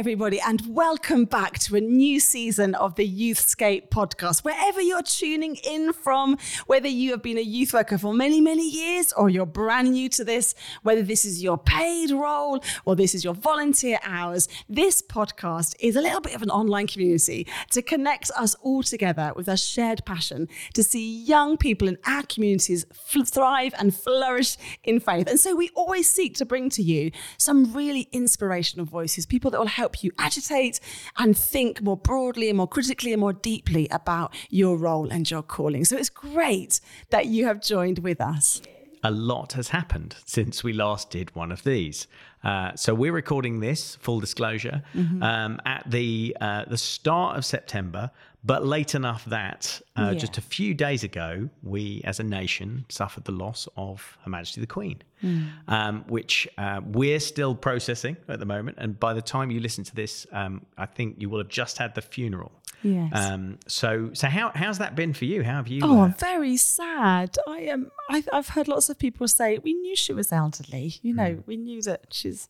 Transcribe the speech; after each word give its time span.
everybody, 0.00 0.40
and 0.40 0.62
welcome 0.66 1.26
back 1.26 1.58
to 1.58 1.76
a 1.76 1.80
new 1.80 2.18
season 2.18 2.74
of 2.76 2.94
the 2.94 3.06
Youthscape 3.06 3.90
podcast. 3.90 4.42
Wherever 4.42 4.80
you're 4.80 5.02
tuning 5.02 5.56
in 5.56 5.92
from, 5.92 6.38
whether 6.66 6.88
you 6.88 7.10
have 7.10 7.22
been 7.22 7.36
a 7.36 7.42
youth 7.42 7.74
worker 7.74 7.98
for 7.98 8.14
many, 8.14 8.40
many 8.40 8.66
years 8.66 9.12
or 9.12 9.28
you're 9.28 9.44
brand 9.44 9.92
new 9.92 10.08
to 10.08 10.24
this, 10.24 10.54
whether 10.84 11.02
this 11.02 11.26
is 11.26 11.42
your 11.42 11.58
paid 11.58 12.12
role 12.12 12.64
or 12.86 12.96
this 12.96 13.14
is 13.14 13.24
your 13.24 13.34
volunteer 13.34 13.98
hours, 14.02 14.48
this 14.70 15.02
podcast 15.02 15.76
is 15.80 15.96
a 15.96 16.00
little 16.00 16.22
bit 16.22 16.34
of 16.34 16.40
an 16.40 16.48
online 16.48 16.86
community 16.86 17.46
to 17.70 17.82
connect 17.82 18.30
us 18.38 18.54
all 18.62 18.82
together 18.82 19.34
with 19.36 19.48
a 19.48 19.56
shared 19.58 20.02
passion 20.06 20.48
to 20.72 20.82
see 20.82 21.22
young 21.24 21.58
people 21.58 21.86
in 21.86 21.98
our 22.06 22.22
communities 22.22 22.86
thrive 23.26 23.74
and 23.78 23.94
flourish 23.94 24.56
in 24.82 24.98
faith. 24.98 25.28
And 25.28 25.38
so 25.38 25.54
we 25.54 25.68
always 25.74 26.08
seek 26.08 26.36
to 26.36 26.46
bring 26.46 26.70
to 26.70 26.82
you 26.82 27.10
some 27.36 27.74
really 27.74 28.08
inspirational 28.12 28.86
voices, 28.86 29.26
people 29.26 29.50
that 29.50 29.58
will 29.58 29.66
help 29.66 29.89
you 30.02 30.12
agitate 30.18 30.80
and 31.18 31.36
think 31.36 31.82
more 31.82 31.96
broadly 31.96 32.48
and 32.48 32.56
more 32.56 32.68
critically 32.68 33.12
and 33.12 33.20
more 33.20 33.32
deeply 33.32 33.88
about 33.90 34.34
your 34.48 34.76
role 34.76 35.10
and 35.10 35.30
your 35.30 35.42
calling. 35.42 35.84
So 35.84 35.96
it's 35.96 36.10
great 36.10 36.80
that 37.10 37.26
you 37.26 37.46
have 37.46 37.60
joined 37.60 38.00
with 38.00 38.20
us 38.20 38.62
a 39.02 39.10
lot 39.10 39.54
has 39.54 39.68
happened 39.68 40.16
since 40.24 40.62
we 40.62 40.72
last 40.72 41.10
did 41.10 41.34
one 41.34 41.50
of 41.52 41.64
these. 41.64 42.06
Uh, 42.42 42.74
so 42.74 42.94
we're 42.94 43.12
recording 43.12 43.60
this, 43.60 43.96
full 43.96 44.20
disclosure, 44.20 44.82
mm-hmm. 44.94 45.22
um, 45.22 45.60
at 45.64 45.84
the 45.90 46.36
uh, 46.40 46.64
the 46.66 46.78
start 46.78 47.36
of 47.36 47.44
September. 47.44 48.10
But 48.42 48.64
late 48.64 48.94
enough 48.94 49.24
that 49.26 49.82
uh, 49.96 50.10
yeah. 50.12 50.18
just 50.18 50.38
a 50.38 50.40
few 50.40 50.72
days 50.72 51.04
ago, 51.04 51.50
we 51.62 52.00
as 52.04 52.20
a 52.20 52.24
nation 52.24 52.86
suffered 52.88 53.24
the 53.24 53.32
loss 53.32 53.68
of 53.76 54.16
Her 54.24 54.30
Majesty 54.30 54.62
the 54.62 54.66
Queen, 54.66 55.02
mm. 55.22 55.48
um, 55.68 56.04
which 56.08 56.48
uh, 56.56 56.80
we're 56.84 57.20
still 57.20 57.54
processing 57.54 58.16
at 58.28 58.38
the 58.38 58.46
moment. 58.46 58.78
And 58.80 58.98
by 58.98 59.12
the 59.12 59.20
time 59.20 59.50
you 59.50 59.60
listen 59.60 59.84
to 59.84 59.94
this, 59.94 60.26
um, 60.32 60.64
I 60.78 60.86
think 60.86 61.16
you 61.18 61.28
will 61.28 61.38
have 61.38 61.48
just 61.48 61.76
had 61.76 61.94
the 61.94 62.00
funeral. 62.00 62.50
Yes. 62.82 63.12
Um, 63.14 63.58
so, 63.66 64.10
so 64.14 64.28
how 64.28 64.52
how's 64.54 64.78
that 64.78 64.94
been 64.94 65.12
for 65.12 65.24
you? 65.24 65.42
How 65.42 65.56
have 65.56 65.68
you? 65.68 65.80
Oh, 65.82 66.02
uh, 66.02 66.08
very 66.18 66.56
sad. 66.56 67.36
I 67.46 67.58
am. 67.60 67.90
Um, 68.10 68.22
I, 68.32 68.36
have 68.36 68.50
heard 68.50 68.68
lots 68.68 68.88
of 68.88 68.98
people 68.98 69.28
say 69.28 69.58
we 69.58 69.74
knew 69.74 69.94
she 69.94 70.12
was 70.12 70.32
elderly. 70.32 70.94
You 71.02 71.14
know, 71.14 71.34
mm. 71.36 71.42
we 71.46 71.56
knew 71.56 71.82
that 71.82 72.06
she's, 72.10 72.48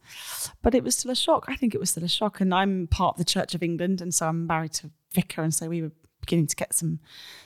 but 0.63 0.75
it 0.75 0.85
was 0.85 0.97
still 0.97 1.11
a 1.11 1.17
shock. 1.17 1.47
I 1.49 1.57
think 1.57 1.75
it 1.75 1.81
was 1.81 1.91
still 1.91 2.05
a 2.05 2.09
shock. 2.09 2.41
And 2.41 2.55
I'm 2.55 2.87
part 2.87 3.15
of 3.15 3.19
the 3.19 3.25
Church 3.25 3.55
of 3.55 3.63
England, 3.63 4.01
and 4.01 4.15
so 4.15 4.29
I'm 4.29 4.47
married 4.47 4.73
to 4.75 4.91
vicar, 5.13 5.43
and 5.43 5.55
so 5.55 5.69
we 5.69 5.83
were 5.83 5.93
beginning 6.21 6.47
to 6.47 6.57
get 6.57 6.75
some 6.75 7.01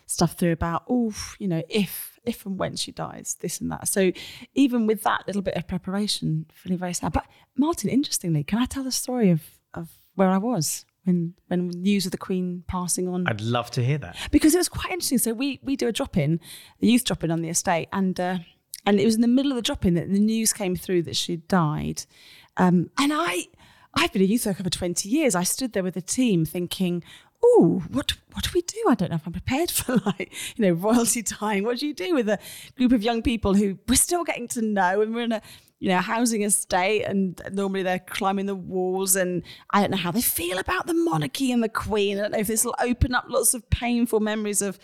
stuff 0.06 0.34
through 0.34 0.52
about, 0.52 0.84
oh, 0.88 1.14
you 1.38 1.48
know, 1.48 1.62
if 1.68 2.18
if 2.24 2.46
and 2.46 2.58
when 2.58 2.76
she 2.76 2.92
dies, 2.92 3.36
this 3.40 3.60
and 3.60 3.70
that. 3.70 3.88
So 3.88 4.12
even 4.54 4.86
with 4.86 5.02
that 5.02 5.26
little 5.26 5.42
bit 5.42 5.54
of 5.54 5.66
preparation, 5.66 6.46
feeling 6.52 6.78
very 6.78 6.94
sad. 6.94 7.12
But 7.12 7.26
Martin, 7.56 7.90
interestingly, 7.90 8.44
can 8.44 8.58
I 8.58 8.66
tell 8.66 8.84
the 8.84 8.92
story 8.92 9.30
of 9.30 9.42
of 9.72 9.98
where 10.14 10.30
I 10.30 10.38
was 10.38 10.84
when 11.04 11.34
when 11.48 11.68
news 11.68 12.06
of 12.06 12.12
the 12.12 12.18
Queen 12.18 12.64
passing 12.66 13.08
on? 13.08 13.26
I'd 13.26 13.40
love 13.40 13.70
to 13.72 13.84
hear 13.84 13.98
that 13.98 14.16
because 14.30 14.54
it 14.54 14.58
was 14.58 14.68
quite 14.68 14.90
interesting. 14.90 15.18
So 15.18 15.32
we 15.32 15.60
we 15.62 15.76
do 15.76 15.88
a 15.88 15.92
drop 15.92 16.16
in, 16.16 16.40
the 16.80 16.88
youth 16.88 17.04
drop 17.04 17.24
in 17.24 17.30
on 17.30 17.42
the 17.42 17.48
estate, 17.48 17.88
and 17.92 18.18
uh, 18.18 18.38
and 18.86 19.00
it 19.00 19.04
was 19.04 19.14
in 19.14 19.20
the 19.20 19.28
middle 19.28 19.52
of 19.52 19.56
the 19.56 19.62
drop 19.62 19.84
in 19.84 19.94
that 19.94 20.12
the 20.12 20.18
news 20.18 20.52
came 20.52 20.76
through 20.76 21.02
that 21.02 21.16
she 21.16 21.36
died, 21.36 22.04
um, 22.56 22.90
and 22.98 23.12
I. 23.12 23.46
I've 23.96 24.12
been 24.12 24.22
a 24.22 24.24
youth 24.24 24.44
worker 24.44 24.64
for 24.64 24.70
20 24.70 25.08
years. 25.08 25.36
I 25.36 25.44
stood 25.44 25.72
there 25.72 25.84
with 25.84 25.96
a 25.96 26.00
team 26.00 26.44
thinking, 26.44 27.04
oh, 27.44 27.82
what 27.90 28.14
what 28.32 28.44
do 28.44 28.50
we 28.54 28.62
do? 28.62 28.82
I 28.88 28.96
don't 28.96 29.10
know 29.10 29.16
if 29.16 29.26
I'm 29.26 29.32
prepared 29.32 29.70
for 29.70 29.96
like, 30.06 30.32
you 30.56 30.66
know, 30.66 30.72
royalty 30.72 31.22
time. 31.22 31.62
What 31.64 31.78
do 31.78 31.86
you 31.86 31.94
do 31.94 32.14
with 32.14 32.28
a 32.28 32.38
group 32.76 32.90
of 32.90 33.02
young 33.02 33.22
people 33.22 33.54
who 33.54 33.78
we're 33.88 33.94
still 33.94 34.24
getting 34.24 34.48
to 34.48 34.62
know 34.62 35.00
and 35.00 35.14
we're 35.14 35.22
in 35.22 35.32
a 35.32 35.42
you 35.80 35.88
know, 35.88 35.98
housing 35.98 36.42
estate 36.42 37.02
and 37.02 37.40
normally 37.52 37.82
they're 37.82 37.98
climbing 37.98 38.46
the 38.46 38.54
walls 38.54 39.16
and 39.16 39.42
I 39.70 39.80
don't 39.80 39.90
know 39.90 39.96
how 39.96 40.10
they 40.10 40.22
feel 40.22 40.58
about 40.58 40.86
the 40.86 40.94
monarchy 40.94 41.52
and 41.52 41.62
the 41.62 41.68
queen. 41.68 42.18
I 42.18 42.22
don't 42.22 42.32
know 42.32 42.38
if 42.38 42.46
this 42.46 42.64
will 42.64 42.76
open 42.80 43.14
up 43.14 43.26
lots 43.28 43.54
of 43.54 43.68
painful 43.70 44.20
memories 44.20 44.62
of 44.62 44.78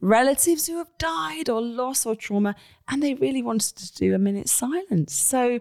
relatives 0.00 0.66
who 0.66 0.78
have 0.78 0.90
died 0.98 1.48
or 1.48 1.62
loss 1.62 2.04
or 2.04 2.14
trauma. 2.14 2.54
And 2.88 3.02
they 3.02 3.14
really 3.14 3.42
wanted 3.42 3.76
to 3.76 3.94
do 3.94 4.14
a 4.14 4.18
minute's 4.18 4.52
silence. 4.52 5.14
So 5.14 5.60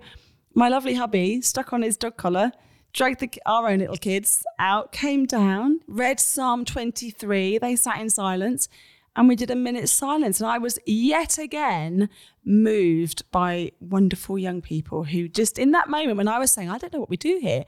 my 0.53 0.67
lovely 0.67 0.95
hubby 0.95 1.41
stuck 1.41 1.71
on 1.71 1.83
his 1.83 1.95
dog 1.95 2.17
collar 2.17 2.51
dragged 2.93 3.21
the, 3.21 3.31
our 3.45 3.69
own 3.69 3.79
little 3.79 3.95
kids 3.95 4.43
out, 4.59 4.91
came 4.91 5.25
down, 5.25 5.79
read 5.87 6.19
Psalm 6.19 6.65
23. 6.65 7.57
They 7.59 7.75
sat 7.75 8.01
in 8.01 8.09
silence 8.09 8.67
and 9.15 9.27
we 9.27 9.35
did 9.35 9.51
a 9.51 9.55
minute's 9.55 9.91
silence. 9.91 10.39
And 10.39 10.49
I 10.49 10.57
was 10.57 10.79
yet 10.85 11.37
again 11.37 12.09
moved 12.45 13.29
by 13.31 13.71
wonderful 13.79 14.37
young 14.37 14.61
people 14.61 15.03
who 15.05 15.27
just 15.27 15.59
in 15.59 15.71
that 15.71 15.89
moment 15.89 16.17
when 16.17 16.27
I 16.27 16.39
was 16.39 16.51
saying, 16.51 16.69
I 16.69 16.77
don't 16.77 16.93
know 16.93 16.99
what 16.99 17.09
we 17.09 17.17
do 17.17 17.39
here, 17.41 17.65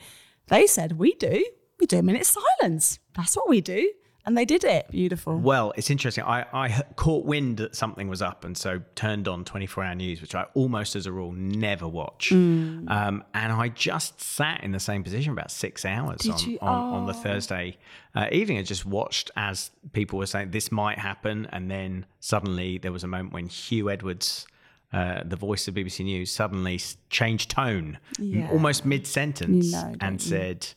they 0.48 0.68
said, 0.68 0.98
We 0.98 1.14
do. 1.16 1.46
We 1.80 1.88
do 1.88 2.00
a 2.00 2.04
minute's 2.04 2.36
silence. 2.60 3.00
That's 3.16 3.36
what 3.36 3.50
we 3.50 3.60
do 3.60 3.92
and 4.26 4.38
they 4.38 4.46
did 4.46 4.64
it. 4.64 4.90
Beautiful. 4.90 5.38
Well, 5.38 5.74
it's 5.76 5.90
interesting. 5.90 6.24
I, 6.24 6.46
I 6.54 6.84
caught 6.96 7.26
wind 7.26 7.58
that 7.58 7.76
something 7.76 8.08
was 8.08 8.22
up, 8.22 8.46
and 8.46 8.58
so 8.58 8.82
turned 8.96 9.28
on 9.28 9.44
24 9.44 9.84
hour 9.84 9.96
news, 9.96 10.22
which 10.22 10.34
I 10.34 10.46
almost 10.54 10.96
as 10.96 11.06
a 11.06 11.12
rule 11.12 11.34
never 11.34 11.88
watch. 11.88 12.30
Mm. 12.30 12.90
Um, 12.90 13.24
and 13.34 13.52
I 13.52 13.70
just 13.70 14.22
sat 14.22 14.64
in 14.64 14.72
the 14.72 14.80
same 14.80 15.04
position 15.04 15.34
about 15.34 15.52
six 15.52 15.84
hours 15.84 16.26
on, 16.28 16.34
on, 16.34 16.58
oh. 16.62 16.96
on, 16.96 17.06
the. 17.08 17.14
Thursday 17.14 17.78
uh, 18.16 18.28
evening. 18.32 18.58
I 18.58 18.64
just 18.64 18.86
watched 18.86 19.32
as 19.36 19.72
people 19.94 20.20
were 20.20 20.26
saying 20.26 20.52
this 20.52 20.72
might 20.72 21.00
happen, 21.00 21.48
and 21.52 21.70
then 21.70 22.06
suddenly 22.20 22.78
there 22.78 22.92
was 22.92 23.04
a 23.04 23.08
moment 23.08 23.34
when 23.34 23.48
Huw 23.48 23.92
Edwards. 23.92 24.48
Uh, 24.92 25.24
the 25.26 25.36
voice 25.36 25.68
of 25.68 25.74
BBC 25.74 26.06
News 26.06 26.32
suddenly 26.32 26.80
changed 27.10 27.50
tone, 27.50 27.98
yeah. 28.20 28.48
almost 28.52 28.86
mid 28.86 29.08
sentence, 29.08 29.72
no, 29.72 29.96
and 30.00 30.22
said, 30.22 30.68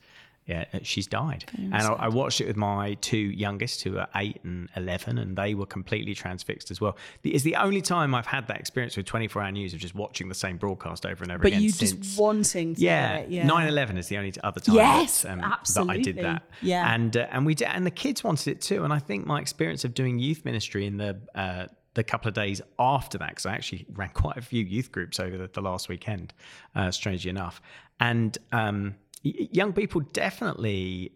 yeah, 0.47 0.65
uh, 0.73 0.79
she's 0.83 1.09
died. 1.09 1.45
and 1.57 1.75
I, 1.75 1.93
I, 1.93 2.09
watched 2.09 2.41
it 2.41 2.47
with 2.47 2.57
my 2.57 2.95
two 3.01 3.17
youngest, 3.17 3.83
who 3.83 3.99
are 3.99 4.07
eight 4.15 4.39
and 4.45 4.69
eleven, 4.77 5.19
and 5.19 5.37
they 5.37 5.55
were 5.55 5.67
completely 5.67 6.15
transfixed 6.15 6.71
as 6.71 6.81
well. 6.81 6.97
It's 7.25 7.43
the 7.43 7.57
only 7.57 7.83
time 7.83 8.15
I've 8.15 8.27
had 8.27 8.47
that 8.47 8.61
experience 8.61 8.97
with 8.97 9.07
24 9.07 9.43
hour 9.43 9.51
news 9.51 9.75
of 9.75 9.81
just 9.81 9.97
watching 9.97 10.29
the 10.29 10.37
same 10.37 10.57
broadcast 10.57 11.05
over 11.05 11.25
and 11.25 11.33
over 11.33 11.43
but 11.43 11.49
again. 11.49 11.59
But 11.59 11.65
you 11.65 11.73
just 11.73 12.17
wanting 12.19 12.77
to 12.77 12.81
yeah, 12.81 13.17
it, 13.17 13.31
yeah. 13.31 13.47
9/11 13.47 13.99
is 13.99 14.07
the 14.07 14.19
only 14.19 14.33
other 14.45 14.61
time 14.61 14.77
yes, 14.77 15.23
that, 15.23 15.33
um, 15.33 15.41
absolutely. 15.41 15.95
that 15.95 16.01
I 16.01 16.03
did 16.03 16.17
that. 16.25 16.43
Yeah, 16.63 16.95
and 16.95 17.17
uh, 17.17 17.27
and 17.33 17.45
we 17.45 17.57
did, 17.57 17.67
and 17.69 17.85
the 17.85 17.91
kids 17.91 18.23
wanted 18.23 18.53
it 18.53 18.61
too. 18.61 18.85
And 18.85 18.93
I 18.93 19.01
think 19.01 19.27
my 19.27 19.41
experience 19.41 19.85
of 19.85 19.95
doing 19.95 20.21
youth 20.21 20.45
ministry 20.45 20.87
in 20.87 20.97
the 20.97 21.19
uh, 21.35 21.67
the 21.97 22.05
couple 22.05 22.29
of 22.29 22.35
days 22.35 22.63
after 22.79 23.19
that, 23.19 23.31
because 23.31 23.47
I 23.47 23.55
actually 23.55 23.87
ran 23.93 24.11
quite 24.11 24.37
a 24.37 24.43
few 24.43 24.65
youth 24.65 24.93
groups 24.93 25.19
over 25.19 25.37
the, 25.37 25.51
the 25.53 25.61
last 25.61 25.89
weekend, 25.89 26.33
uh, 26.75 26.91
strangely 26.91 27.31
enough, 27.31 27.61
and. 27.99 28.37
Um, 28.53 28.95
young 29.23 29.73
people 29.73 30.03
definitely 30.13 31.11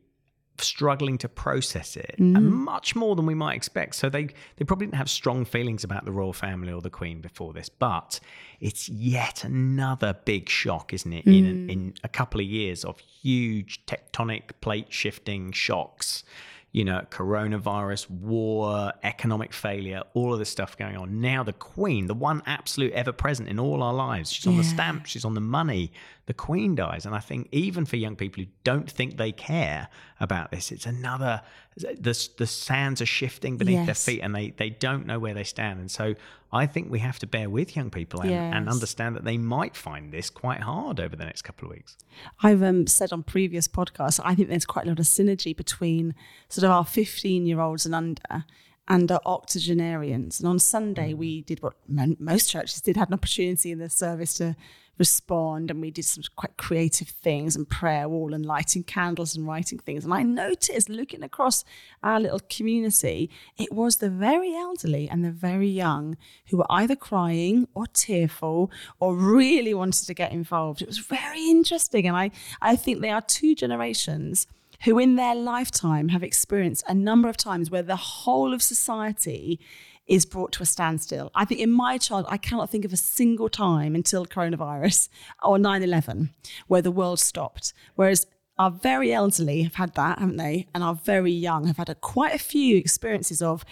struggling 0.59 1.19
to 1.19 1.29
process 1.29 1.97
it 1.97 2.17
mm. 2.19 2.37
and 2.37 2.51
much 2.51 2.95
more 2.95 3.17
than 3.17 3.27
we 3.27 3.35
might 3.35 3.55
expect 3.55 3.95
so 3.95 4.09
they 4.09 4.25
they 4.57 4.65
probably 4.65 4.87
didn't 4.87 4.97
have 4.97 5.11
strong 5.11 5.45
feelings 5.45 5.85
about 5.85 6.05
the 6.05 6.13
royal 6.13 6.33
family 6.33 6.73
or 6.73 6.81
the 6.81 6.91
queen 6.91 7.21
before 7.21 7.53
this 7.53 7.69
but 7.69 8.21
it's 8.61 8.89
yet 8.89 9.45
another 9.45 10.15
big 10.25 10.49
shock 10.49 10.93
isn't 10.93 11.13
it 11.13 11.25
mm. 11.25 11.39
in 11.39 11.71
in 11.71 11.95
a 12.05 12.09
couple 12.09 12.41
of 12.41 12.47
years 12.47 12.85
of 12.85 12.99
huge 12.99 13.85
tectonic 13.87 14.51
plate 14.61 14.93
shifting 14.93 15.53
shocks 15.53 16.25
you 16.73 16.85
know, 16.85 17.05
coronavirus, 17.11 18.09
war, 18.11 18.93
economic 19.03 19.53
failure, 19.53 20.03
all 20.15 20.33
of 20.33 20.39
this 20.39 20.51
stuff 20.51 20.77
going 20.77 20.97
on. 20.97 21.21
Now, 21.21 21.43
the 21.43 21.53
Queen, 21.53 22.07
the 22.07 22.15
one 22.15 22.43
absolute 22.47 22.93
ever 22.93 23.13
present 23.13 23.49
in 23.49 23.59
all 23.59 23.83
our 23.83 23.93
lives, 23.93 24.33
she's 24.33 24.47
on 24.47 24.57
the 24.57 24.65
stamp, 24.65 25.07
she's 25.07 25.25
on 25.25 25.35
the 25.35 25.41
money. 25.41 25.93
The 26.27 26.35
Queen 26.35 26.75
dies. 26.75 27.07
And 27.07 27.15
I 27.15 27.19
think 27.19 27.49
even 27.51 27.85
for 27.85 27.97
young 27.97 28.17
people 28.17 28.45
who 28.45 28.51
don't 28.63 28.89
think 28.91 29.17
they 29.17 29.33
care 29.33 29.89
about 30.21 30.51
this, 30.51 30.71
it's 30.71 30.87
another, 30.87 31.43
the, 31.77 32.29
the 32.37 32.47
sands 32.47 33.01
are 33.01 33.07
shifting 33.07 33.57
beneath 33.57 33.87
yes. 33.87 33.87
their 33.87 33.95
feet 33.95 34.21
and 34.21 34.35
they, 34.35 34.51
they 34.51 34.71
don't 34.71 35.07
know 35.07 35.19
where 35.19 35.35
they 35.35 35.45
stand. 35.45 35.81
And 35.81 35.91
so 35.91 36.15
I 36.53 36.67
think 36.67 36.91
we 36.91 36.99
have 37.01 37.19
to 37.21 37.27
bear 37.27 37.49
with 37.49 37.77
young 37.77 37.91
people 37.91 38.21
and, 38.21 38.31
yes. 38.31 38.53
and, 38.55 38.69
understand 38.69 39.17
that 39.17 39.25
they 39.25 39.39
might 39.39 39.77
find 39.77 40.13
this 40.13 40.31
quite 40.31 40.61
hard 40.61 41.01
over 41.01 41.17
the 41.17 41.25
next 41.25 41.43
couple 41.43 41.69
of 41.69 41.75
weeks. 41.75 41.97
I've 42.43 42.63
um, 42.63 42.87
said 42.87 43.13
on 43.13 43.23
previous 43.23 43.69
podcasts, 43.69 44.21
I 44.25 44.35
think 44.35 44.49
there's 44.49 44.67
quite 44.67 44.87
a 44.87 44.89
lot 44.89 44.99
of 44.99 45.07
synergy 45.07 45.57
between 45.57 46.15
sort 46.49 46.65
of 46.65 46.71
our 46.71 46.85
15 46.85 47.47
year 47.47 47.61
olds 47.61 47.87
and 47.87 47.95
under 47.95 48.45
and 48.91 49.11
are 49.13 49.21
octogenarians. 49.25 50.41
And 50.41 50.49
on 50.49 50.59
Sunday, 50.59 51.15
mm. 51.15 51.17
we 51.17 51.43
did 51.43 51.63
what 51.63 51.75
most 51.89 52.51
churches 52.51 52.81
did, 52.81 52.97
had 52.97 53.09
an 53.09 53.15
opportunity 53.15 53.71
in 53.71 53.79
the 53.79 53.89
service 53.89 54.35
to 54.35 54.57
respond 54.99 55.71
and 55.71 55.81
we 55.81 55.91
did 55.91 56.05
some 56.05 56.23
quite 56.37 56.55
creative 56.59 57.09
things 57.09 57.57
and 57.57 57.71
prayer 57.71 58.07
wall 58.07 58.35
and 58.35 58.45
lighting 58.45 58.83
candles 58.83 59.35
and 59.35 59.47
writing 59.47 59.79
things. 59.79 60.05
And 60.05 60.13
i 60.13 60.23
noticed 60.23 60.91
looking 60.91 61.23
across 61.23 61.65
our 62.03 62.21
little 62.21 62.41
community 62.51 63.31
it 63.57 63.73
was 63.73 63.97
the 63.97 64.11
very 64.11 64.55
elderly 64.55 65.09
and 65.09 65.25
the 65.25 65.31
very 65.31 65.69
young 65.69 66.19
who 66.51 66.59
were 66.59 66.67
either 66.69 66.97
crying 66.97 67.67
or 67.73 67.87
tearful 67.87 68.71
or 68.99 69.17
really 69.17 69.73
wanted 69.73 70.07
to 70.07 70.13
get 70.13 70.33
involved. 70.33 70.83
It 70.83 70.89
was 70.89 70.99
very 70.99 71.49
interesting 71.49 72.07
and 72.07 72.15
i 72.15 72.31
i 72.61 72.77
think 72.77 73.01
they 73.01 73.09
are 73.11 73.23
two 73.23 73.55
generations 73.55 74.47
who 74.85 74.99
in 74.99 75.17
their 75.17 75.35
lifetime 75.35 76.09
have 76.09 76.23
experienced 76.23 76.85
a 76.89 76.95
number 76.95 77.29
of 77.29 77.37
times 77.37 77.71
where 77.71 77.83
the 77.83 77.97
whole 77.97 78.55
of 78.55 78.63
society 78.63 79.61
is 80.07 80.27
brought 80.27 80.51
to 80.53 80.63
a 80.63 80.67
standstill. 80.67 81.31
I 81.35 81.45
think 81.45 81.61
in 81.61 81.71
my 81.71 81.97
child, 81.97 82.27
I 82.29 82.37
cannot 82.37 82.69
think 82.69 82.85
of 82.85 82.93
a 82.93 82.97
single 82.97 83.49
time 83.49 83.95
until 83.95 84.27
coronavirus 84.27 85.09
or 85.43 85.59
9 85.59 85.83
11 85.83 86.31
where 86.67 86.83
the 86.83 86.91
world 86.91 87.21
stopped. 87.21 87.73
Whereas 87.95 88.27
our 88.59 88.71
very 88.71 89.13
elderly 89.13 89.63
have 89.63 89.77
had 89.77 89.95
that, 89.95 90.19
haven't 90.19 90.37
they? 90.37 90.67
And 90.75 90.85
our 90.85 90.95
very 90.95 91.33
young 91.33 91.67
have 91.67 91.79
had 91.79 91.89
a, 91.89 91.95
quite 91.95 92.35
a 92.35 92.39
few 92.39 92.77
experiences 92.77 93.41
of 93.41 93.65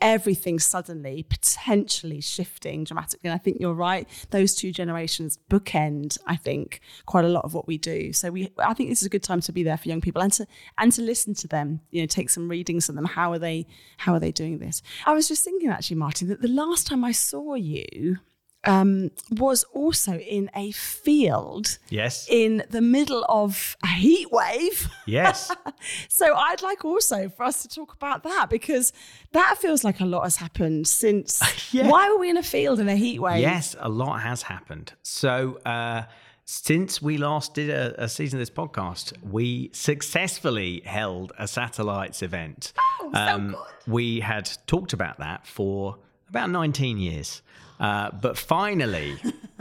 everything 0.00 0.58
suddenly 0.58 1.22
potentially 1.22 2.20
shifting 2.20 2.84
dramatically. 2.84 3.28
And 3.28 3.34
I 3.34 3.38
think 3.38 3.58
you're 3.60 3.74
right; 3.74 4.08
those 4.30 4.54
two 4.54 4.72
generations 4.72 5.38
bookend, 5.50 6.18
I 6.26 6.36
think, 6.36 6.80
quite 7.06 7.24
a 7.24 7.28
lot 7.28 7.44
of 7.44 7.54
what 7.54 7.66
we 7.66 7.78
do. 7.78 8.12
So 8.12 8.30
we, 8.30 8.52
I 8.58 8.74
think 8.74 8.88
this 8.88 9.00
is 9.00 9.06
a 9.06 9.10
good 9.10 9.22
time 9.22 9.40
to 9.42 9.52
be 9.52 9.62
there 9.62 9.76
for 9.76 9.88
young 9.88 10.00
people 10.00 10.22
and 10.22 10.32
to 10.34 10.46
and 10.78 10.92
to 10.92 11.02
listen 11.02 11.34
to 11.34 11.48
them. 11.48 11.80
You 11.90 12.02
know, 12.02 12.06
take 12.06 12.30
some 12.30 12.48
readings 12.48 12.88
of 12.88 12.94
them. 12.94 13.04
How 13.04 13.32
are 13.32 13.38
they? 13.38 13.66
How 13.98 14.14
are 14.14 14.20
they 14.20 14.32
doing 14.32 14.58
this? 14.58 14.82
I 15.06 15.12
was 15.14 15.28
just 15.28 15.44
thinking 15.44 15.70
actually, 15.70 15.96
Martin, 15.96 16.28
that 16.28 16.42
the 16.42 16.48
last 16.48 16.86
time 16.86 17.04
I 17.04 17.12
saw 17.12 17.54
you 17.54 18.18
um, 18.64 19.10
was 19.30 19.64
also 19.72 20.18
in 20.18 20.50
a 20.54 20.70
field. 20.72 21.78
Yes. 21.88 22.26
In 22.28 22.64
the 22.70 22.80
middle 22.80 23.24
of 23.28 23.76
a 23.82 23.88
heat 23.88 24.30
wave. 24.30 24.88
Yes. 25.06 25.50
so 26.08 26.34
I'd 26.34 26.62
like 26.62 26.84
also 26.84 27.28
for 27.28 27.44
us 27.44 27.62
to 27.62 27.68
talk 27.68 27.92
about 27.94 28.22
that 28.22 28.48
because 28.50 28.92
that 29.32 29.58
feels 29.58 29.84
like 29.84 30.00
a 30.00 30.04
lot 30.04 30.22
has 30.24 30.36
happened 30.36 30.86
since. 30.86 31.40
yeah. 31.72 31.88
Why 31.88 32.10
were 32.10 32.18
we 32.18 32.30
in 32.30 32.36
a 32.36 32.42
field 32.42 32.78
in 32.78 32.88
a 32.88 32.96
heat 32.96 33.20
wave? 33.20 33.40
Yes, 33.40 33.74
a 33.78 33.88
lot 33.88 34.20
has 34.20 34.42
happened. 34.42 34.92
So, 35.02 35.58
uh, 35.66 36.04
since 36.44 37.00
we 37.00 37.18
last 37.18 37.54
did 37.54 37.70
a, 37.70 38.04
a, 38.04 38.08
season 38.08 38.38
of 38.38 38.40
this 38.40 38.50
podcast, 38.50 39.12
we 39.22 39.70
successfully 39.72 40.82
held 40.84 41.32
a 41.38 41.46
satellites 41.46 42.20
event. 42.20 42.72
Oh, 42.78 43.10
so 43.14 43.20
um, 43.20 43.48
good. 43.50 43.92
We 43.92 44.20
had 44.20 44.50
talked 44.66 44.92
about 44.92 45.18
that 45.18 45.46
for 45.46 45.96
about 46.28 46.50
19 46.50 46.98
years. 46.98 47.42
Uh, 47.82 48.12
but 48.12 48.38
finally, 48.38 49.16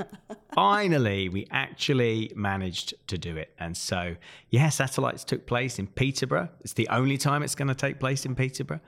finally, 0.53 1.29
we 1.29 1.47
actually 1.51 2.31
managed 2.35 2.93
to 3.07 3.17
do 3.17 3.37
it. 3.37 3.53
And 3.59 3.75
so, 3.75 4.15
yeah, 4.49 4.69
satellites 4.69 5.23
took 5.23 5.45
place 5.45 5.79
in 5.79 5.87
Peterborough. 5.87 6.49
It's 6.61 6.73
the 6.73 6.87
only 6.89 7.17
time 7.17 7.43
it's 7.43 7.55
going 7.55 7.67
to 7.67 7.75
take 7.75 7.99
place 7.99 8.25
in 8.25 8.35
Peterborough. 8.35 8.81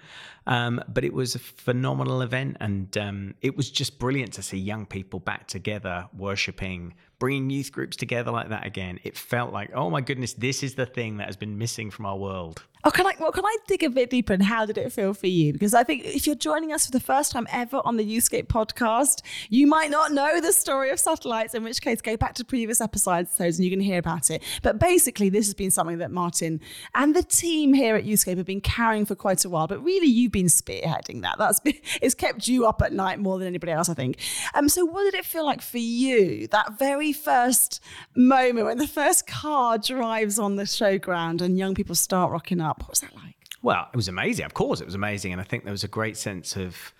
Um, 0.45 0.81
but 0.87 1.03
it 1.03 1.13
was 1.13 1.35
a 1.35 1.39
phenomenal 1.39 2.21
event. 2.21 2.57
And 2.59 2.97
um, 2.97 3.35
it 3.41 3.55
was 3.55 3.71
just 3.71 3.99
brilliant 3.99 4.33
to 4.33 4.41
see 4.41 4.57
young 4.57 4.85
people 4.85 5.19
back 5.19 5.47
together, 5.47 6.07
worshipping, 6.13 6.93
bringing 7.19 7.49
youth 7.49 7.71
groups 7.71 7.95
together 7.95 8.31
like 8.31 8.49
that 8.49 8.65
again. 8.65 8.99
It 9.03 9.17
felt 9.17 9.53
like, 9.53 9.71
oh 9.73 9.89
my 9.89 10.01
goodness, 10.01 10.33
this 10.33 10.63
is 10.63 10.75
the 10.75 10.85
thing 10.85 11.17
that 11.17 11.27
has 11.27 11.37
been 11.37 11.57
missing 11.57 11.89
from 11.89 12.05
our 12.05 12.17
world. 12.17 12.63
Oh, 12.85 12.91
can 12.91 13.07
I? 13.07 13.13
Well, 13.17 13.31
can 13.31 13.45
I 13.45 13.57
dig 13.65 13.81
a 13.83 13.89
bit 13.89 14.09
deeper? 14.09 14.33
And 14.33 14.43
how 14.43 14.65
did 14.65 14.77
it 14.77 14.91
feel 14.91 15.13
for 15.13 15.27
you? 15.27 15.53
Because 15.53 15.73
I 15.73 15.85
think 15.85 16.03
if 16.03 16.27
you're 16.27 16.35
joining 16.35 16.73
us 16.73 16.85
for 16.85 16.91
the 16.91 16.99
first 16.99 17.31
time 17.31 17.47
ever 17.49 17.81
on 17.85 17.95
the 17.95 18.03
Youthscape 18.05 18.47
podcast, 18.47 19.21
you 19.49 19.67
might 19.67 19.89
not 19.89 20.11
know 20.11 20.41
the 20.41 20.51
story 20.51 20.89
of 20.89 20.99
satellites. 20.99 21.52
In 21.53 21.63
which 21.63 21.81
case, 21.81 22.01
go 22.01 22.17
back 22.17 22.33
to 22.35 22.45
previous 22.45 22.81
episodes 22.81 23.39
and 23.39 23.59
you 23.59 23.69
can 23.69 23.79
hear 23.79 23.99
about 23.99 24.29
it. 24.29 24.43
But 24.61 24.79
basically, 24.79 25.29
this 25.29 25.45
has 25.47 25.53
been 25.53 25.71
something 25.71 25.97
that 25.99 26.11
Martin 26.11 26.61
and 26.95 27.15
the 27.15 27.23
team 27.23 27.73
here 27.73 27.95
at 27.95 28.05
Youthscape 28.05 28.37
have 28.37 28.45
been 28.45 28.61
carrying 28.61 29.05
for 29.05 29.15
quite 29.15 29.43
a 29.45 29.49
while. 29.49 29.67
But 29.67 29.83
really, 29.83 30.07
you've 30.07 30.31
been 30.31 30.47
spearheading 30.47 31.21
that. 31.21 31.37
That's 31.37 31.59
been, 31.59 31.75
it's 32.01 32.15
kept 32.15 32.47
you 32.47 32.65
up 32.65 32.81
at 32.81 32.93
night 32.93 33.19
more 33.19 33.37
than 33.37 33.47
anybody 33.47 33.71
else, 33.71 33.89
I 33.89 33.93
think. 33.93 34.17
Um. 34.53 34.69
So, 34.69 34.85
what 34.85 35.03
did 35.03 35.13
it 35.13 35.25
feel 35.25 35.45
like 35.45 35.61
for 35.61 35.77
you 35.77 36.47
that 36.47 36.77
very 36.79 37.13
first 37.13 37.81
moment 38.15 38.65
when 38.65 38.77
the 38.77 38.87
first 38.87 39.27
car 39.27 39.77
drives 39.77 40.39
on 40.39 40.55
the 40.55 40.63
showground 40.63 41.41
and 41.41 41.57
young 41.57 41.75
people 41.75 41.95
start 41.95 42.31
rocking 42.31 42.61
up. 42.61 42.81
What 42.81 42.89
was 42.89 42.99
that 43.01 43.15
like? 43.15 43.35
Well, 43.61 43.87
it 43.93 43.95
was 43.95 44.07
amazing. 44.07 44.45
Of 44.45 44.53
course, 44.53 44.81
it 44.81 44.85
was 44.85 44.95
amazing, 44.95 45.31
and 45.31 45.39
I 45.39 45.45
think 45.45 45.63
there 45.63 45.71
was 45.71 45.83
a 45.83 45.89
great 45.89 46.17
sense 46.17 46.55
of, 46.55 46.93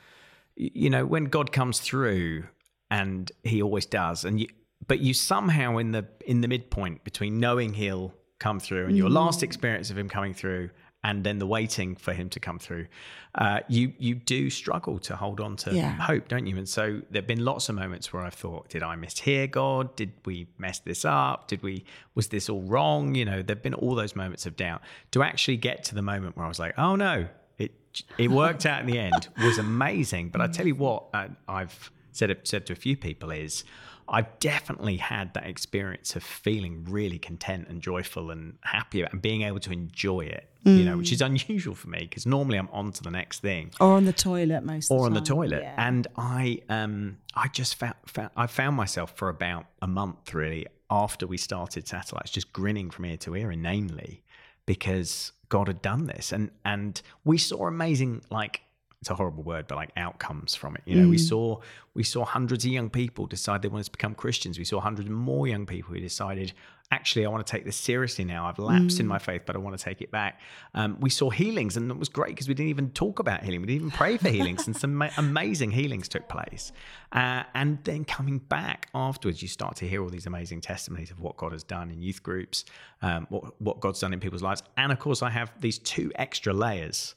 you 0.56 0.90
know, 0.90 1.06
when 1.06 1.26
God 1.26 1.52
comes 1.52 1.80
through, 1.80 2.46
and 2.94 3.32
He 3.44 3.62
always 3.62 3.86
does, 3.86 4.26
and 4.26 4.40
you, 4.40 4.48
but 4.88 5.00
you 5.00 5.14
somehow 5.14 5.78
in 5.78 5.92
the 5.92 6.06
in 6.26 6.42
the 6.42 6.48
midpoint 6.48 7.04
between 7.04 7.40
knowing 7.40 7.74
He'll 7.74 8.14
come 8.40 8.60
through 8.60 8.88
and 8.88 8.98
your 8.98 9.10
mm. 9.10 9.14
last 9.14 9.44
experience 9.44 9.90
of 9.90 9.98
Him 9.98 10.10
coming 10.10 10.34
through 10.34 10.70
and 11.04 11.24
then 11.24 11.38
the 11.38 11.46
waiting 11.46 11.96
for 11.96 12.14
him 12.14 12.30
to 12.30 12.40
come 12.40 12.58
through, 12.58 12.88
uh, 13.36 13.60
you 13.68 13.94
you 13.98 14.16
do 14.16 14.50
struggle 14.50 15.00
to 15.00 15.16
hold 15.16 15.42
on 15.42 15.58
to 15.58 15.76
yeah. 15.76 15.92
hope, 15.98 16.30
don't 16.30 16.48
you? 16.48 16.58
And 16.58 16.68
so 16.68 17.02
there've 17.12 17.28
been 17.28 17.44
lots 17.44 17.68
of 17.68 17.76
moments 17.76 18.14
where 18.14 18.24
I've 18.24 18.34
thought, 18.34 18.70
did 18.70 18.84
I 18.84 18.96
mishear 18.96 19.52
God? 19.52 19.96
Did 19.96 20.14
we 20.26 20.48
mess 20.58 20.80
this 20.80 21.04
up? 21.04 21.48
Did 21.50 21.62
we 21.62 21.84
was 22.16 22.30
this 22.30 22.48
all 22.48 22.62
wrong? 22.62 23.16
You 23.16 23.26
know, 23.26 23.42
there've 23.42 23.62
been 23.62 23.74
all 23.74 23.96
those 23.96 24.16
moments 24.16 24.46
of 24.46 24.56
doubt. 24.56 24.82
To 25.12 25.24
actually 25.24 25.58
get 25.58 25.84
to 25.86 25.96
the 25.96 26.02
moment 26.02 26.38
where 26.38 26.46
I 26.46 26.50
was 26.50 26.60
like, 26.60 26.74
oh 26.78 26.96
no, 26.96 27.28
it 27.58 27.72
it 28.18 28.32
worked 28.32 28.66
out 28.66 28.80
in 28.80 28.86
the 28.86 28.98
end 28.98 29.28
was 29.44 29.58
amazing. 29.58 30.30
But 30.30 30.42
I 30.42 30.48
tell 30.48 30.68
you 30.68 30.76
what, 30.76 31.08
uh, 31.14 31.28
I've 31.50 31.92
said 32.14 32.36
said 32.44 32.66
to 32.68 32.74
a 32.74 32.76
few 32.76 32.96
people 32.96 33.32
is 33.32 33.64
I've 34.08 34.38
definitely 34.40 34.98
had 34.98 35.34
that 35.34 35.46
experience 35.46 36.16
of 36.16 36.24
feeling 36.24 36.86
really 36.90 37.18
content 37.18 37.68
and 37.70 37.82
joyful 37.82 38.32
and 38.32 38.58
happy 38.62 39.02
and 39.02 39.22
being 39.22 39.44
able 39.44 39.60
to 39.62 39.72
enjoy 39.72 40.22
it, 40.22 40.50
mm. 40.66 40.78
you 40.78 40.84
know, 40.84 40.98
which 40.98 41.12
is 41.12 41.22
mm. 41.22 41.26
unusual 41.28 41.74
for 41.74 41.90
me 41.90 42.00
because 42.02 42.26
normally 42.26 42.58
I'm 42.58 42.70
on 42.72 42.92
to 42.94 43.04
the 43.04 43.12
next 43.12 43.40
thing. 43.40 43.72
Or 43.80 43.94
on 43.94 44.06
the 44.06 44.14
toilet 44.14 44.64
most 44.64 44.92
Or 44.92 45.02
the 45.02 45.06
on 45.06 45.14
the 45.14 45.22
toilet. 45.22 45.64
Yeah. 45.64 45.76
And 45.78 46.08
I 46.18 46.60
um 46.70 47.18
I 47.34 47.48
just 47.48 47.76
found, 47.76 47.96
found 48.06 48.30
I 48.36 48.48
found 48.48 48.76
myself 48.76 49.16
for 49.16 49.30
about 49.30 49.66
a 49.82 49.88
month 49.88 50.34
really 50.34 50.68
after 50.90 51.26
we 51.26 51.38
started 51.38 51.88
satellites 51.88 52.32
just 52.32 52.52
grinning 52.52 52.90
from 52.90 53.06
ear 53.06 53.18
to 53.18 53.36
ear 53.36 53.52
inanely 53.52 54.22
because 54.66 55.32
God 55.50 55.68
had 55.68 55.82
done 55.82 56.08
this 56.08 56.32
and 56.32 56.52
and 56.66 57.02
we 57.24 57.38
saw 57.38 57.68
amazing 57.68 58.22
like 58.30 58.62
it's 59.04 59.10
a 59.10 59.16
horrible 59.16 59.44
word, 59.44 59.68
but 59.68 59.76
like 59.76 59.90
outcomes 59.98 60.56
from 60.56 60.78
it. 60.78 60.82
You 60.86 60.96
know, 60.96 61.08
mm. 61.08 61.10
we 61.10 61.18
saw 61.18 61.60
we 61.94 62.04
saw 62.04 62.24
hundreds 62.24 62.64
of 62.64 62.72
young 62.72 62.90
people 62.90 63.26
decide 63.26 63.62
they 63.62 63.68
wanted 63.68 63.84
to 63.84 63.92
become 63.92 64.16
Christians. 64.16 64.58
We 64.58 64.64
saw 64.64 64.80
hundreds 64.80 65.10
more 65.10 65.46
young 65.46 65.66
people 65.66 65.94
who 65.94 66.00
decided, 66.00 66.54
actually, 66.90 67.26
I 67.26 67.30
want 67.30 67.46
to 67.46 67.52
take 67.52 67.66
this 67.66 67.76
seriously 67.76 68.24
now. 68.24 68.46
I've 68.46 68.60
lapsed 68.60 68.98
mm. 68.98 69.02
in 69.02 69.08
my 69.08 69.20
faith, 69.20 69.42
but 69.46 69.58
I 69.58 69.60
want 69.60 69.78
to 69.78 69.84
take 69.84 70.02
it 70.02 70.10
back. 70.10 70.40
Um, 70.74 71.02
we 71.02 71.10
saw 71.10 71.30
healings, 71.30 71.76
and 71.76 71.92
it 71.92 71.98
was 71.98 72.08
great 72.08 72.30
because 72.30 72.48
we 72.48 72.54
didn't 72.54 72.70
even 72.70 72.92
talk 72.92 73.20
about 73.20 73.44
healing. 73.44 73.60
We 73.60 73.68
didn't 73.68 73.88
even 73.88 73.92
pray 73.92 74.16
for 74.16 74.30
healings, 74.38 74.68
and 74.68 74.78
some 74.78 75.04
amazing 75.18 75.72
healings 75.72 76.08
took 76.08 76.30
place. 76.30 76.72
Uh, 77.12 77.44
and 77.54 77.84
then 77.84 78.06
coming 78.06 78.38
back 78.38 78.88
afterwards, 78.96 79.42
you 79.42 79.50
start 79.50 79.76
to 79.78 79.86
hear 79.86 80.02
all 80.02 80.10
these 80.10 80.28
amazing 80.28 80.62
testimonies 80.62 81.12
of 81.12 81.20
what 81.20 81.36
God 81.36 81.52
has 81.52 81.66
done 81.66 81.92
in 81.92 82.02
youth 82.02 82.24
groups, 82.24 82.64
um, 83.02 83.28
what 83.28 83.62
what 83.62 83.82
God's 83.82 84.00
done 84.00 84.14
in 84.14 84.22
people's 84.22 84.44
lives, 84.44 84.64
and 84.78 84.94
of 84.94 85.00
course, 85.00 85.22
I 85.22 85.30
have 85.30 85.52
these 85.60 85.78
two 85.78 86.10
extra 86.16 86.54
layers 86.54 87.16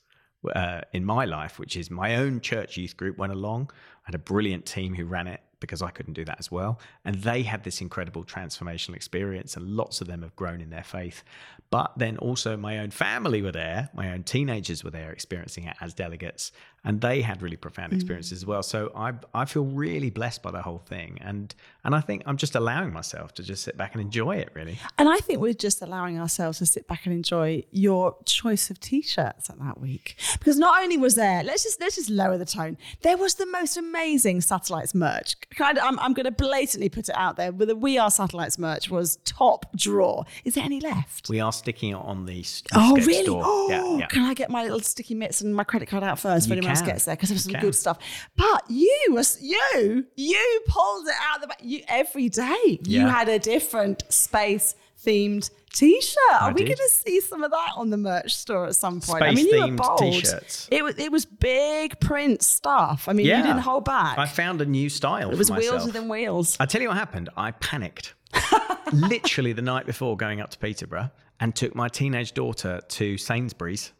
uh, 0.54 0.82
in 0.92 1.04
my 1.04 1.24
life, 1.24 1.58
which 1.58 1.76
is 1.76 1.90
my 1.90 2.16
own 2.16 2.40
church 2.40 2.76
youth 2.76 2.96
group 2.96 3.18
went 3.18 3.32
along. 3.32 3.70
I 3.72 4.10
had 4.10 4.14
a 4.14 4.18
brilliant 4.18 4.66
team 4.66 4.94
who 4.94 5.04
ran 5.04 5.26
it 5.26 5.40
because 5.60 5.82
I 5.82 5.90
couldn't 5.90 6.14
do 6.14 6.24
that 6.24 6.36
as 6.38 6.50
well. 6.50 6.78
And 7.04 7.16
they 7.16 7.42
had 7.42 7.64
this 7.64 7.80
incredible 7.80 8.24
transformational 8.24 8.94
experience, 8.94 9.56
and 9.56 9.66
lots 9.68 10.00
of 10.00 10.06
them 10.06 10.22
have 10.22 10.36
grown 10.36 10.60
in 10.60 10.70
their 10.70 10.84
faith. 10.84 11.22
But 11.70 11.92
then 11.96 12.18
also, 12.18 12.56
my 12.56 12.78
own 12.78 12.90
family 12.90 13.42
were 13.42 13.52
there, 13.52 13.88
my 13.94 14.12
own 14.12 14.22
teenagers 14.22 14.84
were 14.84 14.90
there 14.90 15.10
experiencing 15.10 15.64
it 15.64 15.76
as 15.80 15.94
delegates, 15.94 16.52
and 16.84 17.00
they 17.00 17.20
had 17.20 17.42
really 17.42 17.56
profound 17.56 17.92
mm. 17.92 17.96
experiences 17.96 18.38
mm. 18.38 18.42
as 18.42 18.46
well. 18.46 18.62
So 18.62 18.92
I, 18.94 19.12
I 19.34 19.44
feel 19.44 19.64
really 19.64 20.08
blessed 20.08 20.42
by 20.42 20.52
the 20.52 20.62
whole 20.62 20.78
thing. 20.78 21.18
And, 21.20 21.52
and 21.84 21.94
I 21.94 22.00
think 22.00 22.22
I'm 22.26 22.36
just 22.36 22.54
allowing 22.54 22.92
myself 22.92 23.34
to 23.34 23.42
just 23.42 23.64
sit 23.64 23.76
back 23.76 23.94
and 23.94 24.00
enjoy 24.00 24.36
it, 24.36 24.50
really. 24.54 24.78
And 24.96 25.08
I 25.08 25.18
think 25.18 25.40
we're 25.40 25.52
just 25.52 25.82
allowing 25.82 26.18
ourselves 26.20 26.58
to 26.58 26.66
sit 26.66 26.86
back 26.86 27.04
and 27.04 27.12
enjoy 27.12 27.64
your 27.72 28.16
choice 28.24 28.70
of 28.70 28.78
t 28.78 29.02
shirts 29.02 29.50
at 29.50 29.58
that 29.58 29.80
week. 29.80 30.16
Because 30.38 30.58
not 30.58 30.80
only 30.80 30.96
was 30.96 31.16
there, 31.16 31.42
let's 31.42 31.64
just, 31.64 31.80
let's 31.80 31.96
just 31.96 32.08
lower 32.08 32.38
the 32.38 32.46
tone, 32.46 32.78
there 33.02 33.16
was 33.16 33.34
the 33.34 33.46
most 33.46 33.76
amazing 33.76 34.40
satellites 34.40 34.94
merch 34.94 35.34
kind 35.50 35.78
of, 35.78 35.84
I'm, 35.84 35.98
I'm 35.98 36.12
going 36.12 36.24
to 36.24 36.30
blatantly 36.30 36.88
put 36.88 37.08
it 37.08 37.16
out 37.16 37.36
there. 37.36 37.50
But 37.50 37.66
the 37.66 37.76
We 37.76 37.98
Are 37.98 38.10
Satellites 38.10 38.58
merch 38.58 38.90
was 38.90 39.16
top 39.24 39.74
draw. 39.74 40.24
Is 40.44 40.54
there 40.54 40.64
any 40.64 40.80
left? 40.80 41.28
We 41.28 41.40
are 41.40 41.52
sticking 41.52 41.90
it 41.90 41.94
on 41.94 42.26
the, 42.26 42.44
oh 42.74 42.94
really? 42.96 43.24
Store. 43.24 43.42
Oh, 43.44 43.66
yeah, 43.70 43.98
yeah. 43.98 44.06
can 44.06 44.22
I 44.22 44.34
get 44.34 44.50
my 44.50 44.62
little 44.62 44.80
sticky 44.80 45.14
mitts 45.14 45.40
and 45.40 45.54
my 45.54 45.64
credit 45.64 45.88
card 45.88 46.04
out 46.04 46.20
first 46.20 46.46
if 46.46 46.52
anyone 46.52 46.75
gets 46.82 47.04
there? 47.04 47.16
Because 47.16 47.30
there's 47.30 47.44
some 47.44 47.60
good 47.60 47.74
stuff. 47.74 47.98
But 48.36 48.64
you 48.68 49.06
was 49.10 49.38
you 49.40 50.06
you 50.16 50.60
pulled 50.66 51.06
it 51.06 51.14
out 51.28 51.36
of 51.36 51.42
the 51.42 51.48
back. 51.48 51.60
You 51.62 51.82
every 51.88 52.28
day 52.28 52.80
yeah. 52.82 53.00
you 53.02 53.06
had 53.06 53.28
a 53.28 53.38
different 53.38 54.04
space 54.08 54.74
themed 55.04 55.50
T-shirt. 55.76 56.16
Are 56.40 56.54
we 56.54 56.64
going 56.64 56.74
to 56.74 56.90
see 56.90 57.20
some 57.20 57.44
of 57.44 57.50
that 57.50 57.72
on 57.76 57.90
the 57.90 57.98
merch 57.98 58.34
store 58.34 58.66
at 58.66 58.76
some 58.76 58.98
point? 58.98 59.22
I 59.22 59.32
mean, 59.32 59.46
you 59.46 59.60
were 59.60 59.72
bold. 59.72 59.98
T-shirts. 59.98 60.68
It 60.72 60.82
was 60.82 60.98
it 60.98 61.12
was 61.12 61.26
big 61.26 62.00
print 62.00 62.42
stuff. 62.42 63.08
I 63.08 63.12
mean, 63.12 63.26
you 63.26 63.36
didn't 63.36 63.58
hold 63.58 63.84
back. 63.84 64.18
I 64.18 64.24
found 64.24 64.62
a 64.62 64.66
new 64.66 64.88
style. 64.88 65.30
it 65.30 65.36
was 65.36 65.50
wheels 65.50 65.84
within 65.84 66.08
wheels. 66.08 66.56
I 66.58 66.64
tell 66.66 66.80
you 66.80 66.88
what 66.88 66.96
happened. 66.96 67.28
I 67.36 67.50
panicked 67.50 68.14
literally 68.92 69.52
the 69.52 69.62
night 69.62 69.84
before 69.84 70.16
going 70.16 70.40
up 70.40 70.50
to 70.50 70.58
Peterborough 70.58 71.10
and 71.40 71.54
took 71.54 71.74
my 71.74 71.88
teenage 71.88 72.32
daughter 72.32 72.80
to 72.88 73.18
Sainsbury's, 73.18 73.92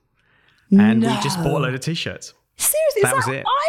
and 0.71 1.03
we 1.03 1.09
just 1.21 1.37
bought 1.39 1.59
a 1.59 1.65
load 1.65 1.75
of 1.75 1.81
t-shirts. 1.81 2.33
Seriously, 2.59 3.03
That 3.03 3.13
is 3.13 3.17
was 3.17 3.27
that, 3.27 3.35
it. 3.35 3.45
I 3.47 3.69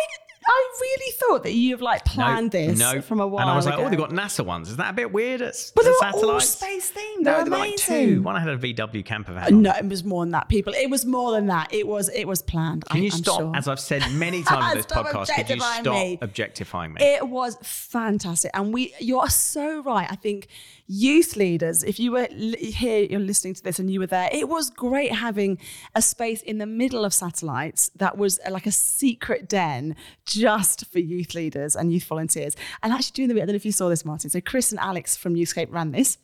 I 0.49 0.69
really 0.79 1.11
thought 1.13 1.43
that 1.43 1.53
you've 1.53 1.81
like 1.81 2.05
planned 2.05 2.53
no, 2.53 2.67
this 2.67 2.79
no. 2.79 3.01
from 3.01 3.19
a 3.19 3.27
while 3.27 3.41
And 3.41 3.51
I 3.51 3.55
was 3.55 3.65
like, 3.65 3.77
oh, 3.77 3.89
they've 3.89 3.99
got 3.99 4.11
NASA 4.11 4.45
ones. 4.45 4.69
Is 4.69 4.77
that 4.77 4.91
a 4.91 4.93
bit 4.93 5.11
weird? 5.11 5.41
It's 5.41 5.71
but 5.71 5.83
they 5.83 5.91
the 5.91 6.25
were 6.25 6.33
all 6.33 6.39
space 6.39 6.91
themed. 6.91 7.19
No, 7.19 7.23
They're 7.23 7.43
there 7.43 7.51
were 7.51 7.57
like 7.57 7.75
two. 7.75 8.21
One 8.21 8.35
I 8.35 8.39
had 8.39 8.49
a 8.49 8.57
VW 8.57 9.03
camper 9.03 9.33
van. 9.33 9.53
on. 9.53 9.61
No, 9.61 9.71
it 9.71 9.85
was 9.85 10.05
more 10.05 10.23
than 10.23 10.31
that, 10.31 10.47
people. 10.47 10.73
It 10.73 10.89
was 10.89 11.05
more 11.05 11.31
than 11.31 11.47
that. 11.47 11.73
It 11.73 11.85
was 11.85 12.09
it 12.09 12.25
was 12.25 12.41
planned. 12.41 12.85
Can 12.85 12.97
I, 12.97 13.03
you 13.03 13.11
I'm 13.11 13.17
stop? 13.17 13.39
sure. 13.39 13.55
As 13.55 13.67
I've 13.67 13.79
said 13.79 14.09
many 14.13 14.43
times 14.43 14.71
in 14.71 14.77
this 14.77 14.85
podcast, 14.85 15.35
could 15.35 15.49
you 15.49 15.59
stop 15.59 15.83
me. 15.83 16.17
objectifying 16.21 16.93
me? 16.93 17.03
It 17.03 17.27
was 17.27 17.57
fantastic, 17.61 18.51
and 18.53 18.73
we. 18.73 18.93
You 18.99 19.19
are 19.19 19.29
so 19.29 19.81
right. 19.81 20.07
I 20.09 20.15
think 20.15 20.47
youth 20.87 21.35
leaders. 21.35 21.83
If 21.83 21.99
you 21.99 22.13
were 22.13 22.27
here, 22.31 23.03
you're 23.03 23.19
listening 23.19 23.53
to 23.55 23.63
this, 23.63 23.79
and 23.79 23.91
you 23.91 23.99
were 23.99 24.07
there. 24.07 24.29
It 24.31 24.47
was 24.47 24.69
great 24.69 25.11
having 25.11 25.59
a 25.93 26.01
space 26.01 26.41
in 26.41 26.57
the 26.57 26.65
middle 26.65 27.03
of 27.03 27.13
satellites 27.13 27.91
that 27.97 28.17
was 28.17 28.39
uh, 28.45 28.51
like 28.51 28.65
a 28.65 28.71
secret 28.71 29.49
den 29.49 29.95
just 30.37 30.85
for 30.91 30.99
youth 30.99 31.33
leaders 31.33 31.75
and 31.75 31.91
youth 31.91 32.05
volunteers. 32.05 32.55
And 32.83 32.93
actually, 32.93 33.13
during 33.13 33.29
the 33.29 33.35
week, 33.35 33.43
I 33.43 33.45
don't 33.45 33.53
know 33.53 33.57
if 33.57 33.65
you 33.65 33.71
saw 33.71 33.89
this, 33.89 34.05
Martin. 34.05 34.29
So 34.29 34.41
Chris 34.41 34.71
and 34.71 34.79
Alex 34.79 35.17
from 35.17 35.35
Youthscape 35.35 35.71
ran 35.71 35.91
this. 35.91 36.17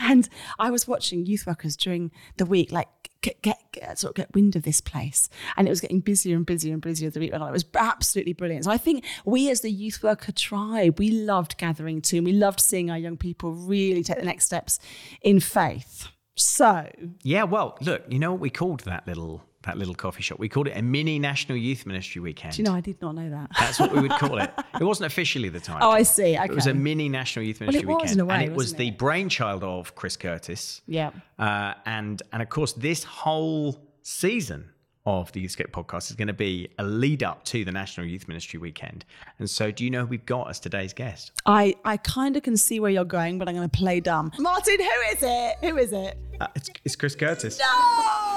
And 0.00 0.28
I 0.58 0.70
was 0.70 0.88
watching 0.88 1.26
youth 1.26 1.46
workers 1.46 1.76
during 1.76 2.10
the 2.36 2.46
week, 2.46 2.72
like 2.72 2.88
get, 3.20 3.42
get, 3.42 3.58
get 3.72 3.98
sort 3.98 4.12
of 4.12 4.14
get 4.14 4.34
wind 4.34 4.56
of 4.56 4.62
this 4.62 4.80
place, 4.80 5.28
and 5.56 5.66
it 5.66 5.70
was 5.70 5.80
getting 5.80 6.00
busier 6.00 6.36
and 6.36 6.46
busier 6.46 6.72
and 6.72 6.82
busier 6.82 7.10
the 7.10 7.20
week 7.20 7.32
went 7.32 7.42
on. 7.42 7.48
It 7.48 7.52
was 7.52 7.64
absolutely 7.74 8.32
brilliant. 8.32 8.64
So 8.64 8.70
I 8.70 8.78
think 8.78 9.04
we, 9.24 9.50
as 9.50 9.62
the 9.62 9.70
youth 9.70 10.02
worker 10.02 10.32
tribe, 10.32 10.98
we 10.98 11.10
loved 11.10 11.56
gathering 11.58 12.00
too, 12.00 12.18
and 12.18 12.26
we 12.26 12.32
loved 12.32 12.60
seeing 12.60 12.90
our 12.90 12.98
young 12.98 13.16
people 13.16 13.52
really 13.52 14.02
take 14.02 14.18
the 14.18 14.24
next 14.24 14.46
steps 14.46 14.78
in 15.22 15.40
faith. 15.40 16.08
So 16.36 16.90
Yeah, 17.22 17.44
well, 17.44 17.78
look, 17.80 18.04
you 18.08 18.18
know 18.18 18.32
what 18.32 18.40
we 18.40 18.50
called 18.50 18.80
that 18.80 19.06
little 19.06 19.44
that 19.64 19.76
little 19.78 19.94
coffee 19.94 20.22
shop? 20.22 20.38
We 20.38 20.48
called 20.48 20.68
it 20.68 20.76
a 20.76 20.82
mini 20.82 21.18
National 21.18 21.58
Youth 21.58 21.86
Ministry 21.86 22.20
weekend. 22.20 22.54
do 22.54 22.62
you 22.62 22.64
know 22.68 22.74
I 22.74 22.80
did 22.80 23.00
not 23.02 23.14
know 23.14 23.28
that. 23.30 23.50
That's 23.58 23.78
what 23.80 23.92
we 23.92 24.00
would 24.00 24.12
call 24.12 24.38
it. 24.38 24.50
It 24.80 24.82
wasn't 24.84 25.06
officially 25.06 25.48
the 25.50 25.60
title. 25.60 25.88
Oh, 25.88 25.92
I 25.92 26.02
see. 26.02 26.34
Okay. 26.36 26.44
It 26.46 26.50
was 26.54 26.66
a 26.66 26.74
mini 26.74 27.08
National 27.08 27.44
Youth 27.44 27.60
it 27.62 27.66
Ministry 27.66 27.86
was 27.86 27.96
weekend, 27.96 28.12
in 28.14 28.20
a 28.20 28.24
way, 28.24 28.34
and 28.34 28.42
it 28.44 28.48
was 28.50 28.56
wasn't 28.56 28.78
the 28.78 28.90
brainchild 28.92 29.62
of 29.62 29.94
Chris 29.94 30.16
Curtis. 30.16 30.82
yeah. 30.86 31.10
Uh, 31.38 31.74
and 31.86 32.22
and 32.32 32.42
of 32.42 32.48
course, 32.48 32.72
this 32.72 33.04
whole 33.04 33.78
season 34.02 34.70
of 35.06 35.30
the 35.32 35.44
Youthscape 35.44 35.70
podcast 35.70 36.10
is 36.10 36.16
going 36.16 36.28
to 36.28 36.32
be 36.34 36.68
a 36.78 36.84
lead 36.84 37.22
up 37.22 37.44
to 37.44 37.64
the 37.64 37.70
National 37.70 38.06
Youth 38.06 38.26
Ministry 38.26 38.58
weekend. 38.58 39.04
And 39.38 39.48
so, 39.48 39.70
do 39.70 39.84
you 39.84 39.90
know 39.90 40.00
who 40.00 40.06
we've 40.06 40.24
got 40.26 40.48
as 40.48 40.58
today's 40.58 40.92
guest? 40.94 41.30
I, 41.46 41.74
I 41.84 41.98
kind 41.98 42.36
of 42.36 42.42
can 42.42 42.56
see 42.56 42.80
where 42.80 42.90
you're 42.90 43.04
going, 43.04 43.38
but 43.38 43.48
I'm 43.48 43.54
going 43.54 43.68
to 43.68 43.78
play 43.78 44.00
dumb. 44.00 44.32
Martin, 44.38 44.78
who 44.78 45.00
is 45.12 45.22
it? 45.22 45.56
Who 45.60 45.76
is 45.76 45.92
it? 45.92 46.18
Uh, 46.40 46.46
it's, 46.56 46.70
it's 46.84 46.96
Chris 46.96 47.14
Curtis. 47.14 47.58
No! 47.58 48.33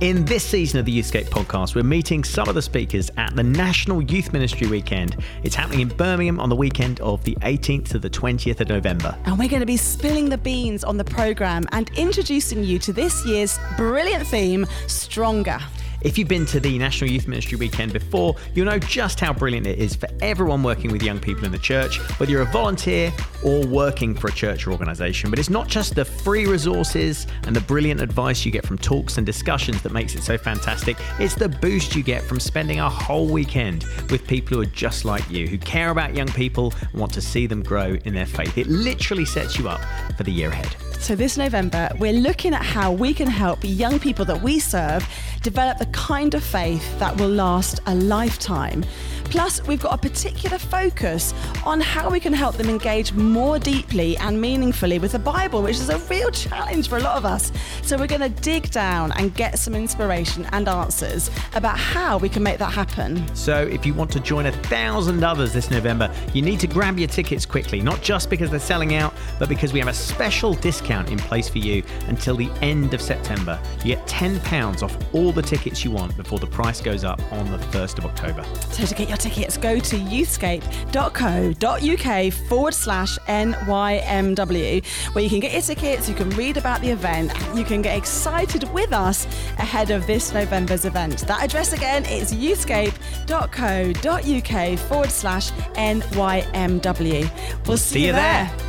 In 0.00 0.26
this 0.26 0.44
season 0.44 0.78
of 0.78 0.84
the 0.84 0.92
Youthscape 0.92 1.30
podcast, 1.30 1.74
we're 1.74 1.82
meeting 1.82 2.22
some 2.22 2.50
of 2.50 2.54
the 2.54 2.60
speakers 2.60 3.10
at 3.16 3.34
the 3.34 3.42
National 3.42 4.02
Youth 4.02 4.30
Ministry 4.30 4.66
Weekend. 4.66 5.16
It's 5.42 5.54
happening 5.54 5.80
in 5.80 5.88
Birmingham 5.88 6.38
on 6.38 6.50
the 6.50 6.54
weekend 6.54 7.00
of 7.00 7.24
the 7.24 7.34
18th 7.36 7.88
to 7.92 7.98
the 7.98 8.10
20th 8.10 8.60
of 8.60 8.68
November. 8.68 9.16
And 9.24 9.38
we're 9.38 9.48
going 9.48 9.60
to 9.60 9.66
be 9.66 9.78
spilling 9.78 10.28
the 10.28 10.36
beans 10.36 10.84
on 10.84 10.98
the 10.98 11.04
programme 11.04 11.64
and 11.72 11.90
introducing 11.96 12.62
you 12.62 12.78
to 12.80 12.92
this 12.92 13.24
year's 13.24 13.58
brilliant 13.78 14.26
theme, 14.26 14.66
Stronger. 14.86 15.60
If 16.06 16.16
you've 16.16 16.28
been 16.28 16.46
to 16.46 16.60
the 16.60 16.78
National 16.78 17.10
Youth 17.10 17.26
Ministry 17.26 17.58
Weekend 17.58 17.92
before, 17.92 18.36
you'll 18.54 18.66
know 18.66 18.78
just 18.78 19.18
how 19.18 19.32
brilliant 19.32 19.66
it 19.66 19.80
is 19.80 19.96
for 19.96 20.08
everyone 20.20 20.62
working 20.62 20.92
with 20.92 21.02
young 21.02 21.18
people 21.18 21.44
in 21.44 21.50
the 21.50 21.58
church, 21.58 21.98
whether 22.20 22.30
you're 22.30 22.42
a 22.42 22.52
volunteer 22.52 23.12
or 23.42 23.66
working 23.66 24.14
for 24.14 24.28
a 24.28 24.32
church 24.32 24.68
or 24.68 24.70
organisation. 24.70 25.30
But 25.30 25.40
it's 25.40 25.50
not 25.50 25.66
just 25.66 25.96
the 25.96 26.04
free 26.04 26.46
resources 26.46 27.26
and 27.42 27.56
the 27.56 27.60
brilliant 27.60 28.00
advice 28.00 28.46
you 28.46 28.52
get 28.52 28.64
from 28.64 28.78
talks 28.78 29.16
and 29.16 29.26
discussions 29.26 29.82
that 29.82 29.90
makes 29.90 30.14
it 30.14 30.22
so 30.22 30.38
fantastic. 30.38 30.96
It's 31.18 31.34
the 31.34 31.48
boost 31.48 31.96
you 31.96 32.04
get 32.04 32.22
from 32.22 32.38
spending 32.38 32.78
a 32.78 32.88
whole 32.88 33.26
weekend 33.26 33.82
with 34.08 34.28
people 34.28 34.58
who 34.58 34.62
are 34.62 34.66
just 34.66 35.04
like 35.04 35.28
you, 35.28 35.48
who 35.48 35.58
care 35.58 35.90
about 35.90 36.14
young 36.14 36.28
people 36.28 36.72
and 36.82 37.00
want 37.00 37.12
to 37.14 37.20
see 37.20 37.48
them 37.48 37.64
grow 37.64 37.96
in 38.04 38.14
their 38.14 38.26
faith. 38.26 38.56
It 38.56 38.68
literally 38.68 39.24
sets 39.24 39.58
you 39.58 39.68
up 39.68 39.80
for 40.16 40.22
the 40.22 40.30
year 40.30 40.50
ahead. 40.50 40.76
So, 41.06 41.14
this 41.14 41.36
November, 41.36 41.88
we're 42.00 42.12
looking 42.12 42.52
at 42.52 42.64
how 42.64 42.90
we 42.90 43.14
can 43.14 43.28
help 43.28 43.60
young 43.62 44.00
people 44.00 44.24
that 44.24 44.42
we 44.42 44.58
serve 44.58 45.08
develop 45.40 45.78
the 45.78 45.86
kind 45.86 46.34
of 46.34 46.42
faith 46.42 46.98
that 46.98 47.16
will 47.20 47.28
last 47.28 47.78
a 47.86 47.94
lifetime. 47.94 48.84
Plus, 49.30 49.66
we've 49.66 49.80
got 49.80 49.94
a 49.94 49.98
particular 49.98 50.58
focus 50.58 51.34
on 51.64 51.80
how 51.80 52.10
we 52.10 52.20
can 52.20 52.32
help 52.32 52.56
them 52.56 52.68
engage 52.68 53.12
more 53.12 53.58
deeply 53.58 54.16
and 54.18 54.40
meaningfully 54.40 54.98
with 54.98 55.12
the 55.12 55.18
Bible, 55.18 55.62
which 55.62 55.76
is 55.76 55.88
a 55.88 55.98
real 56.10 56.30
challenge 56.30 56.88
for 56.88 56.98
a 56.98 57.00
lot 57.00 57.16
of 57.16 57.24
us. 57.24 57.52
So, 57.82 57.96
we're 57.96 58.06
going 58.06 58.20
to 58.20 58.40
dig 58.40 58.70
down 58.70 59.12
and 59.12 59.34
get 59.34 59.58
some 59.58 59.74
inspiration 59.74 60.46
and 60.52 60.68
answers 60.68 61.30
about 61.54 61.78
how 61.78 62.18
we 62.18 62.28
can 62.28 62.42
make 62.42 62.58
that 62.58 62.72
happen. 62.72 63.26
So, 63.34 63.62
if 63.62 63.84
you 63.84 63.94
want 63.94 64.10
to 64.12 64.20
join 64.20 64.46
a 64.46 64.52
thousand 64.52 65.22
others 65.24 65.52
this 65.52 65.70
November, 65.70 66.12
you 66.32 66.42
need 66.42 66.60
to 66.60 66.66
grab 66.66 66.98
your 66.98 67.08
tickets 67.08 67.44
quickly, 67.44 67.80
not 67.80 68.02
just 68.02 68.30
because 68.30 68.50
they're 68.50 68.60
selling 68.60 68.94
out, 68.94 69.14
but 69.38 69.48
because 69.48 69.72
we 69.72 69.78
have 69.80 69.88
a 69.88 69.94
special 69.94 70.54
discount 70.54 71.10
in 71.10 71.18
place 71.18 71.48
for 71.48 71.58
you 71.58 71.82
until 72.06 72.36
the 72.36 72.50
end 72.62 72.94
of 72.94 73.02
September. 73.02 73.60
You 73.84 73.96
get 73.96 74.06
£10 74.06 74.82
off 74.82 74.96
all 75.14 75.32
the 75.32 75.42
tickets 75.42 75.84
you 75.84 75.90
want 75.90 76.16
before 76.16 76.38
the 76.38 76.46
price 76.46 76.80
goes 76.80 77.04
up 77.04 77.20
on 77.32 77.50
the 77.50 77.58
1st 77.58 77.98
of 77.98 78.06
October. 78.06 78.44
So 78.70 78.84
to 78.84 78.94
get 78.94 79.08
your 79.08 79.15
tickets, 79.16 79.56
go 79.56 79.78
to 79.78 79.96
youthscape.co.uk 79.96 82.32
forward 82.48 82.74
slash 82.74 83.18
NYMW, 83.18 84.84
where 85.14 85.24
you 85.24 85.30
can 85.30 85.40
get 85.40 85.52
your 85.52 85.62
tickets, 85.62 86.08
you 86.08 86.14
can 86.14 86.30
read 86.30 86.56
about 86.56 86.80
the 86.80 86.90
event, 86.90 87.32
you 87.54 87.64
can 87.64 87.82
get 87.82 87.96
excited 87.96 88.72
with 88.72 88.92
us 88.92 89.26
ahead 89.58 89.90
of 89.90 90.06
this 90.06 90.32
November's 90.32 90.84
event. 90.84 91.26
That 91.26 91.42
address 91.42 91.72
again 91.72 92.04
is 92.06 92.32
youthscape.co.uk 92.32 94.78
forward 94.78 95.10
slash 95.10 95.50
NYMW. 95.50 97.66
We'll 97.66 97.76
see, 97.76 97.94
see 97.94 98.00
you 98.00 98.06
you 98.06 98.12
there. 98.12 98.52
there. 98.56 98.65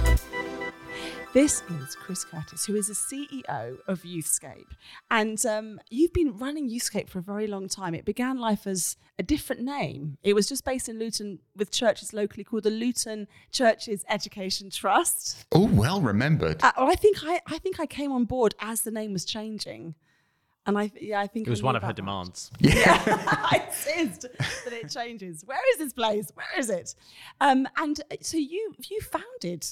This 1.37 1.61
is 1.69 1.95
Chris 1.95 2.25
Curtis, 2.25 2.65
who 2.65 2.75
is 2.75 2.87
the 2.87 2.95
CEO 2.95 3.77
of 3.87 4.01
Youthscape. 4.01 4.71
And 5.11 5.45
um, 5.45 5.79
you've 5.87 6.11
been 6.11 6.35
running 6.35 6.67
Youthscape 6.67 7.09
for 7.09 7.19
a 7.19 7.21
very 7.21 7.45
long 7.45 7.67
time. 7.67 7.93
It 7.93 8.05
began 8.05 8.39
life 8.39 8.65
as 8.65 8.97
a 9.19 9.21
different 9.21 9.61
name. 9.61 10.17
It 10.23 10.33
was 10.33 10.49
just 10.49 10.65
based 10.65 10.89
in 10.89 10.97
Luton 10.97 11.37
with 11.55 11.69
churches 11.69 12.11
locally 12.11 12.43
called 12.43 12.63
the 12.63 12.71
Luton 12.71 13.27
Churches 13.51 14.03
Education 14.09 14.71
Trust. 14.71 15.45
Oh, 15.51 15.67
well 15.67 16.01
remembered. 16.01 16.63
Uh, 16.63 16.71
I 16.75 16.95
think 16.95 17.17
I, 17.23 17.39
I 17.45 17.59
think 17.59 17.79
I 17.79 17.85
came 17.85 18.11
on 18.11 18.25
board 18.25 18.55
as 18.59 18.81
the 18.81 18.89
name 18.89 19.13
was 19.13 19.23
changing. 19.23 19.93
And 20.67 20.77
I, 20.77 20.91
yeah, 20.99 21.19
I 21.21 21.27
think 21.27 21.47
It 21.47 21.49
was 21.49 21.63
one 21.63 21.75
of 21.75 21.81
her 21.81 21.87
about 21.87 21.95
that. 21.95 22.01
demands. 22.01 22.51
I 22.63 23.63
insist 23.67 24.21
that 24.65 24.73
it 24.73 24.89
changes. 24.91 25.43
Where 25.45 25.57
is 25.73 25.77
this 25.79 25.93
place? 25.93 26.29
Where 26.35 26.59
is 26.59 26.69
it? 26.69 26.93
Um, 27.41 27.67
and 27.77 27.99
uh, 28.11 28.15
so 28.21 28.37
you 28.37 28.75
you 28.89 28.99
founded 29.01 29.65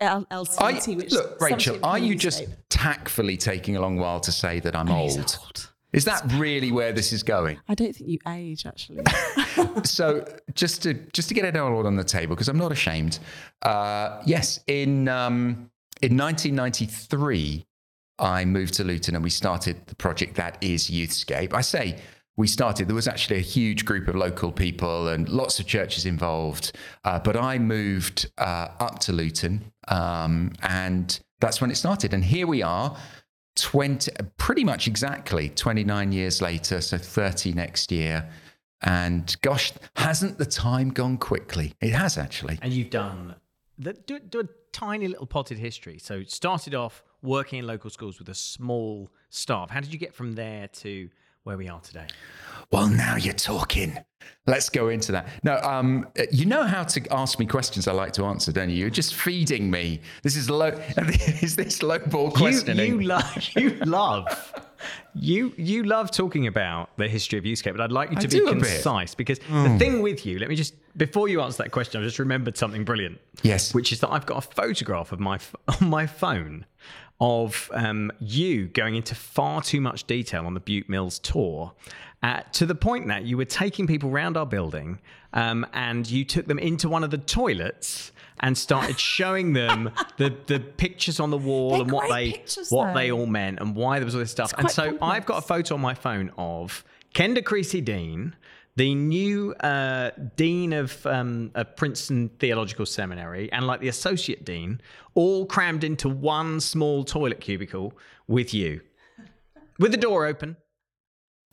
L- 0.00 0.26
I, 0.30 0.34
LCT, 0.34 0.96
which 0.96 1.12
look, 1.12 1.40
Rachel, 1.40 1.78
are 1.84 1.98
you 1.98 2.14
Youthscape. 2.14 2.18
just 2.18 2.44
tactfully 2.70 3.36
taking 3.36 3.76
a 3.76 3.80
long 3.80 3.96
while 3.98 4.18
to 4.20 4.32
say 4.32 4.58
that 4.60 4.74
I'm 4.74 4.90
old? 4.90 5.18
old. 5.18 5.70
Is 5.92 6.04
that 6.04 6.22
really 6.34 6.70
where 6.72 6.92
this 6.92 7.12
is 7.12 7.22
going? 7.22 7.58
I 7.68 7.74
don't 7.74 7.94
think 7.94 8.10
you 8.10 8.18
age 8.28 8.66
actually. 8.66 9.02
so 9.84 10.24
just 10.54 10.82
to 10.82 10.94
just 11.12 11.28
to 11.28 11.34
get 11.34 11.44
it 11.44 11.56
all 11.56 11.86
on 11.86 11.96
the 11.96 12.04
table 12.04 12.34
because 12.34 12.48
I'm 12.48 12.58
not 12.58 12.72
ashamed. 12.72 13.18
Uh, 13.62 14.20
yes, 14.26 14.60
in 14.66 15.08
um, 15.08 15.70
in 16.02 16.16
1993, 16.16 17.66
I 18.18 18.44
moved 18.44 18.74
to 18.74 18.84
Luton 18.84 19.14
and 19.14 19.24
we 19.24 19.30
started 19.30 19.86
the 19.86 19.94
project 19.94 20.36
that 20.36 20.58
is 20.60 20.90
Youthscape. 20.90 21.52
I 21.52 21.60
say 21.60 21.98
we 22.36 22.46
started. 22.46 22.88
There 22.88 22.94
was 22.94 23.08
actually 23.08 23.36
a 23.36 23.40
huge 23.40 23.84
group 23.84 24.08
of 24.08 24.14
local 24.14 24.52
people 24.52 25.08
and 25.08 25.28
lots 25.28 25.58
of 25.60 25.66
churches 25.66 26.06
involved. 26.06 26.72
Uh, 27.04 27.18
but 27.18 27.36
I 27.36 27.58
moved 27.58 28.30
uh, 28.38 28.68
up 28.78 29.00
to 29.00 29.12
Luton, 29.12 29.72
um, 29.88 30.52
and 30.62 31.18
that's 31.40 31.60
when 31.60 31.70
it 31.70 31.76
started. 31.76 32.14
And 32.14 32.24
here 32.24 32.46
we 32.46 32.62
are. 32.62 32.96
20 33.56 34.12
pretty 34.36 34.62
much 34.62 34.86
exactly 34.86 35.48
29 35.48 36.12
years 36.12 36.40
later 36.40 36.80
so 36.80 36.96
30 36.96 37.54
next 37.54 37.90
year 37.90 38.30
and 38.82 39.36
gosh, 39.42 39.72
hasn't 39.96 40.38
the 40.38 40.46
time 40.46 40.90
gone 40.90 41.16
quickly? 41.16 41.74
It 41.80 41.92
has 41.92 42.16
actually. 42.16 42.58
And 42.62 42.72
you've 42.72 42.90
done 42.90 43.34
the, 43.76 43.92
do, 43.92 44.18
do 44.18 44.40
a 44.40 44.48
tiny 44.72 45.08
little 45.08 45.26
potted 45.26 45.58
history. 45.58 45.98
So 45.98 46.14
it 46.14 46.30
started 46.30 46.74
off 46.74 47.02
working 47.22 47.58
in 47.58 47.66
local 47.66 47.90
schools 47.90 48.18
with 48.18 48.28
a 48.28 48.34
small 48.34 49.10
staff. 49.30 49.70
How 49.70 49.80
did 49.80 49.92
you 49.92 49.98
get 49.98 50.14
from 50.14 50.34
there 50.34 50.68
to 50.68 51.08
where 51.44 51.56
we 51.56 51.68
are 51.68 51.80
today? 51.80 52.06
Well, 52.70 52.88
now 52.88 53.16
you're 53.16 53.32
talking. 53.32 53.98
Let's 54.46 54.68
go 54.68 54.88
into 54.88 55.12
that. 55.12 55.28
No, 55.42 55.56
um, 55.62 56.06
you 56.30 56.44
know 56.44 56.64
how 56.64 56.84
to 56.84 57.12
ask 57.12 57.38
me 57.38 57.46
questions 57.46 57.88
I 57.88 57.92
like 57.92 58.12
to 58.14 58.24
answer, 58.24 58.52
don't 58.52 58.68
you? 58.68 58.76
You're 58.76 58.90
just 58.90 59.14
feeding 59.14 59.70
me. 59.70 60.00
This 60.22 60.36
is 60.36 60.50
low. 60.50 60.68
Is 61.40 61.56
this 61.56 61.82
low 61.82 61.98
ball 61.98 62.30
questioning? 62.30 62.86
You, 62.86 63.00
you, 63.00 63.08
lo- 63.08 63.20
you 63.56 63.70
love. 63.84 64.54
You 65.14 65.52
you 65.56 65.82
love 65.84 66.10
talking 66.10 66.46
about 66.46 66.96
the 66.96 67.08
history 67.08 67.38
of 67.38 67.44
Youthscape, 67.44 67.72
but 67.72 67.80
I'd 67.80 67.92
like 67.92 68.10
you 68.10 68.16
to 68.16 68.22
I 68.22 68.30
be 68.30 68.38
do 68.38 68.48
a 68.48 68.54
bit. 68.54 68.62
concise 68.64 69.14
because 69.14 69.38
the 69.38 69.76
thing 69.78 70.02
with 70.02 70.24
you, 70.26 70.38
let 70.38 70.48
me 70.48 70.56
just 70.56 70.74
before 70.96 71.28
you 71.28 71.40
answer 71.40 71.62
that 71.62 71.70
question, 71.70 72.00
I 72.00 72.04
just 72.04 72.18
remembered 72.18 72.56
something 72.56 72.84
brilliant. 72.84 73.18
Yes. 73.42 73.74
which 73.74 73.92
is 73.92 74.00
that 74.00 74.10
I've 74.10 74.26
got 74.26 74.38
a 74.44 74.48
photograph 74.54 75.12
of 75.12 75.20
my 75.20 75.38
on 75.80 75.88
my 75.88 76.06
phone 76.06 76.66
of 77.20 77.70
um, 77.74 78.12
you 78.20 78.68
going 78.68 78.94
into 78.94 79.14
far 79.14 79.60
too 79.62 79.80
much 79.80 80.04
detail 80.04 80.46
on 80.46 80.54
the 80.54 80.60
Bute 80.60 80.88
Mills 80.88 81.18
tour. 81.18 81.72
Uh, 82.20 82.40
to 82.52 82.66
the 82.66 82.74
point 82.74 83.06
that 83.06 83.24
you 83.24 83.36
were 83.36 83.44
taking 83.44 83.86
people 83.86 84.10
around 84.10 84.36
our 84.36 84.46
building 84.46 84.98
um, 85.34 85.64
and 85.72 86.10
you 86.10 86.24
took 86.24 86.46
them 86.46 86.58
into 86.58 86.88
one 86.88 87.04
of 87.04 87.10
the 87.12 87.18
toilets 87.18 88.10
and 88.40 88.56
started 88.56 88.98
showing 88.98 89.52
them 89.52 89.90
the, 90.16 90.34
the 90.46 90.60
pictures 90.60 91.20
on 91.20 91.30
the 91.30 91.38
wall 91.38 91.70
They're 91.70 91.80
and 91.82 91.92
what 91.92 92.10
they 92.10 92.32
pictures, 92.32 92.70
what 92.70 92.88
though. 92.88 92.94
they 93.00 93.10
all 93.10 93.26
meant 93.26 93.60
and 93.60 93.74
why 93.74 93.98
there 93.98 94.04
was 94.04 94.14
all 94.14 94.20
this 94.20 94.30
stuff. 94.30 94.52
It's 94.52 94.60
And 94.60 94.70
so 94.70 94.84
complex. 94.90 95.16
I've 95.16 95.26
got 95.26 95.38
a 95.38 95.46
photo 95.46 95.74
on 95.74 95.80
my 95.80 95.94
phone 95.94 96.30
of 96.38 96.84
Kenda 97.14 97.44
Creasy 97.44 97.80
Dean, 97.80 98.36
the 98.76 98.94
new 98.94 99.52
uh, 99.54 100.10
dean 100.36 100.72
of, 100.72 101.04
um, 101.06 101.50
of 101.54 101.74
Princeton 101.74 102.30
Theological 102.38 102.86
Seminary, 102.86 103.50
and 103.52 103.66
like 103.66 103.80
the 103.80 103.88
associate 103.88 104.44
dean, 104.44 104.80
all 105.14 105.46
crammed 105.46 105.82
into 105.82 106.08
one 106.08 106.60
small 106.60 107.02
toilet 107.02 107.40
cubicle 107.40 107.92
with 108.28 108.54
you, 108.54 108.80
with 109.78 109.90
the 109.90 109.96
door 109.96 110.26
open. 110.26 110.56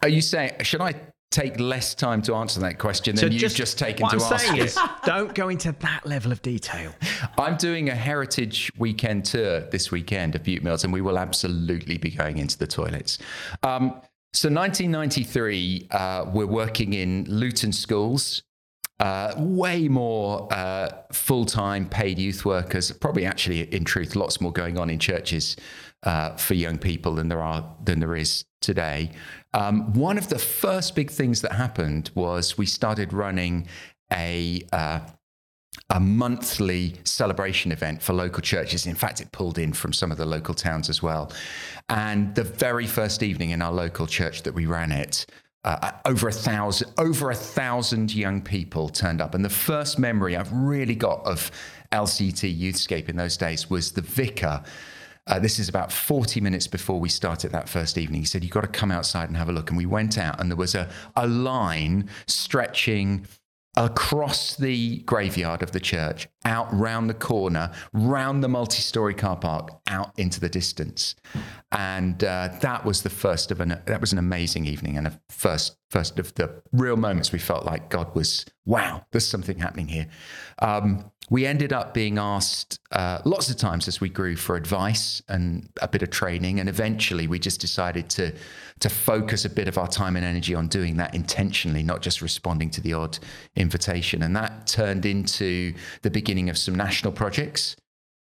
Are 0.04 0.10
you 0.10 0.22
saying, 0.22 0.52
should 0.64 0.82
I 0.82 0.94
take 1.36 1.60
less 1.60 1.94
time 1.94 2.22
to 2.22 2.34
answer 2.34 2.62
that 2.62 2.80
question 2.80 3.14
than 3.16 3.32
you've 3.32 3.54
just, 3.54 3.78
taken 3.78 4.04
what 4.04 4.18
to 4.18 4.26
I'm 4.26 4.34
ask 4.34 4.46
saying 4.46 4.58
it? 4.58 4.66
is, 4.66 4.80
don't 5.04 5.36
go 5.36 5.50
into 5.50 5.74
that 5.74 6.06
level 6.06 6.32
of 6.32 6.42
detail. 6.42 6.96
I'm 7.38 7.58
doing 7.58 7.90
a 7.90 7.96
heritage 7.96 8.72
weekend 8.78 9.26
tour 9.26 9.60
this 9.60 9.92
weekend 9.92 10.36
of 10.36 10.44
Bute 10.44 10.64
Mills, 10.64 10.86
and 10.86 10.94
we 10.94 11.02
will 11.02 11.20
absolutely 11.20 11.98
be 11.98 12.10
going 12.10 12.38
into 12.38 12.58
the 12.58 12.68
toilets. 12.68 13.18
Um, 13.64 14.02
so, 14.32 14.50
1993, 14.50 15.88
uh, 15.92 16.26
we're 16.34 16.46
working 16.46 16.94
in 16.94 17.26
Luton 17.26 17.74
schools. 17.74 18.44
Uh, 18.98 19.34
way 19.38 19.90
more 19.90 20.48
uh, 20.54 20.90
full-time 21.12 21.86
paid 21.90 22.18
youth 22.18 22.46
workers. 22.46 22.92
Probably, 22.94 23.26
actually, 23.26 23.62
in 23.74 23.84
truth, 23.84 24.16
lots 24.16 24.40
more 24.40 24.54
going 24.54 24.78
on 24.78 24.90
in 24.90 25.00
churches 25.00 25.58
uh, 26.04 26.30
for 26.38 26.54
young 26.54 26.78
people 26.78 27.16
than 27.16 27.28
there 27.28 27.42
are 27.42 27.76
than 27.84 28.00
there 28.00 28.16
is 28.16 28.46
today. 28.62 29.12
Um, 29.54 29.94
one 29.94 30.18
of 30.18 30.30
the 30.30 30.40
first 30.40 30.96
big 30.96 31.12
things 31.12 31.42
that 31.42 31.52
happened 31.52 32.12
was 32.16 32.58
we 32.58 32.66
started 32.66 33.12
running 33.12 33.68
a 34.14 34.62
uh, 34.72 35.02
a 35.90 36.00
monthly 36.00 36.96
celebration 37.04 37.72
event 37.72 38.02
for 38.02 38.14
local 38.14 38.42
churches. 38.42 38.86
In 38.86 38.96
fact, 38.96 39.20
it 39.20 39.32
pulled 39.32 39.58
in 39.58 39.74
from 39.74 39.94
some 39.94 40.12
of 40.12 40.18
the 40.18 40.26
local 40.26 40.54
towns 40.54 40.90
as 40.90 41.04
well. 41.04 41.32
And 41.90 42.34
the 42.36 42.44
very 42.44 42.88
first 42.88 43.22
evening 43.22 43.50
in 43.50 43.62
our 43.62 43.74
local 43.74 44.08
church 44.08 44.44
that 44.44 44.54
we 44.54 44.66
ran 44.66 44.92
it, 44.92 45.26
uh, 45.66 45.92
over 46.06 46.28
a 46.28 46.32
thousand, 46.32 46.92
over 46.98 47.32
a 47.32 47.36
thousand 47.36 48.14
young 48.14 48.42
people 48.42 48.88
turned 48.88 49.20
up. 49.20 49.34
And 49.34 49.44
the 49.44 49.50
first 49.50 49.98
memory 49.98 50.38
I've 50.38 50.54
really 50.54 50.96
got 50.96 51.26
of 51.26 51.52
LCT 51.92 52.58
Youthscape 52.58 53.10
in 53.10 53.16
those 53.16 53.36
days 53.36 53.70
was 53.70 53.92
the 53.92 54.02
vicar. 54.02 54.64
Uh, 55.28 55.40
this 55.40 55.58
is 55.58 55.68
about 55.68 55.92
40 55.92 56.40
minutes 56.40 56.68
before 56.68 57.00
we 57.00 57.10
started 57.10 57.52
that 57.52 57.68
first 57.68 57.98
evening. 57.98 58.22
He 58.22 58.28
said, 58.28 58.44
You've 58.44 58.54
got 58.54 58.62
to 58.62 58.68
come 58.68 58.92
outside 58.92 59.28
and 59.28 59.36
have 59.38 59.50
a 59.50 59.52
look. 59.52 59.72
And 59.72 59.78
we 59.78 59.88
went 59.88 60.20
out, 60.20 60.40
and 60.40 60.52
there 60.52 60.56
was 60.56 60.76
a, 60.76 60.88
a 61.16 61.28
line 61.28 62.10
stretching 62.28 63.26
across 63.76 64.56
the 64.56 65.00
graveyard 65.00 65.64
of 65.64 65.72
the 65.72 65.80
church, 65.80 66.28
out 66.46 66.72
round 66.74 67.10
the 67.10 67.16
corner, 67.16 67.72
round 67.92 68.44
the 68.44 68.48
multi-story 68.48 69.14
car 69.14 69.36
park, 69.36 69.72
out 69.88 70.12
into 70.18 70.40
the 70.40 70.50
distance, 70.50 71.16
and 71.72 72.24
uh, 72.24 72.50
that 72.62 72.86
was 72.86 73.04
the 73.04 73.10
first 73.10 73.52
of 73.52 73.60
an 73.60 73.82
that 73.86 74.00
was 74.00 74.14
an 74.14 74.20
amazing 74.20 74.66
evening 74.66 74.98
and 74.98 75.08
a 75.08 75.20
first 75.30 75.78
first 75.90 76.20
of 76.20 76.34
the 76.36 76.62
real 76.72 76.98
moments 76.98 77.32
we 77.32 77.40
felt 77.40 77.66
like 77.66 77.90
God 77.90 78.14
was 78.16 78.46
wow, 78.66 79.06
there's 79.12 79.28
something 79.28 79.60
happening 79.60 79.88
here. 79.88 80.08
Um, 80.60 81.12
we 81.30 81.46
ended 81.46 81.74
up 81.74 81.94
being 81.94 82.20
asked 82.20 82.80
uh, 82.92 83.20
lots 83.26 83.50
of 83.50 83.58
times 83.58 83.88
as 83.88 84.00
we 84.00 84.10
grew 84.10 84.36
for 84.36 84.56
advice 84.56 85.24
and 85.28 85.68
a 85.82 85.88
bit 85.88 86.04
of 86.04 86.12
training, 86.12 86.60
and 86.60 86.70
eventually 86.70 87.28
we 87.28 87.40
just 87.40 87.60
decided 87.60 88.10
to 88.12 88.32
to 88.82 88.90
focus 88.90 89.46
a 89.46 89.50
bit 89.50 89.68
of 89.70 89.78
our 89.78 89.88
time 89.88 90.18
and 90.18 90.26
energy 90.26 90.54
on 90.54 90.68
doing 90.68 90.98
that 90.98 91.16
intentionally, 91.16 91.82
not 91.82 92.02
just 92.02 92.22
responding 92.22 92.70
to 92.70 92.82
the 92.82 92.94
odd 92.94 93.18
invitation, 93.56 94.22
and 94.22 94.36
that 94.36 94.68
turned 94.68 95.06
into 95.06 95.74
the 96.04 96.12
beginning 96.12 96.35
of 96.50 96.58
some 96.58 96.76
national 96.76 97.14
projects, 97.14 97.76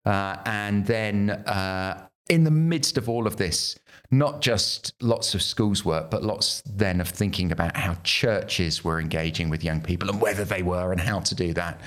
uh, 0.05 0.37
and 0.45 0.85
then. 0.85 1.29
Uh, 1.29 2.07
in 2.29 2.43
the 2.43 2.51
midst 2.51 2.97
of 2.97 3.07
all 3.07 3.25
of 3.25 3.37
this, 3.37 3.77
not 4.11 4.41
just 4.41 4.93
lots 5.01 5.33
of 5.33 5.41
schools 5.41 5.83
work, 5.85 6.09
but 6.09 6.23
lots 6.23 6.61
then 6.65 7.01
of 7.01 7.09
thinking 7.09 7.51
about 7.51 7.75
how 7.75 7.95
churches 8.03 8.83
were 8.83 8.99
engaging 8.99 9.49
with 9.49 9.63
young 9.63 9.81
people 9.81 10.09
and 10.09 10.21
whether 10.21 10.45
they 10.45 10.63
were 10.63 10.91
and 10.91 10.99
how 10.99 11.19
to 11.19 11.35
do 11.35 11.53
that. 11.53 11.79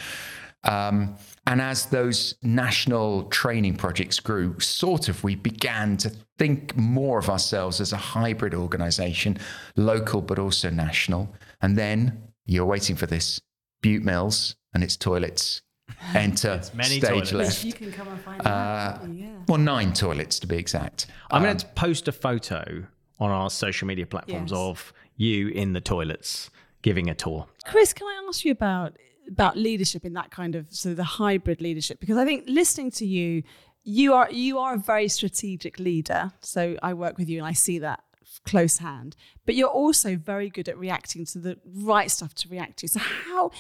Um, 0.65 1.17
and 1.47 1.61
as 1.61 1.87
those 1.87 2.35
national 2.43 3.25
training 3.25 3.77
projects 3.77 4.21
grew, 4.21 4.59
sort 4.61 5.09
of 5.09 5.25
we 5.25 5.35
began 5.35 5.97
to 5.99 6.13
think 6.39 6.77
more 6.77 7.19
of 7.19 7.31
ourselves 7.31 7.81
as 7.81 7.93
a 7.93 7.97
hybrid 7.97 8.55
organization, 8.55 9.39
local 9.77 10.21
but 10.21 10.39
also 10.39 10.69
national. 10.69 11.35
And 11.63 11.77
then 11.79 12.23
you're 12.45 12.67
waiting 12.67 12.97
for 12.97 13.07
this 13.07 13.41
Bute 13.81 14.05
Mills 14.05 14.55
and 14.75 14.85
its 14.85 14.97
toilets 14.97 15.63
enter 16.15 16.61
many 16.75 16.99
stage 17.01 17.31
toilets. 17.31 17.33
left. 17.33 17.65
You 17.65 17.73
can 17.73 17.93
come 17.93 18.09
and 18.09 18.21
find 18.21 18.41
Uh, 18.47 18.49
out. 18.49 19.09
Yeah. 19.15 19.29
Well, 19.49 19.59
nine 19.59 19.93
toilets 19.93 20.39
to 20.41 20.47
be 20.47 20.57
exact. 20.57 21.07
I'm 21.31 21.43
going 21.43 21.57
to 21.57 21.67
post 21.69 22.09
a 22.09 22.13
photo 22.13 22.87
on 23.19 23.31
our 23.31 23.51
social 23.51 23.87
media 23.87 24.07
platforms 24.07 24.51
Yes. 24.51 24.59
of 24.59 24.93
you 25.17 25.49
in 25.49 25.73
the 25.75 25.81
toilets 25.81 26.51
giving 26.83 27.11
a 27.11 27.15
tour. 27.15 27.47
Chris, 27.67 27.93
can 27.93 28.07
I 28.07 28.25
ask 28.29 28.45
you 28.45 28.53
about 28.53 28.97
about 29.29 29.57
leadership 29.57 30.05
in 30.05 30.13
that 30.15 30.31
kind 30.33 30.57
of 30.57 30.67
so 30.71 30.95
the 30.95 31.05
hybrid 31.05 31.61
leadership? 31.61 32.01
Because 32.01 32.17
I 32.17 32.25
think 32.25 32.45
listening 32.49 32.91
to 32.93 33.07
you, 33.07 33.43
you 33.85 34.15
are 34.15 34.29
you 34.31 34.59
are 34.59 34.75
a 34.75 34.79
very 34.79 35.09
strategic 35.09 35.79
leader. 35.79 36.33
So 36.41 36.77
I 36.83 36.95
work 36.95 37.19
with 37.19 37.29
you 37.29 37.39
and 37.39 37.47
I 37.47 37.53
see 37.53 37.79
that 37.81 38.03
close 38.45 38.79
hand. 38.79 39.17
But 39.47 39.55
you're 39.55 39.69
also 39.69 40.17
very 40.17 40.49
good 40.49 40.69
at 40.69 40.79
reacting 40.79 41.25
to 41.27 41.39
the 41.39 41.59
right 41.65 42.11
stuff 42.11 42.35
to 42.35 42.49
react 42.49 42.79
to. 42.79 42.89
So 42.89 43.01
how 43.01 43.51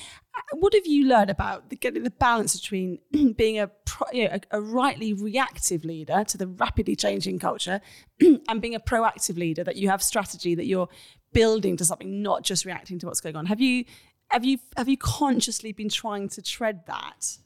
what 0.52 0.74
have 0.74 0.86
you 0.86 1.06
learned 1.06 1.30
about 1.30 1.70
the, 1.70 1.76
getting 1.76 2.02
the 2.02 2.10
balance 2.10 2.58
between 2.58 2.98
being 3.36 3.58
a, 3.58 3.70
you 4.12 4.24
know, 4.24 4.38
a, 4.50 4.58
a 4.58 4.60
rightly 4.60 5.12
reactive 5.12 5.84
leader 5.84 6.24
to 6.24 6.38
the 6.38 6.46
rapidly 6.46 6.96
changing 6.96 7.38
culture 7.38 7.80
and 8.48 8.60
being 8.60 8.74
a 8.74 8.80
proactive 8.80 9.36
leader 9.36 9.64
that 9.64 9.76
you 9.76 9.88
have 9.88 10.02
strategy 10.02 10.54
that 10.54 10.66
you're 10.66 10.88
building 11.32 11.76
to 11.76 11.84
something, 11.84 12.22
not 12.22 12.42
just 12.42 12.64
reacting 12.64 12.98
to 12.98 13.06
what's 13.06 13.20
going 13.20 13.36
on. 13.36 13.46
Have 13.46 13.60
you 13.60 13.84
have 14.30 14.44
you 14.44 14.58
have 14.76 14.88
you 14.88 14.96
consciously 14.96 15.72
been 15.72 15.88
trying 15.88 16.28
to 16.30 16.42
tread 16.42 16.86
that? 16.86 17.38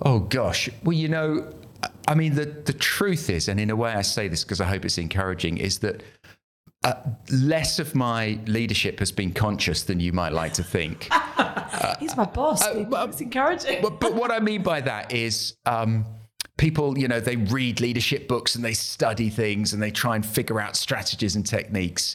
Oh 0.00 0.20
gosh. 0.20 0.68
Well, 0.82 0.96
you 0.96 1.08
know, 1.08 1.52
I 2.08 2.14
mean, 2.14 2.34
the 2.34 2.46
the 2.46 2.72
truth 2.72 3.30
is, 3.30 3.48
and 3.48 3.60
in 3.60 3.70
a 3.70 3.76
way, 3.76 3.92
I 3.92 4.02
say 4.02 4.28
this 4.28 4.44
because 4.44 4.60
I 4.60 4.66
hope 4.66 4.84
it's 4.84 4.98
encouraging, 4.98 5.58
is 5.58 5.78
that 5.80 6.02
uh, 6.84 6.94
less 7.30 7.78
of 7.78 7.94
my 7.94 8.38
leadership 8.46 8.98
has 8.98 9.12
been 9.12 9.32
conscious 9.32 9.84
than 9.84 10.00
you 10.00 10.12
might 10.12 10.32
like 10.32 10.52
to 10.54 10.64
think. 10.64 11.08
He's 12.00 12.16
my 12.16 12.24
boss. 12.24 12.66
people. 12.66 12.84
well, 12.86 13.08
it's 13.08 13.20
encouraging. 13.20 13.80
but, 13.82 14.00
but 14.00 14.14
what 14.14 14.30
I 14.30 14.40
mean 14.40 14.62
by 14.62 14.80
that 14.80 15.12
is. 15.12 15.54
Um, 15.66 16.06
People, 16.58 16.98
you 16.98 17.08
know, 17.08 17.18
they 17.18 17.36
read 17.36 17.80
leadership 17.80 18.28
books 18.28 18.54
and 18.54 18.64
they 18.64 18.74
study 18.74 19.30
things 19.30 19.72
and 19.72 19.82
they 19.82 19.90
try 19.90 20.14
and 20.14 20.24
figure 20.24 20.60
out 20.60 20.76
strategies 20.76 21.34
and 21.34 21.46
techniques. 21.46 22.14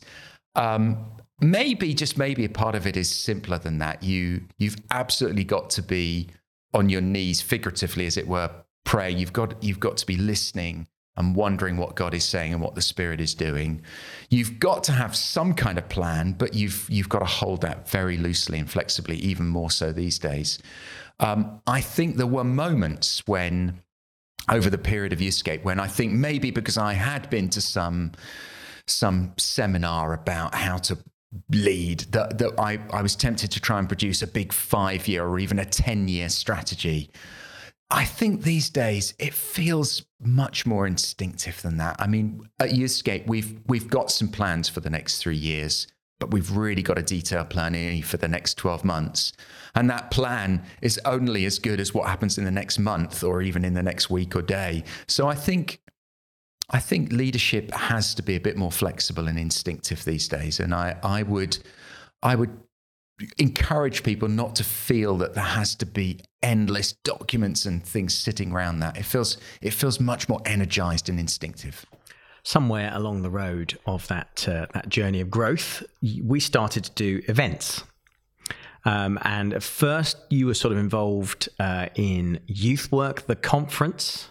Um, 0.56 1.06
maybe, 1.42 1.94
just 1.94 2.18
maybe, 2.18 2.46
a 2.46 2.50
part 2.50 2.76
of 2.76 2.86
it 2.86 2.96
is 2.96 3.10
simpler 3.10 3.58
than 3.58 3.80
that. 3.80 4.04
You, 4.04 4.44
you've 4.60 4.78
absolutely 4.92 5.44
got 5.44 5.72
to 5.72 5.82
be 5.82 6.28
on 6.74 6.88
your 6.88 7.02
knees, 7.02 7.42
figuratively, 7.42 8.06
as 8.06 8.16
it 8.16 8.28
were, 8.28 8.50
praying. 8.86 9.18
You've 9.18 9.34
got, 9.34 9.62
you've 9.62 9.80
got 9.80 9.98
to 9.98 10.06
be 10.06 10.18
listening 10.18 10.88
and 11.18 11.36
wondering 11.36 11.78
what 11.78 11.96
God 11.96 12.14
is 12.14 12.24
saying 12.24 12.54
and 12.54 12.62
what 12.62 12.76
the 12.76 12.82
Spirit 12.82 13.20
is 13.20 13.34
doing. 13.34 13.82
You've 14.30 14.60
got 14.60 14.84
to 14.86 14.92
have 14.92 15.16
some 15.16 15.54
kind 15.54 15.78
of 15.78 15.90
plan, 15.90 16.34
but 16.34 16.54
you've 16.54 16.88
you've 16.90 17.10
got 17.10 17.20
to 17.20 17.26
hold 17.26 17.62
that 17.62 17.90
very 17.90 18.18
loosely 18.18 18.60
and 18.60 18.70
flexibly, 18.70 19.18
even 19.18 19.48
more 19.48 19.72
so 19.72 19.92
these 19.92 20.20
days. 20.20 20.60
Um, 21.20 21.62
I 21.66 21.82
think 21.82 22.18
there 22.18 22.28
were 22.28 22.44
moments 22.44 23.24
when, 23.26 23.82
over 24.50 24.70
the 24.70 24.78
period 24.78 25.14
of 25.14 25.20
Youthscape, 25.20 25.64
when 25.64 25.80
I 25.80 25.88
think 25.88 26.14
maybe 26.14 26.52
because 26.52 26.78
I 26.78 26.94
had 26.94 27.30
been 27.30 27.50
to 27.50 27.62
some 27.62 28.12
some 28.86 29.34
seminar 29.38 30.14
about 30.14 30.56
how 30.56 30.78
to 30.78 30.98
lead 31.50 32.00
that, 32.12 32.38
that 32.38 32.58
I, 32.58 32.80
I 32.92 33.02
was 33.02 33.16
tempted 33.16 33.52
to 33.52 33.60
try 33.60 33.80
and 33.80 33.88
produce 33.88 34.22
a 34.22 34.28
big 34.28 34.54
five 34.54 35.10
year 35.10 35.26
or 35.26 35.40
even 35.40 35.60
a 35.60 35.66
10 35.66 36.08
year 36.08 36.30
strategy 36.30 37.12
I 37.90 38.04
think 38.04 38.42
these 38.42 38.70
days 38.70 39.14
it 39.18 39.34
feels 39.34 40.06
much 40.20 40.66
more 40.66 40.86
instinctive 40.86 41.62
than 41.62 41.78
that. 41.78 41.96
I 42.00 42.08
mean, 42.08 42.50
at 42.60 42.72
Youthscape, 42.72 43.28
we've 43.28 43.60
we've 43.68 43.90
got 43.90 44.12
some 44.12 44.28
plans 44.28 44.68
for 44.68 44.82
the 44.82 44.90
next 44.90 45.20
three 45.20 45.38
years, 45.38 45.88
but 46.20 46.32
we've 46.32 46.52
really 46.52 46.82
got 46.82 46.98
a 46.98 47.02
detailed 47.02 47.50
plan 47.50 48.02
for 48.02 48.18
the 48.18 48.28
next 48.28 48.56
12 48.56 48.84
months. 48.84 49.32
And 49.76 49.90
that 49.90 50.12
plan 50.12 50.64
is 50.82 51.00
only 51.06 51.46
as 51.46 51.60
good 51.60 51.80
as 51.80 51.94
what 51.94 52.08
happens 52.08 52.38
in 52.38 52.44
the 52.44 52.52
next 52.52 52.80
month 52.80 53.24
or 53.24 53.42
even 53.42 53.64
in 53.64 53.74
the 53.74 53.84
next 53.84 54.10
week 54.10 54.36
or 54.36 54.42
day. 54.42 54.84
So 55.08 55.28
I 55.28 55.36
think 55.36 55.80
I 56.70 56.80
think 56.80 57.14
leadership 57.14 57.72
has 57.72 58.14
to 58.16 58.24
be 58.24 58.36
a 58.36 58.42
bit 58.42 58.58
more 58.58 58.72
flexible 58.72 59.30
and 59.30 59.40
instinctive 59.40 60.04
these 60.04 60.28
days. 60.28 60.60
And 60.60 60.74
I, 60.74 60.98
I 61.04 61.24
would 61.24 61.58
I 62.22 62.36
would 62.36 62.58
encourage 63.38 64.04
people 64.04 64.28
not 64.28 64.56
to 64.56 64.64
feel 64.64 65.18
that 65.18 65.34
there 65.34 65.44
has 65.44 65.76
to 65.76 65.86
be 65.86 66.20
endless 66.44 66.92
documents 66.92 67.66
and 67.66 67.84
things 67.84 68.16
sitting 68.16 68.52
around 68.52 68.80
that. 68.80 68.98
It 68.98 69.06
feels 69.06 69.38
it 69.62 69.72
feels 69.74 70.00
much 70.00 70.30
more 70.30 70.42
energized 70.46 71.10
and 71.10 71.20
instinctive. 71.20 71.86
Somewhere 72.44 72.92
along 72.94 73.24
the 73.24 73.30
road 73.30 73.78
of 73.86 74.08
that 74.08 74.48
uh, 74.48 74.68
that 74.74 74.90
journey 74.90 75.20
of 75.20 75.30
growth, 75.30 75.84
we 76.24 76.40
started 76.40 76.86
to 76.86 76.92
do 76.92 77.22
events. 77.28 77.84
Um, 78.86 79.20
and 79.24 79.54
at 79.54 79.64
first, 79.64 80.18
you 80.30 80.46
were 80.46 80.54
sort 80.54 80.72
of 80.72 80.78
involved 80.78 81.50
uh, 81.60 81.88
in 81.96 82.40
youth 82.46 82.90
work, 82.92 83.26
the 83.28 83.36
conference. 83.36 84.30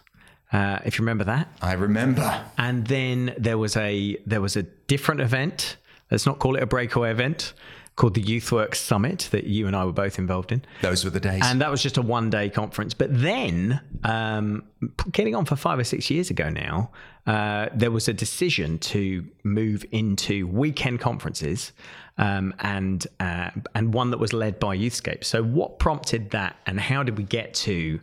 Uh, 0.51 0.79
if 0.85 0.99
you 0.99 1.03
remember 1.03 1.25
that, 1.25 1.49
I 1.61 1.75
remember. 1.75 2.45
And 2.57 2.87
then 2.87 3.35
there 3.37 3.59
was 3.59 3.77
a 3.77 4.17
there 4.25 4.41
was 4.41 4.57
a 4.57 4.63
different 4.63 5.21
event. 5.21 5.77
Let's 6.11 6.25
not 6.25 6.39
call 6.39 6.55
it 6.57 6.63
a 6.63 6.67
breakaway 6.67 7.11
event 7.11 7.53
called 7.97 8.15
the 8.15 8.23
YouthWork 8.23 8.75
Summit 8.75 9.29
that 9.33 9.45
you 9.45 9.67
and 9.67 9.75
I 9.75 9.85
were 9.85 9.93
both 9.93 10.19
involved 10.19 10.53
in. 10.53 10.63
Those 10.83 11.03
were 11.03 11.11
the 11.11 11.21
days. 11.21 11.41
And 11.45 11.61
that 11.63 11.71
was 11.71 11.83
just 11.83 11.97
a 11.97 12.03
one 12.03 12.29
day 12.31 12.51
conference. 12.51 12.93
But 12.95 13.09
then, 13.11 13.81
um, 14.05 14.65
getting 15.13 15.35
on 15.35 15.47
for 15.47 15.57
five 15.57 15.79
or 15.79 15.85
six 15.85 16.11
years 16.11 16.31
ago 16.31 16.51
now, 16.51 16.91
uh, 17.27 17.69
there 17.75 17.91
was 17.91 18.07
a 18.07 18.13
decision 18.13 18.79
to 18.79 19.27
move 19.45 19.85
into 19.91 20.47
weekend 20.47 21.01
conferences. 21.01 21.73
Um, 22.19 22.55
and 22.61 23.07
uh, 23.21 23.51
and 23.75 23.93
one 23.93 24.11
that 24.11 24.19
was 24.19 24.33
led 24.33 24.59
by 24.59 24.75
Youthscape. 24.75 25.23
So, 25.23 25.43
what 25.43 25.79
prompted 25.79 26.31
that, 26.31 26.57
and 26.65 26.81
how 26.81 27.03
did 27.03 27.19
we 27.19 27.25
get 27.25 27.53
to 27.55 28.01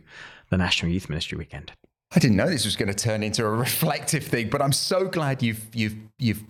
the 0.50 0.56
National 0.56 0.92
Youth 0.92 1.08
Ministry 1.08 1.36
Weekend? 1.36 1.72
I 2.14 2.20
didn't 2.20 2.36
know 2.36 2.48
this 2.48 2.64
was 2.64 2.76
going 2.76 2.94
to 2.94 2.94
turn 2.94 3.24
into 3.24 3.44
a 3.44 3.50
reflective 3.66 4.22
thing, 4.24 4.50
but 4.50 4.62
I'm 4.62 4.70
so 4.70 5.08
glad 5.08 5.42
you've 5.42 5.66
you've 5.74 5.96
you've 6.18 6.44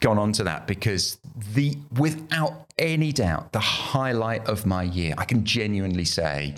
gone 0.00 0.18
on 0.18 0.32
to 0.32 0.42
that 0.44 0.66
because 0.66 1.18
the 1.54 1.76
without 1.98 2.66
any 2.78 3.12
doubt 3.12 3.52
the 3.52 3.60
highlight 3.60 4.46
of 4.48 4.64
my 4.64 4.82
year 4.82 5.14
i 5.18 5.24
can 5.24 5.44
genuinely 5.44 6.04
say 6.04 6.54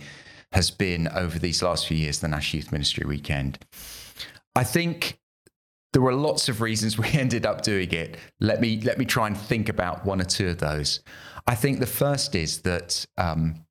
has 0.53 0.71
been 0.71 1.09
over 1.09 1.39
these 1.39 1.63
last 1.63 1.87
few 1.87 1.97
years 1.97 2.21
the 2.21 2.29
nash 2.29 2.55
youth 2.55 2.73
ministry 2.73 3.07
weekend. 3.07 3.59
I 4.55 4.65
think 4.65 5.19
there 5.93 6.03
were 6.03 6.15
lots 6.15 6.49
of 6.49 6.61
reasons 6.61 6.99
we 6.99 7.09
ended 7.13 7.45
up 7.45 7.63
doing 7.63 7.91
it. 7.91 8.17
Let 8.41 8.61
me 8.61 8.81
let 8.83 8.99
me 8.99 9.05
try 9.05 9.27
and 9.27 9.37
think 9.37 9.69
about 9.69 10.05
one 10.05 10.21
or 10.21 10.25
two 10.25 10.49
of 10.49 10.59
those. 10.59 11.01
I 11.47 11.55
think 11.55 11.81
the 11.81 11.87
first 11.87 12.35
is 12.35 12.61
that 12.63 13.05
um, 13.19 13.65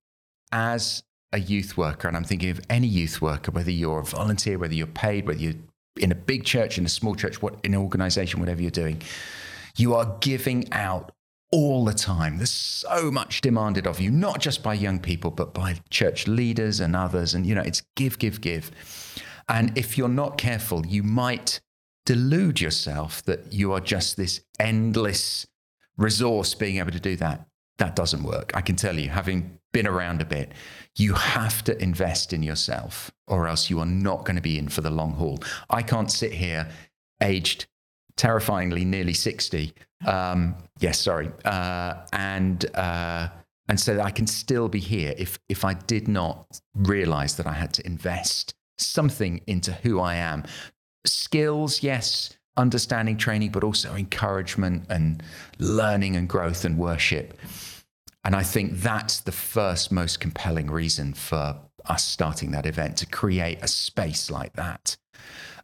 as 0.52 1.04
a 1.34 1.40
youth 1.40 1.78
worker 1.78 2.10
and 2.10 2.18
i'm 2.18 2.26
thinking 2.26 2.50
of 2.50 2.60
any 2.70 2.88
youth 2.88 3.22
worker 3.22 3.52
whether 3.52 3.72
you're 3.72 4.02
a 4.02 4.04
volunteer 4.04 4.58
whether 4.58 4.74
you're 4.74 4.86
paid 4.86 5.26
whether 5.26 5.40
you're 5.40 5.54
in 5.96 6.12
a 6.12 6.16
big 6.16 6.44
church 6.44 6.78
in 6.78 6.86
a 6.86 6.90
small 6.90 7.16
church 7.16 7.42
what 7.42 7.56
in 7.64 7.74
an 7.74 7.80
organization 7.80 8.42
whatever 8.42 8.62
you're 8.62 8.70
doing 8.70 9.02
you 9.78 9.94
are 9.96 10.18
giving 10.20 10.72
out 10.72 11.12
all 11.52 11.84
the 11.84 11.94
time. 11.94 12.38
There's 12.38 12.50
so 12.50 13.12
much 13.12 13.42
demanded 13.42 13.86
of 13.86 14.00
you, 14.00 14.10
not 14.10 14.40
just 14.40 14.64
by 14.64 14.74
young 14.74 15.00
people, 15.00 15.32
but 15.32 15.54
by 15.54 15.76
church 15.90 16.28
leaders 16.28 16.80
and 16.80 16.96
others. 16.96 17.34
And, 17.34 17.46
you 17.46 17.54
know, 17.54 17.62
it's 17.62 17.84
give, 17.96 18.18
give, 18.20 18.42
give. 18.42 18.72
And 19.50 19.78
if 19.78 19.98
you're 19.98 20.08
not 20.08 20.38
careful, 20.38 20.86
you 20.86 21.04
might 21.04 21.60
delude 22.06 22.62
yourself 22.62 23.24
that 23.26 23.52
you 23.52 23.74
are 23.74 23.82
just 23.82 24.18
this 24.18 24.42
endless 24.60 25.46
resource 25.98 26.54
being 26.56 26.78
able 26.78 26.92
to 26.92 27.00
do 27.00 27.16
that. 27.18 27.46
That 27.78 27.96
doesn't 27.96 28.24
work. 28.24 28.52
I 28.54 28.62
can 28.62 28.76
tell 28.76 28.98
you, 28.98 29.10
having 29.10 29.60
been 29.74 29.88
around 29.88 30.22
a 30.22 30.26
bit, 30.26 30.52
you 30.96 31.14
have 31.14 31.64
to 31.64 31.82
invest 31.82 32.34
in 32.34 32.44
yourself 32.44 33.12
or 33.28 33.48
else 33.48 33.70
you 33.70 33.80
are 33.80 33.86
not 33.86 34.26
going 34.26 34.36
to 34.36 34.42
be 34.42 34.58
in 34.58 34.68
for 34.68 34.82
the 34.82 34.90
long 34.90 35.14
haul. 35.14 35.40
I 35.70 35.82
can't 35.82 36.12
sit 36.12 36.34
here 36.34 36.70
aged 37.22 37.68
terrifyingly 38.18 38.86
nearly 38.86 39.14
60. 39.14 39.74
Um, 40.06 40.56
yes, 40.80 41.00
sorry. 41.00 41.30
Uh, 41.46 41.96
and, 42.14 42.66
uh, 42.76 43.30
and 43.68 43.80
so 43.80 44.00
I 44.02 44.12
can 44.12 44.28
still 44.28 44.68
be 44.68 44.80
here 44.80 45.14
if, 45.18 45.40
if 45.50 45.64
I 45.64 45.74
did 45.74 46.08
not 46.08 46.60
realize 46.76 47.38
that 47.38 47.48
I 47.48 47.54
had 47.54 47.74
to 47.74 47.86
invest 47.86 48.54
something 48.78 49.42
into 49.48 49.72
who 49.72 50.00
I 50.00 50.16
am. 50.16 50.44
Skills, 51.06 51.84
yes, 51.84 52.38
understanding, 52.58 53.18
training, 53.18 53.52
but 53.52 53.64
also 53.64 53.96
encouragement 53.96 54.86
and 54.90 55.24
learning 55.60 56.16
and 56.16 56.28
growth 56.28 56.66
and 56.66 56.78
worship. 56.78 57.38
And 58.24 58.36
I 58.36 58.44
think 58.44 58.78
that's 58.78 59.22
the 59.22 59.32
first 59.32 59.92
most 59.92 60.20
compelling 60.20 60.70
reason 60.70 61.14
for 61.14 61.56
us 61.86 62.06
starting 62.06 62.52
that 62.52 62.66
event 62.66 62.98
to 62.98 63.06
create 63.06 63.60
a 63.62 63.68
space 63.68 64.30
like 64.30 64.54
that 64.54 64.98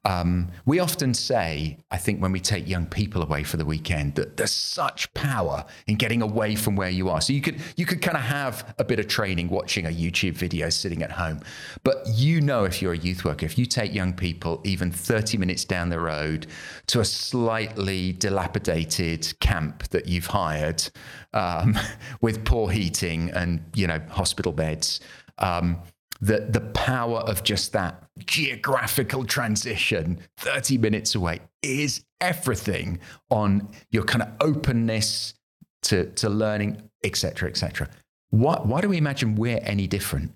um, 0.07 0.47
we 0.65 0.79
often 0.79 1.13
say, 1.13 1.77
I 1.91 1.97
think, 1.97 2.21
when 2.21 2.31
we 2.31 2.39
take 2.39 2.65
young 2.67 2.85
people 2.85 3.21
away 3.21 3.43
for 3.43 3.57
the 3.57 3.65
weekend, 3.65 4.15
that 4.15 4.37
there's 4.37 4.53
such 4.53 5.13
power 5.13 5.65
in 5.87 5.95
getting 5.95 6.21
away 6.21 6.55
from 6.55 6.77
where 6.77 6.89
you 6.89 7.09
are. 7.09 7.19
So 7.19 7.33
you 7.33 7.41
could 7.41 7.59
you 7.75 7.85
could 7.85 8.01
kind 8.01 8.15
of 8.15 8.23
have 8.23 8.73
a 8.79 8.85
bit 8.85 8.99
of 8.99 9.07
training 9.07 9.49
watching 9.49 9.85
a 9.85 9.89
YouTube 9.89 10.33
video 10.33 10.69
sitting 10.69 11.03
at 11.03 11.11
home, 11.11 11.41
but 11.83 12.07
you 12.07 12.39
know 12.39 12.63
if 12.63 12.81
you're 12.81 12.93
a 12.93 12.97
youth 12.97 13.25
worker, 13.25 13.45
if 13.45 13.57
you 13.57 13.65
take 13.65 13.93
young 13.93 14.13
people 14.13 14.61
even 14.63 14.91
30 14.91 15.37
minutes 15.37 15.65
down 15.65 15.89
the 15.89 15.99
road 15.99 16.47
to 16.87 17.01
a 17.01 17.05
slightly 17.05 18.13
dilapidated 18.13 19.37
camp 19.41 19.89
that 19.89 20.07
you've 20.07 20.27
hired 20.27 20.89
um, 21.33 21.77
with 22.21 22.45
poor 22.45 22.69
heating 22.69 23.29
and 23.31 23.61
you 23.73 23.87
know 23.87 24.01
hospital 24.09 24.53
beds. 24.53 25.01
Um, 25.39 25.81
the, 26.21 26.47
the 26.49 26.61
power 26.61 27.19
of 27.19 27.43
just 27.43 27.73
that 27.73 28.03
geographical 28.19 29.23
transition 29.25 30.19
30 30.37 30.77
minutes 30.77 31.15
away 31.15 31.39
is 31.61 32.03
everything 32.21 32.99
on 33.29 33.69
your 33.91 34.03
kind 34.03 34.23
of 34.23 34.29
openness 34.41 35.35
to, 35.83 36.07
to 36.13 36.29
learning, 36.29 36.81
etc., 37.03 37.49
etc. 37.49 37.89
Why, 38.29 38.55
why 38.63 38.81
do 38.81 38.89
we 38.89 38.97
imagine 38.97 39.35
we're 39.35 39.59
any 39.61 39.87
different? 39.87 40.33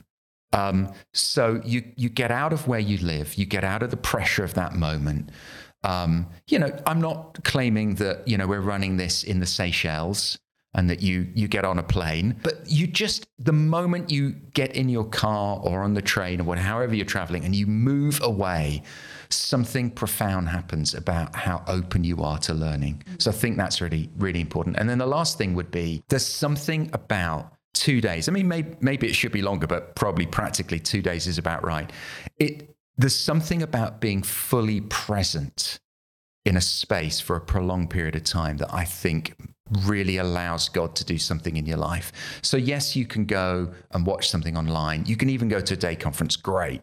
Um, 0.54 0.94
so 1.14 1.62
you, 1.64 1.84
you 1.96 2.10
get 2.10 2.32
out 2.32 2.54
of 2.54 2.68
where 2.68 2.80
you 2.80 2.98
live, 2.98 3.36
you 3.36 3.46
get 3.46 3.64
out 3.64 3.84
of 3.84 3.90
the 3.90 3.98
pressure 3.98 4.44
of 4.44 4.54
that 4.56 4.74
moment. 4.74 5.32
Um, 5.84 6.28
you 6.48 6.60
know, 6.60 6.78
I'm 6.86 7.02
not 7.02 7.44
claiming 7.44 7.96
that, 7.96 8.28
you 8.28 8.38
know, 8.38 8.48
we're 8.48 8.62
running 8.62 8.98
this 8.98 9.24
in 9.24 9.40
the 9.40 9.46
Seychelles 9.46 10.38
and 10.74 10.90
that 10.90 11.02
you 11.02 11.28
you 11.36 11.48
get 11.48 11.66
on 11.66 11.80
a 11.80 11.84
plane. 11.84 12.40
But 12.44 12.62
you 12.66 12.88
just 12.88 13.28
the 13.40 13.54
moment 13.54 14.10
you 14.10 14.32
get 14.54 14.76
in 14.76 14.90
your 14.90 15.06
car 15.06 15.60
or 15.64 15.82
on 15.84 15.94
the 15.94 16.02
train 16.02 16.42
or 16.42 16.44
whatever 16.46 16.68
however 16.68 16.96
you're 16.96 17.06
traveling 17.06 17.44
and 17.44 17.56
you 17.56 17.68
move 17.68 18.22
away 18.22 18.84
something 19.30 19.90
profound 19.90 20.50
happens 20.50 20.94
about 20.94 21.36
how 21.36 21.64
open 21.68 22.04
you 22.04 22.22
are 22.22 22.38
to 22.38 22.54
learning. 22.54 23.04
So 23.18 23.32
i 23.32 23.34
think 23.34 23.58
that's 23.58 23.82
really 23.82 24.10
really 24.18 24.42
important. 24.42 24.78
And 24.78 24.90
then 24.90 24.98
the 24.98 25.06
last 25.06 25.38
thing 25.38 25.54
would 25.56 25.72
be 25.72 26.04
there's 26.10 26.26
something 26.26 26.90
about 26.94 27.54
two 27.74 28.02
days. 28.02 28.30
I 28.30 28.32
mean 28.32 28.48
maybe, 28.48 28.76
maybe 28.82 29.08
it 29.08 29.14
should 29.14 29.32
be 29.32 29.42
longer 29.42 29.68
but 29.68 29.96
probably 29.96 30.26
practically 30.26 30.80
two 30.80 31.02
days 31.02 31.28
is 31.28 31.38
about 31.38 31.64
right. 31.66 31.92
It 32.40 32.76
there's 32.98 33.16
something 33.16 33.62
about 33.64 34.00
being 34.00 34.22
fully 34.22 34.82
present 34.82 35.80
in 36.46 36.58
a 36.58 36.62
space 36.62 37.20
for 37.20 37.36
a 37.36 37.42
prolonged 37.42 37.90
period 37.90 38.16
of 38.16 38.24
time 38.24 38.58
that 38.58 38.74
I 38.74 38.84
think 38.84 39.36
really 39.86 40.18
allows 40.18 40.70
God 40.70 40.96
to 40.96 41.06
do 41.06 41.18
something 41.18 41.58
in 41.58 41.66
your 41.66 41.78
life. 41.78 42.12
So, 42.42 42.58
yes, 42.58 42.96
you 42.96 43.06
can 43.06 43.26
go 43.26 43.72
and 43.92 44.06
watch 44.06 44.30
something 44.30 44.58
online. 44.58 45.06
You 45.06 45.16
can 45.16 45.30
even 45.30 45.48
go 45.48 45.60
to 45.60 45.74
a 45.74 45.78
day 45.78 45.96
conference, 45.96 46.36
great. 46.36 46.82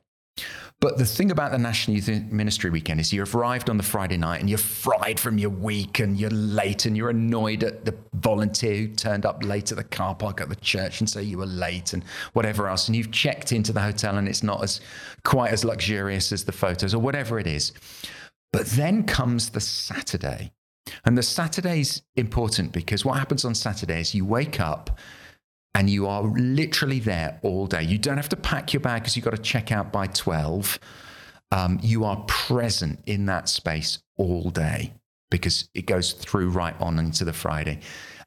But 0.80 0.96
the 0.96 1.04
thing 1.04 1.32
about 1.32 1.50
the 1.50 1.58
National 1.58 1.96
Youth 1.96 2.08
Ministry 2.30 2.70
Weekend 2.70 3.00
is 3.00 3.12
you've 3.12 3.34
arrived 3.34 3.68
on 3.68 3.78
the 3.78 3.82
Friday 3.82 4.16
night 4.16 4.38
and 4.38 4.48
you're 4.48 4.58
fried 4.58 5.18
from 5.18 5.36
your 5.36 5.50
week 5.50 5.98
and 5.98 6.16
you're 6.16 6.30
late 6.30 6.86
and 6.86 6.96
you're 6.96 7.10
annoyed 7.10 7.64
at 7.64 7.84
the 7.84 7.96
volunteer 8.14 8.76
who 8.76 8.88
turned 8.88 9.26
up 9.26 9.42
late 9.42 9.72
at 9.72 9.78
the 9.78 9.82
car 9.82 10.14
park 10.14 10.40
at 10.40 10.48
the 10.48 10.56
church 10.56 11.00
and 11.00 11.10
say 11.10 11.20
you 11.20 11.38
were 11.38 11.46
late 11.46 11.94
and 11.94 12.04
whatever 12.32 12.68
else. 12.68 12.86
And 12.86 12.94
you've 12.94 13.10
checked 13.10 13.50
into 13.50 13.72
the 13.72 13.80
hotel 13.80 14.18
and 14.18 14.28
it's 14.28 14.44
not 14.44 14.62
as 14.62 14.80
quite 15.24 15.52
as 15.52 15.64
luxurious 15.64 16.30
as 16.30 16.44
the 16.44 16.52
photos 16.52 16.94
or 16.94 17.00
whatever 17.00 17.40
it 17.40 17.48
is. 17.48 17.72
But 18.52 18.66
then 18.66 19.02
comes 19.02 19.50
the 19.50 19.60
Saturday 19.60 20.52
and 21.04 21.16
the 21.16 21.22
Saturday's 21.22 22.02
important 22.16 22.72
because 22.72 23.04
what 23.04 23.18
happens 23.18 23.44
on 23.44 23.54
Saturdays, 23.54 24.14
you 24.14 24.24
wake 24.24 24.60
up 24.60 24.98
and 25.74 25.88
you 25.88 26.06
are 26.06 26.22
literally 26.22 26.98
there 26.98 27.38
all 27.42 27.66
day. 27.66 27.82
You 27.82 27.98
don't 27.98 28.16
have 28.16 28.28
to 28.30 28.36
pack 28.36 28.72
your 28.72 28.80
bag 28.80 29.02
because 29.02 29.16
you've 29.16 29.24
got 29.24 29.36
to 29.36 29.42
check 29.42 29.70
out 29.70 29.92
by 29.92 30.06
12. 30.08 30.78
Um, 31.52 31.78
you 31.82 32.04
are 32.04 32.24
present 32.26 33.00
in 33.06 33.26
that 33.26 33.48
space 33.48 34.00
all 34.16 34.50
day 34.50 34.92
because 35.30 35.68
it 35.74 35.86
goes 35.86 36.12
through 36.12 36.50
right 36.50 36.74
on 36.80 36.98
into 36.98 37.24
the 37.24 37.32
Friday. 37.32 37.80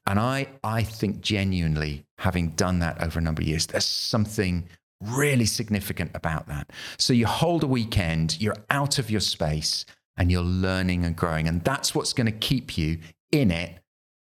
And 0.06 0.18
I, 0.18 0.48
I 0.64 0.82
think 0.82 1.20
genuinely, 1.20 2.04
having 2.18 2.50
done 2.50 2.80
that 2.80 3.02
over 3.02 3.18
a 3.18 3.22
number 3.22 3.42
of 3.42 3.48
years, 3.48 3.66
there's 3.66 3.84
something 3.84 4.68
really 5.00 5.46
significant 5.46 6.10
about 6.14 6.48
that. 6.48 6.70
So 6.98 7.12
you 7.12 7.26
hold 7.26 7.62
a 7.64 7.66
weekend, 7.66 8.40
you're 8.40 8.56
out 8.70 8.98
of 8.98 9.10
your 9.10 9.20
space, 9.20 9.84
and 10.16 10.30
you're 10.30 10.42
learning 10.42 11.04
and 11.04 11.16
growing. 11.16 11.48
And 11.48 11.64
that's 11.64 11.94
what's 11.94 12.12
going 12.12 12.26
to 12.26 12.32
keep 12.32 12.76
you 12.76 12.98
in 13.30 13.50
it 13.50 13.78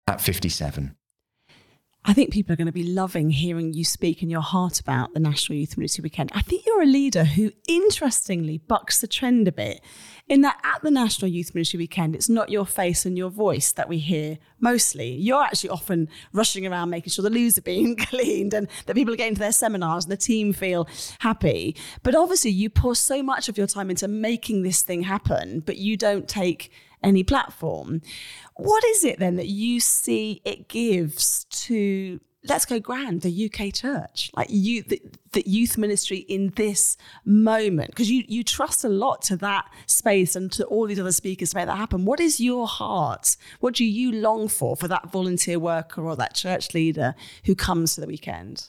at 0.06 0.20
57. 0.20 0.96
I 2.08 2.12
think 2.12 2.30
people 2.30 2.52
are 2.52 2.56
going 2.56 2.66
to 2.66 2.72
be 2.72 2.84
loving 2.84 3.30
hearing 3.30 3.74
you 3.74 3.84
speak 3.84 4.22
in 4.22 4.30
your 4.30 4.40
heart 4.40 4.78
about 4.78 5.12
the 5.12 5.18
National 5.18 5.58
Youth 5.58 5.76
Ministry 5.76 6.02
Weekend. 6.02 6.30
I 6.32 6.40
think 6.40 6.64
you're 6.64 6.82
a 6.82 6.86
leader 6.86 7.24
who, 7.24 7.50
interestingly, 7.66 8.58
bucks 8.58 9.00
the 9.00 9.08
trend 9.08 9.48
a 9.48 9.52
bit 9.52 9.80
in 10.28 10.42
that 10.42 10.58
at 10.62 10.82
the 10.82 10.90
National 10.90 11.28
Youth 11.28 11.54
Ministry 11.54 11.78
Weekend, 11.78 12.14
it's 12.14 12.28
not 12.28 12.48
your 12.48 12.64
face 12.64 13.06
and 13.06 13.18
your 13.18 13.30
voice 13.30 13.72
that 13.72 13.88
we 13.88 13.98
hear 13.98 14.38
mostly. 14.60 15.14
You're 15.14 15.42
actually 15.42 15.70
often 15.70 16.08
rushing 16.32 16.66
around 16.66 16.90
making 16.90 17.10
sure 17.10 17.22
the 17.22 17.30
loos 17.30 17.58
are 17.58 17.62
being 17.62 17.96
cleaned 17.96 18.54
and 18.54 18.68
that 18.86 18.94
people 18.94 19.14
are 19.14 19.16
getting 19.16 19.34
to 19.34 19.40
their 19.40 19.52
seminars 19.52 20.04
and 20.04 20.12
the 20.12 20.16
team 20.16 20.52
feel 20.52 20.88
happy. 21.20 21.76
But 22.04 22.14
obviously, 22.14 22.50
you 22.50 22.70
pour 22.70 22.94
so 22.94 23.20
much 23.22 23.48
of 23.48 23.58
your 23.58 23.66
time 23.66 23.90
into 23.90 24.08
making 24.08 24.62
this 24.62 24.82
thing 24.82 25.02
happen, 25.02 25.60
but 25.60 25.76
you 25.76 25.96
don't 25.96 26.28
take 26.28 26.70
any 27.02 27.22
platform. 27.22 28.02
What 28.56 28.84
is 28.84 29.04
it 29.04 29.18
then 29.18 29.36
that 29.36 29.48
you 29.48 29.80
see 29.80 30.40
it 30.44 30.68
gives 30.68 31.44
to 31.44 32.20
Let's 32.48 32.64
Go 32.64 32.78
Grand, 32.78 33.22
the 33.22 33.50
UK 33.50 33.72
church, 33.74 34.30
like 34.36 34.46
you, 34.50 34.82
the, 34.82 35.02
the 35.32 35.42
youth 35.46 35.76
ministry 35.76 36.18
in 36.18 36.52
this 36.56 36.96
moment? 37.24 37.90
Because 37.90 38.10
you 38.10 38.24
you 38.28 38.44
trust 38.44 38.84
a 38.84 38.88
lot 38.88 39.22
to 39.22 39.36
that 39.38 39.66
space 39.86 40.36
and 40.36 40.50
to 40.52 40.64
all 40.66 40.86
these 40.86 41.00
other 41.00 41.12
speakers 41.12 41.50
to 41.50 41.56
make 41.56 41.66
that 41.66 41.76
happen. 41.76 42.04
What 42.04 42.20
is 42.20 42.40
your 42.40 42.66
heart? 42.66 43.36
What 43.60 43.74
do 43.74 43.84
you 43.84 44.12
long 44.12 44.48
for 44.48 44.76
for 44.76 44.88
that 44.88 45.10
volunteer 45.10 45.58
worker 45.58 46.02
or 46.02 46.16
that 46.16 46.34
church 46.34 46.72
leader 46.72 47.14
who 47.44 47.54
comes 47.54 47.94
to 47.94 48.00
the 48.00 48.06
weekend? 48.06 48.68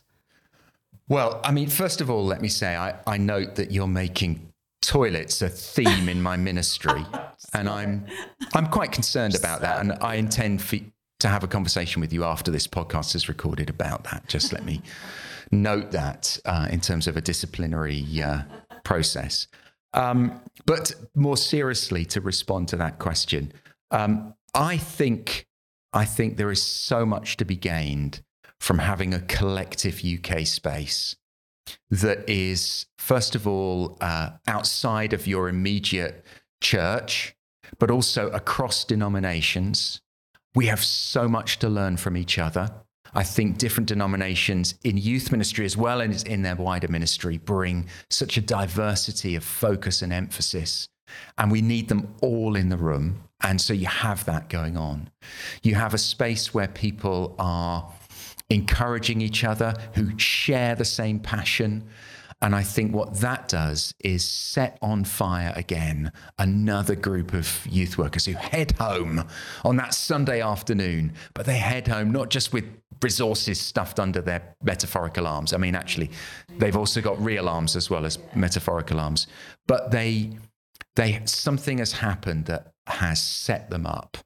Well, 1.09 1.39
I 1.43 1.51
mean, 1.51 1.69
first 1.69 2.01
of 2.01 2.09
all, 2.09 2.25
let 2.25 2.41
me 2.41 2.49
say 2.49 2.75
I, 2.75 2.95
I 3.05 3.17
note 3.17 3.55
that 3.55 3.71
you're 3.71 3.87
making 3.87 4.46
toilets 4.81 5.41
a 5.41 5.49
theme 5.49 6.09
in 6.09 6.21
my 6.21 6.37
ministry, 6.37 7.05
and 7.53 7.67
I'm 7.69 8.05
I'm 8.53 8.67
quite 8.67 8.91
concerned 8.91 9.35
about 9.35 9.61
that, 9.61 9.79
and 9.79 9.93
I 10.01 10.15
intend 10.15 10.61
for, 10.61 10.77
to 11.19 11.27
have 11.27 11.43
a 11.43 11.47
conversation 11.47 12.01
with 12.01 12.13
you 12.13 12.23
after 12.23 12.51
this 12.51 12.67
podcast 12.67 13.15
is 13.15 13.27
recorded 13.27 13.69
about 13.69 14.03
that. 14.05 14.27
Just 14.27 14.53
let 14.53 14.65
me 14.65 14.81
note 15.51 15.91
that 15.91 16.39
uh, 16.45 16.67
in 16.69 16.81
terms 16.81 17.07
of 17.07 17.17
a 17.17 17.21
disciplinary 17.21 18.05
uh, 18.21 18.41
process. 18.83 19.47
Um, 19.93 20.41
but 20.65 20.93
more 21.15 21.37
seriously, 21.37 22.05
to 22.05 22.21
respond 22.21 22.67
to 22.69 22.75
that 22.77 22.99
question, 22.99 23.51
um, 23.91 24.33
I 24.53 24.77
think 24.77 25.47
I 25.93 26.05
think 26.05 26.37
there 26.37 26.51
is 26.51 26.61
so 26.61 27.05
much 27.05 27.37
to 27.37 27.45
be 27.45 27.55
gained 27.55 28.21
from 28.59 28.79
having 28.79 29.13
a 29.13 29.21
collective 29.21 30.01
UK 30.03 30.45
space 30.45 31.15
that 31.89 32.29
is, 32.29 32.85
first 32.97 33.35
of 33.35 33.47
all, 33.47 33.97
uh, 34.01 34.31
outside 34.47 35.13
of 35.13 35.27
your 35.27 35.49
immediate 35.49 36.25
church, 36.61 37.35
but 37.79 37.91
also 37.91 38.29
across 38.29 38.83
denominations. 38.83 40.01
We 40.55 40.67
have 40.67 40.83
so 40.83 41.27
much 41.27 41.59
to 41.59 41.69
learn 41.69 41.97
from 41.97 42.17
each 42.17 42.39
other. 42.39 42.71
I 43.13 43.23
think 43.23 43.57
different 43.57 43.87
denominations 43.87 44.75
in 44.83 44.97
youth 44.97 45.31
ministry 45.31 45.65
as 45.65 45.77
well 45.77 46.01
as 46.01 46.23
in 46.23 46.41
their 46.41 46.55
wider 46.55 46.87
ministry 46.87 47.37
bring 47.37 47.87
such 48.09 48.37
a 48.37 48.41
diversity 48.41 49.35
of 49.35 49.43
focus 49.43 50.01
and 50.01 50.11
emphasis. 50.11 50.89
And 51.37 51.51
we 51.51 51.61
need 51.61 51.87
them 51.87 52.13
all 52.21 52.55
in 52.55 52.69
the 52.69 52.77
room. 52.77 53.23
And 53.41 53.61
so 53.61 53.73
you 53.73 53.87
have 53.87 54.25
that 54.25 54.49
going 54.49 54.77
on. 54.77 55.09
You 55.63 55.75
have 55.75 55.93
a 55.93 55.99
space 55.99 56.53
where 56.53 56.67
people 56.67 57.35
are 57.39 57.91
encouraging 58.49 59.21
each 59.21 59.43
other, 59.43 59.73
who 59.93 60.17
share 60.17 60.75
the 60.75 60.85
same 60.85 61.19
passion. 61.19 61.83
And 62.41 62.55
I 62.55 62.61
think 62.61 62.93
what 62.93 63.15
that 63.21 63.47
does 63.47 63.93
is 63.99 64.23
set 64.23 64.77
on 64.81 65.05
fire 65.05 65.53
again 65.55 66.11
another 66.37 66.95
group 66.95 67.33
of 67.33 67.65
youth 67.67 67.97
workers 67.97 68.25
who 68.25 68.33
head 68.33 68.73
home 68.73 69.27
on 69.65 69.77
that 69.77 69.95
Sunday 69.95 70.41
afternoon, 70.41 71.13
but 71.33 71.47
they 71.47 71.57
head 71.57 71.87
home 71.87 72.11
not 72.11 72.29
just 72.29 72.53
with 72.53 72.65
resources 73.01 73.59
stuffed 73.59 73.99
under 73.99 74.21
their 74.21 74.55
metaphorical 74.63 75.25
arms. 75.25 75.51
I 75.51 75.57
mean, 75.57 75.75
actually, 75.75 76.11
they've 76.57 76.77
also 76.77 77.01
got 77.01 77.19
real 77.23 77.49
arms 77.49 77.75
as 77.75 77.89
well 77.89 78.05
as 78.05 78.19
metaphorical 78.35 78.99
arms, 78.99 79.27
but 79.65 79.89
they, 79.91 80.31
they, 80.95 81.21
something 81.25 81.79
has 81.79 81.93
happened 81.93 82.45
that 82.45 82.71
has 82.85 83.21
set 83.21 83.69
them 83.71 83.87
up. 83.87 84.17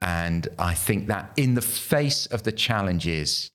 And 0.00 0.48
I 0.58 0.74
think 0.74 1.06
that 1.06 1.32
in 1.36 1.54
the 1.54 1.62
face 1.62 2.26
of 2.26 2.42
the 2.42 2.52
challenges 2.52 3.50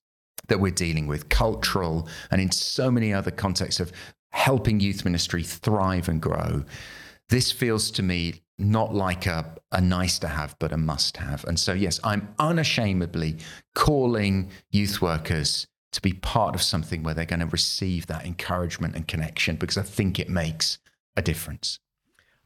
that 0.50 0.60
we're 0.60 0.72
dealing 0.72 1.08
with, 1.08 1.30
cultural, 1.30 2.08
and 2.32 2.42
in 2.42 2.52
so 2.52 2.92
many 2.92 3.14
other 3.14 3.32
contexts 3.32 3.80
of 3.80 3.92
helping 4.32 4.80
youth 4.80 5.06
ministry 5.06 5.44
thrive 5.44 6.08
and 6.08 6.22
grow. 6.22 6.64
This 7.30 7.52
feels 7.52 7.92
to 7.92 8.04
me 8.04 8.42
not 8.58 8.94
like 8.94 9.26
a, 9.26 9.56
a 9.72 9.80
nice 9.80 10.20
to 10.20 10.28
have, 10.28 10.56
but 10.60 10.72
a 10.72 10.78
must 10.78 11.18
have. 11.18 11.46
And 11.46 11.60
so, 11.60 11.74
yes, 11.74 12.00
I'm 12.04 12.34
unashamedly 12.38 13.38
calling 13.74 14.52
youth 14.72 15.02
workers 15.02 15.66
to 15.92 16.02
be 16.02 16.14
part 16.14 16.54
of 16.54 16.62
something 16.62 17.02
where 17.02 17.14
they're 17.14 17.26
going 17.26 17.40
to 17.40 17.48
receive 17.48 18.08
that 18.08 18.26
encouragement 18.26 18.96
and 18.96 19.08
connection 19.08 19.56
because 19.56 19.78
I 19.78 19.84
think 19.84 20.20
it 20.20 20.30
makes 20.30 20.78
a 21.16 21.22
difference. 21.22 21.80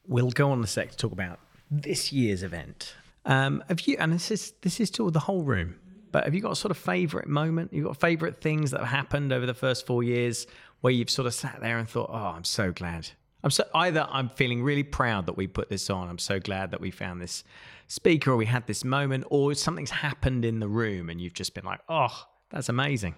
We'll 0.06 0.30
go 0.30 0.50
on 0.50 0.62
a 0.62 0.66
sec 0.66 0.92
to 0.92 0.96
talk 0.96 1.12
about 1.12 1.40
this 1.70 2.12
year's 2.12 2.42
event. 2.42 2.94
Um, 3.26 3.64
have 3.68 3.80
you, 3.82 3.96
and 3.98 4.12
this 4.12 4.30
is 4.30 4.52
this 4.62 4.80
is 4.80 4.90
to 4.92 5.10
the 5.10 5.20
whole 5.20 5.44
room. 5.44 5.76
But 6.14 6.26
have 6.26 6.32
you 6.32 6.40
got 6.40 6.52
a 6.52 6.56
sort 6.56 6.70
of 6.70 6.78
favorite 6.78 7.26
moment? 7.26 7.72
You've 7.72 7.86
got 7.86 7.96
favorite 8.00 8.40
things 8.40 8.70
that 8.70 8.78
have 8.78 8.88
happened 8.88 9.32
over 9.32 9.46
the 9.46 9.52
first 9.52 9.84
four 9.84 10.04
years 10.04 10.46
where 10.80 10.92
you've 10.92 11.10
sort 11.10 11.26
of 11.26 11.34
sat 11.34 11.58
there 11.60 11.76
and 11.76 11.88
thought, 11.88 12.08
oh, 12.08 12.34
I'm 12.36 12.44
so 12.44 12.70
glad. 12.70 13.08
I'm 13.42 13.50
so 13.50 13.64
either 13.74 14.06
I'm 14.08 14.28
feeling 14.28 14.62
really 14.62 14.84
proud 14.84 15.26
that 15.26 15.36
we 15.36 15.48
put 15.48 15.70
this 15.70 15.90
on. 15.90 16.08
I'm 16.08 16.20
so 16.20 16.38
glad 16.38 16.70
that 16.70 16.80
we 16.80 16.92
found 16.92 17.20
this 17.20 17.42
speaker 17.88 18.30
or 18.30 18.36
we 18.36 18.46
had 18.46 18.64
this 18.68 18.84
moment 18.84 19.24
or 19.28 19.54
something's 19.54 19.90
happened 19.90 20.44
in 20.44 20.60
the 20.60 20.68
room 20.68 21.10
and 21.10 21.20
you've 21.20 21.34
just 21.34 21.52
been 21.52 21.64
like, 21.64 21.80
oh, 21.88 22.26
that's 22.48 22.68
amazing. 22.68 23.16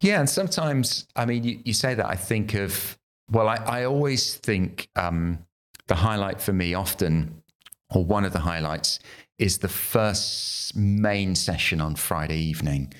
Yeah. 0.00 0.20
And 0.20 0.30
sometimes, 0.30 1.06
I 1.14 1.26
mean, 1.26 1.44
you, 1.44 1.60
you 1.62 1.74
say 1.74 1.92
that, 1.92 2.06
I 2.06 2.14
think 2.14 2.54
of, 2.54 2.96
well, 3.30 3.48
I, 3.50 3.56
I 3.56 3.84
always 3.84 4.36
think 4.36 4.88
um, 4.96 5.44
the 5.88 5.96
highlight 5.96 6.40
for 6.40 6.54
me 6.54 6.72
often, 6.72 7.42
or 7.90 8.02
one 8.02 8.24
of 8.24 8.32
the 8.32 8.40
highlights, 8.40 8.98
is 9.38 9.58
the 9.58 9.68
first 9.68 10.76
main 10.76 11.34
session 11.34 11.80
on 11.80 11.94
Friday 11.94 12.38
evening. 12.38 12.92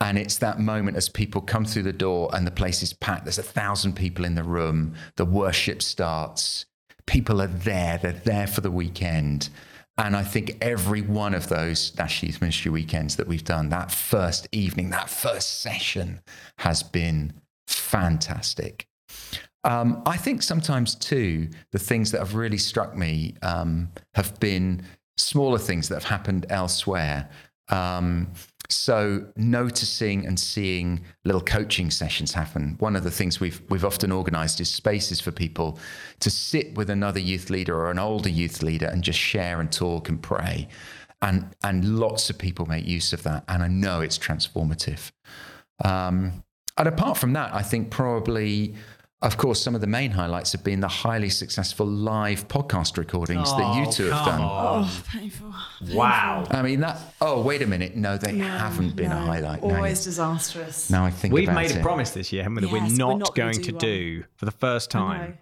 And 0.00 0.16
it's 0.16 0.38
that 0.38 0.58
moment 0.58 0.96
as 0.96 1.08
people 1.08 1.42
come 1.42 1.64
through 1.64 1.82
the 1.82 1.92
door 1.92 2.30
and 2.32 2.46
the 2.46 2.50
place 2.50 2.82
is 2.82 2.92
packed. 2.92 3.24
There's 3.24 3.38
a 3.38 3.42
thousand 3.42 3.94
people 3.94 4.24
in 4.24 4.34
the 4.34 4.42
room. 4.42 4.94
The 5.16 5.26
worship 5.26 5.82
starts. 5.82 6.64
People 7.06 7.42
are 7.42 7.46
there. 7.46 7.98
They're 7.98 8.12
there 8.12 8.46
for 8.46 8.62
the 8.62 8.70
weekend. 8.70 9.50
And 9.98 10.16
I 10.16 10.22
think 10.22 10.56
every 10.62 11.02
one 11.02 11.34
of 11.34 11.48
those 11.48 11.94
National 11.98 12.30
Youth 12.30 12.40
Ministry 12.40 12.70
weekends 12.70 13.16
that 13.16 13.28
we've 13.28 13.44
done, 13.44 13.68
that 13.68 13.92
first 13.92 14.48
evening, 14.52 14.88
that 14.90 15.10
first 15.10 15.60
session 15.60 16.22
has 16.58 16.82
been 16.82 17.34
fantastic. 17.66 18.86
Um, 19.64 20.02
I 20.06 20.16
think 20.16 20.42
sometimes 20.42 20.94
too, 20.94 21.50
the 21.72 21.78
things 21.78 22.12
that 22.12 22.20
have 22.20 22.34
really 22.34 22.56
struck 22.56 22.96
me 22.96 23.34
um, 23.42 23.90
have 24.14 24.40
been 24.40 24.82
smaller 25.20 25.58
things 25.58 25.88
that 25.88 25.94
have 25.94 26.04
happened 26.04 26.46
elsewhere. 26.48 27.28
Um, 27.68 28.32
so 28.68 29.26
noticing 29.36 30.26
and 30.26 30.38
seeing 30.38 31.00
little 31.24 31.40
coaching 31.40 31.90
sessions 31.90 32.32
happen. 32.32 32.76
One 32.78 32.94
of 32.94 33.02
the 33.02 33.10
things 33.10 33.40
we've 33.40 33.60
we've 33.68 33.84
often 33.84 34.12
organised 34.12 34.60
is 34.60 34.70
spaces 34.70 35.20
for 35.20 35.32
people 35.32 35.78
to 36.20 36.30
sit 36.30 36.74
with 36.76 36.88
another 36.90 37.20
youth 37.20 37.50
leader 37.50 37.76
or 37.76 37.90
an 37.90 37.98
older 37.98 38.28
youth 38.28 38.62
leader 38.62 38.86
and 38.86 39.02
just 39.02 39.18
share 39.18 39.60
and 39.60 39.72
talk 39.72 40.08
and 40.08 40.22
pray. 40.22 40.68
And 41.22 41.54
and 41.64 41.98
lots 41.98 42.30
of 42.30 42.38
people 42.38 42.66
make 42.66 42.86
use 42.86 43.12
of 43.12 43.22
that, 43.24 43.44
and 43.48 43.62
I 43.62 43.68
know 43.68 44.00
it's 44.00 44.18
transformative. 44.18 45.10
Um, 45.84 46.44
and 46.78 46.88
apart 46.88 47.18
from 47.18 47.32
that, 47.34 47.52
I 47.52 47.62
think 47.62 47.90
probably 47.90 48.74
of 49.22 49.36
course, 49.36 49.60
some 49.60 49.74
of 49.74 49.82
the 49.82 49.86
main 49.86 50.10
highlights 50.10 50.52
have 50.52 50.64
been 50.64 50.80
the 50.80 50.88
highly 50.88 51.28
successful 51.28 51.86
live 51.86 52.48
podcast 52.48 52.96
recordings 52.96 53.50
oh, 53.52 53.58
that 53.58 53.76
you 53.76 53.84
oh, 53.86 53.90
two 53.90 54.04
have 54.10 54.24
done. 54.24 54.40
Oh, 54.40 54.44
on. 54.44 54.84
Oh, 54.84 55.02
painful. 55.08 55.54
Wow. 55.92 56.46
I 56.50 56.62
mean 56.62 56.80
that. 56.80 56.98
Oh, 57.20 57.42
wait 57.42 57.60
a 57.60 57.66
minute. 57.66 57.96
No, 57.96 58.16
they 58.16 58.32
no, 58.32 58.46
haven't 58.46 58.96
been 58.96 59.10
no. 59.10 59.18
a 59.18 59.20
highlight. 59.20 59.62
Always 59.62 60.06
no. 60.06 60.10
disastrous. 60.10 60.88
Now 60.88 61.04
I 61.04 61.10
think 61.10 61.34
we've 61.34 61.52
made 61.52 61.70
it. 61.70 61.76
a 61.76 61.82
promise 61.82 62.12
this 62.12 62.32
year, 62.32 62.44
haven't 62.44 62.62
we? 62.62 62.78
Yes, 62.78 62.92
we're, 62.92 62.96
not 62.96 63.08
we're 63.08 63.18
not 63.18 63.34
going 63.34 63.56
do 63.56 63.62
to 63.62 63.72
one. 63.72 63.78
do 63.78 64.24
for 64.36 64.46
the 64.46 64.52
first 64.52 64.90
time, 64.90 65.38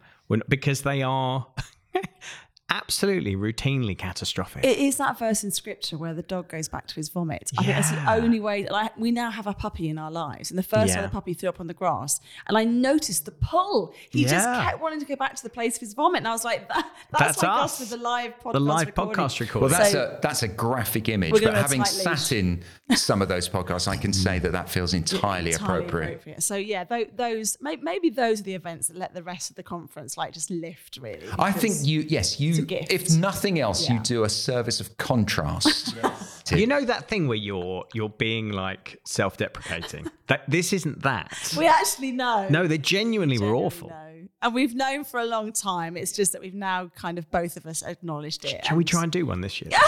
because 0.48 0.82
they 0.82 1.02
are. 1.02 1.46
absolutely 2.70 3.34
routinely 3.34 3.96
catastrophic. 3.96 4.64
It 4.64 4.78
is 4.78 4.96
that 4.98 5.18
verse 5.18 5.42
in 5.42 5.50
scripture 5.50 5.96
where 5.96 6.14
the 6.14 6.22
dog 6.22 6.48
goes 6.48 6.68
back 6.68 6.86
to 6.88 6.94
his 6.94 7.08
vomit. 7.08 7.50
I 7.58 7.62
think 7.62 7.76
that's 7.76 7.90
the 7.90 8.12
only 8.12 8.40
way. 8.40 8.68
Like 8.68 8.96
we 8.98 9.10
now 9.10 9.30
have 9.30 9.46
a 9.46 9.54
puppy 9.54 9.88
in 9.88 9.98
our 9.98 10.10
lives, 10.10 10.50
and 10.50 10.58
the 10.58 10.62
first 10.62 10.88
Yeah. 10.88 10.96
time 10.96 11.04
the 11.04 11.08
puppy 11.10 11.34
threw 11.34 11.48
up 11.48 11.60
on 11.60 11.66
the 11.66 11.74
grass, 11.74 12.20
and 12.46 12.58
I 12.58 12.64
noticed 12.64 13.24
the 13.24 13.30
pull. 13.32 13.94
He 14.10 14.24
just 14.24 14.46
kept 14.46 14.80
wanting 14.80 15.00
to 15.00 15.06
go 15.06 15.16
back 15.16 15.34
to 15.36 15.42
the 15.42 15.48
place 15.50 15.76
of 15.76 15.80
his 15.80 15.94
vomit, 15.94 16.18
and 16.18 16.28
I 16.28 16.32
was 16.32 16.44
like, 16.44 16.68
that, 16.68 16.86
"That's, 17.10 17.24
That's 17.36 17.42
like 17.42 17.50
us. 17.52 17.74
us 17.74 17.80
with 17.80 17.90
the 17.90 17.96
live 18.04 18.32
podcast. 18.42 18.52
the 18.52 18.60
live 18.60 18.86
recording. 18.88 19.14
podcast 19.14 19.60
Well, 19.60 19.70
that's 19.70 19.92
So- 19.92 20.16
a 20.18 20.20
that's 20.20 20.42
a 20.42 20.48
graphic 20.48 21.08
image. 21.08 21.30
But 21.32 21.40
gonna 21.42 21.56
have 21.56 21.72
a 21.72 21.76
having 21.76 21.84
sat 21.84 22.32
in 22.32 22.62
some 22.94 23.22
of 23.22 23.28
those 23.28 23.48
podcasts, 23.48 23.88
I 23.88 23.96
can 23.96 24.12
say 24.12 24.38
that 24.40 24.52
that 24.52 24.68
feels 24.68 24.92
entirely, 24.94 25.52
appropriate. 25.52 26.42
So 26.42 26.56
yeah, 26.56 26.84
tho- 26.84 27.06
those 27.14 27.56
maybe 27.60 28.10
those 28.10 28.40
are 28.40 28.44
the 28.44 28.54
events 28.54 28.88
that 28.88 28.96
let 28.96 29.14
the 29.14 29.22
rest 29.22 29.50
of 29.50 29.56
the 29.56 29.62
conference 29.62 30.16
like 30.16 30.32
just 30.32 30.50
lift 30.50 30.98
really. 31.00 31.26
I 31.38 31.52
think 31.52 31.76
you 31.86 32.00
yes 32.08 32.38
a 32.38 32.57
you 32.58 32.64
gift. 32.66 32.92
if 32.92 33.10
nothing 33.16 33.58
else 33.60 33.88
you 33.88 33.98
do 34.00 34.24
a 34.24 34.28
service 34.28 34.80
of 34.80 34.96
contrast. 34.98 35.94
to- 36.44 36.58
you 36.58 36.66
know 36.66 36.84
that 36.84 37.08
thing 37.08 37.28
where 37.28 37.36
you're 37.36 37.84
you're 37.94 38.08
being 38.08 38.50
like 38.52 39.00
self-deprecating. 39.04 40.10
that 40.26 40.48
this 40.48 40.72
isn't 40.72 41.02
that. 41.02 41.54
we 41.56 41.66
actually 41.66 42.12
know. 42.12 42.46
no, 42.50 42.66
they 42.66 42.78
genuinely 42.78 43.38
were 43.38 43.54
awful. 43.54 43.88
know. 43.88 44.28
And 44.40 44.54
we've 44.54 44.74
known 44.74 45.04
for 45.04 45.18
a 45.18 45.24
long 45.26 45.52
time. 45.52 45.96
It's 45.96 46.12
just 46.12 46.32
that 46.32 46.40
we've 46.40 46.54
now 46.54 46.90
kind 46.94 47.18
of 47.18 47.28
both 47.30 47.56
of 47.56 47.66
us 47.66 47.82
acknowledged 47.82 48.44
it. 48.44 48.64
Shall 48.64 48.76
we 48.76 48.84
try 48.84 49.02
and 49.02 49.10
do 49.10 49.26
one 49.26 49.40
this 49.40 49.60
year? 49.60 49.70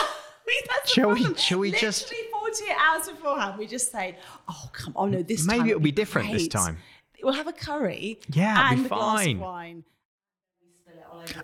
That's 0.66 0.94
the 0.94 1.00
Shall 1.00 1.10
we- 1.14 1.34
shall 1.36 1.58
we 1.60 1.70
just- 1.70 2.10
Literally 2.10 2.30
48 2.32 2.76
hours 2.76 3.08
beforehand, 3.08 3.58
we 3.58 3.66
just 3.66 3.92
say, 3.92 4.16
oh, 4.48 4.68
come 4.72 4.92
on, 4.96 5.12
no, 5.12 5.22
this 5.22 5.46
time. 5.46 5.58
Maybe 5.58 5.70
it'll 5.70 5.78
it'll 5.78 5.84
be 5.84 5.92
different 5.92 6.32
this 6.32 6.48
time. 6.48 6.78
We'll 7.22 7.34
have 7.34 7.46
a 7.46 7.52
curry 7.52 8.18
Yeah, 8.30 8.70
and 8.72 8.80
be 8.80 8.86
a 8.86 8.88
glass 8.88 9.26
of 9.26 9.38
wine. 9.38 9.84
We 10.60 10.72
spill 10.80 10.94
it 10.98 10.99
all 10.99 10.99
over 10.99 10.99
the 10.99 10.99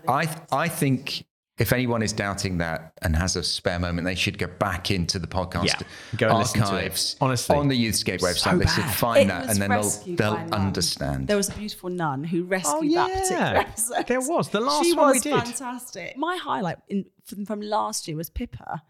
I 0.07 0.25
place. 0.25 0.39
I 0.51 0.67
think 0.67 1.25
if 1.57 1.73
anyone 1.73 2.03
is 2.03 2.13
doubting 2.13 2.59
that 2.59 2.93
and 3.01 3.15
has 3.15 3.35
a 3.35 3.43
spare 3.43 3.79
moment, 3.79 4.05
they 4.05 4.13
should 4.13 4.37
go 4.37 4.45
back 4.45 4.91
into 4.91 5.17
the 5.17 5.25
podcast 5.25 5.65
Yeah, 5.65 5.79
go 6.17 6.29
and 6.29 6.37
listen 6.37 6.61
to 6.61 6.67
it. 6.67 6.73
archives 6.73 7.15
Honestly. 7.19 7.55
on 7.55 7.67
the 7.67 7.85
Youthscape 7.85 8.19
website. 8.19 8.51
So 8.51 8.57
they 8.57 8.67
should 8.67 8.85
find 8.85 9.23
It 9.23 9.27
that 9.29 9.49
and 9.49 9.59
then 9.59 9.69
they'll 9.71 10.15
they'll 10.15 10.53
understand. 10.53 11.27
There 11.27 11.37
was 11.37 11.49
a 11.49 11.53
beautiful 11.53 11.89
nun 11.89 12.23
who 12.23 12.43
oh, 12.43 12.47
rescued 12.47 12.91
Oh, 12.91 12.95
that 12.95 13.13
particular 13.13 13.57
episode. 13.57 14.07
There 14.07 14.21
was. 14.21 14.49
The 14.49 14.59
last 14.59 14.85
she 14.85 14.93
one 14.93 15.11
we 15.13 15.19
did. 15.19 15.33
fantastic. 15.33 16.15
My 16.15 16.37
highlight 16.37 16.77
in, 16.89 17.05
from, 17.25 17.45
from 17.45 17.61
last 17.61 18.07
year 18.07 18.17
was 18.17 18.29
Pippa. 18.29 18.83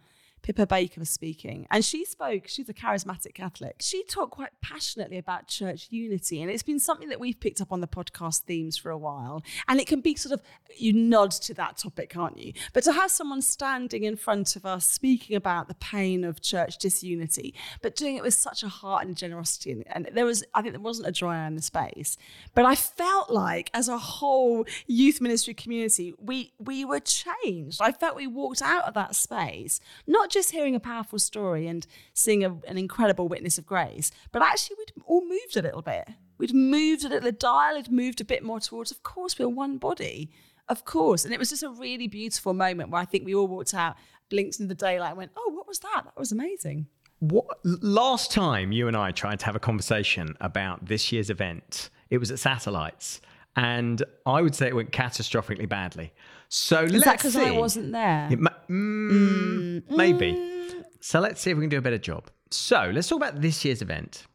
Pippa 0.48 0.66
Baker 0.66 1.02
was 1.02 1.10
speaking, 1.10 1.68
and 1.70 1.84
she 1.84 2.06
spoke. 2.06 2.48
She's 2.48 2.70
a 2.70 2.74
charismatic 2.74 3.34
Catholic. 3.34 3.76
She 3.82 4.06
talked 4.06 4.32
quite 4.32 4.52
passionately 4.62 5.18
about 5.18 5.50
church 5.50 5.88
unity, 5.90 6.42
and 6.42 6.50
it's 6.50 6.64
been 6.64 6.80
something 6.80 7.10
that 7.10 7.20
we've 7.20 7.38
picked 7.38 7.60
up 7.60 7.74
on 7.74 7.82
the 7.82 7.88
podcast 7.88 8.44
themes 8.44 8.78
for 8.78 8.90
a 8.90 8.98
while. 8.98 9.44
And 9.68 9.78
it 9.78 9.88
can 9.88 10.00
be 10.00 10.16
sort 10.16 10.32
of 10.32 10.42
you 10.78 10.94
nod 10.94 11.32
to 11.32 11.54
that 11.56 11.76
topic, 11.76 12.12
can't 12.12 12.38
you? 12.38 12.54
But 12.72 12.86
to 12.86 12.94
have 12.94 13.12
someone 13.12 13.42
standing 13.42 14.06
in 14.06 14.16
front 14.16 14.56
of 14.56 14.66
us 14.66 14.88
speaking 14.90 15.36
about 15.36 15.68
the 15.68 15.74
pain 15.74 16.24
of 16.24 16.42
church 16.42 16.78
disunity, 16.78 17.54
but 17.82 17.98
doing 17.98 18.16
it 18.16 18.24
with 18.24 18.34
such 18.34 18.64
a 18.64 18.70
heart 18.70 19.06
and 19.06 19.18
generosity, 19.18 19.72
and, 19.72 19.84
and 19.90 20.10
there 20.14 20.24
was, 20.24 20.46
I 20.54 20.62
think, 20.62 20.76
there 20.76 20.80
wasn't 20.80 21.10
a 21.10 21.12
dry 21.12 21.44
eye 21.44 21.48
in 21.48 21.56
the 21.56 21.62
space. 21.62 22.16
But 22.56 22.64
I 22.64 22.76
felt 22.76 23.30
like, 23.30 23.70
as 23.74 23.90
a 23.90 23.98
whole 23.98 24.66
youth 24.86 25.20
ministry 25.20 25.56
community, 25.56 26.14
we 26.18 26.54
we 26.58 26.86
were 26.86 27.02
changed. 27.02 27.82
I 27.82 27.92
felt 27.92 28.16
we 28.16 28.28
walked 28.28 28.62
out 28.62 28.86
of 28.86 28.94
that 28.94 29.14
space, 29.14 29.82
not 30.08 30.30
just 30.30 30.37
hearing 30.46 30.76
a 30.76 30.80
powerful 30.80 31.20
story 31.20 31.68
and 31.68 31.86
seeing 32.14 32.44
a, 32.44 32.52
an 32.68 32.78
incredible 32.78 33.28
witness 33.28 33.58
of 33.58 33.66
grace, 33.66 34.12
but 34.32 34.42
actually 34.42 34.78
we'd 34.80 35.04
all 35.06 35.28
moved 35.28 35.58
a 35.58 35.62
little 35.62 35.82
bit. 35.82 36.08
We'd 36.38 36.54
moved 36.54 37.04
a 37.04 37.10
little, 37.10 37.24
the 37.24 37.32
dial 37.32 37.76
had 37.76 37.92
moved 37.92 38.22
a 38.22 38.26
bit 38.26 38.44
more 38.44 38.60
towards, 38.60 38.92
of 38.92 39.04
course, 39.04 39.38
we're 39.38 39.50
one 39.50 39.78
body. 39.78 40.30
Of 40.70 40.86
course. 40.86 41.24
And 41.24 41.34
it 41.34 41.40
was 41.40 41.50
just 41.50 41.64
a 41.64 41.70
really 41.70 42.08
beautiful 42.08 42.54
moment 42.54 42.90
where 42.90 43.02
I 43.02 43.06
think 43.06 43.26
we 43.26 43.34
all 43.34 43.48
walked 43.48 43.74
out, 43.74 43.96
blinked 44.30 44.60
into 44.60 44.68
the 44.68 44.76
daylight, 44.76 45.10
and 45.10 45.18
went, 45.18 45.32
oh, 45.38 45.52
what 45.54 45.68
was 45.68 45.80
that? 45.80 46.02
That 46.04 46.18
was 46.18 46.32
amazing. 46.32 46.88
What 47.20 47.46
last 47.64 48.32
time 48.32 48.72
you 48.72 48.88
and 48.88 48.96
I 48.96 49.12
tried 49.12 49.40
to 49.40 49.46
have 49.46 49.56
a 49.56 49.60
conversation 49.60 50.36
about 50.40 50.86
this 50.86 51.12
year's 51.12 51.30
event, 51.30 51.90
it 52.10 52.20
was 52.20 52.30
at 52.30 52.40
Satellites, 52.40 53.22
and 53.58 54.04
I 54.26 54.42
would 54.42 54.56
say 54.56 54.68
it 54.68 54.76
went 54.76 54.92
catastrophically 54.92 55.68
badly. 55.68 56.14
So 56.48 56.84
Is 56.84 56.94
let's 56.94 57.06
that 57.06 57.18
because 57.18 57.36
I 57.36 57.52
wasn't 57.52 57.92
there? 57.92 58.30
It 58.32 58.40
ma- 58.40 58.52
mm, 58.70 59.84
maybe. 59.90 60.84
So 61.02 61.20
let's 61.20 61.42
see 61.42 61.52
if 61.52 61.58
we 61.58 61.64
can 61.64 61.70
do 61.70 61.80
a 61.80 61.82
better 61.82 61.98
job. 61.98 62.30
So 62.52 62.92
let's 62.94 63.10
talk 63.10 63.18
about 63.18 63.42
this 63.42 63.66
year's 63.66 63.82
event. 63.82 64.28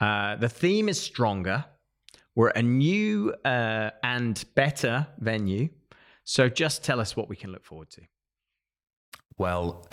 Uh, 0.00 0.34
the 0.36 0.48
theme 0.48 0.88
is 0.88 1.00
stronger. 1.00 1.64
We're 2.34 2.48
at 2.50 2.56
a 2.56 2.62
new 2.62 3.32
uh, 3.44 3.90
and 4.02 4.44
better 4.54 5.06
venue. 5.18 5.68
So 6.24 6.48
just 6.48 6.84
tell 6.84 7.00
us 7.00 7.16
what 7.16 7.28
we 7.28 7.36
can 7.36 7.52
look 7.52 7.64
forward 7.64 7.90
to. 7.90 8.02
Well, 9.38 9.86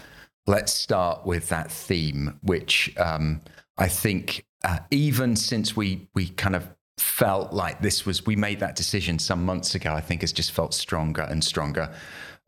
let's 0.47 0.73
start 0.73 1.25
with 1.25 1.49
that 1.49 1.71
theme, 1.71 2.39
which 2.41 2.93
um, 2.97 3.41
I 3.77 3.87
think 3.87 4.45
uh, 4.63 4.79
even 4.89 5.35
since 5.35 5.75
we 5.75 6.07
we 6.15 6.29
kind 6.29 6.55
of 6.55 6.67
felt 6.97 7.53
like 7.53 7.81
this 7.81 8.05
was 8.05 8.25
we 8.25 8.35
made 8.35 8.59
that 8.59 8.75
decision 8.75 9.19
some 9.19 9.45
months 9.45 9.75
ago, 9.75 9.93
I 9.93 10.01
think 10.01 10.21
has 10.21 10.33
just 10.33 10.51
felt 10.51 10.73
stronger 10.73 11.21
and 11.21 11.43
stronger. 11.43 11.93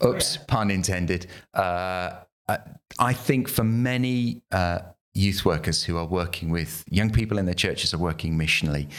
Oops, 0.04 0.38
pun 0.48 0.72
intended. 0.72 1.28
Uh, 1.54 2.22
uh, 2.48 2.58
I 2.98 3.14
think 3.14 3.48
for 3.48 3.64
many 3.64 4.42
uh, 4.52 4.80
youth 5.14 5.46
workers 5.46 5.84
who 5.84 5.98
are 5.98 6.06
working 6.06 6.50
with 6.50 6.84
young 6.90 7.12
people 7.12 7.38
in 7.38 7.46
their 7.46 7.54
churches 7.54 7.94
are 7.94 8.00
working 8.00 8.38
missionally. 8.38 8.90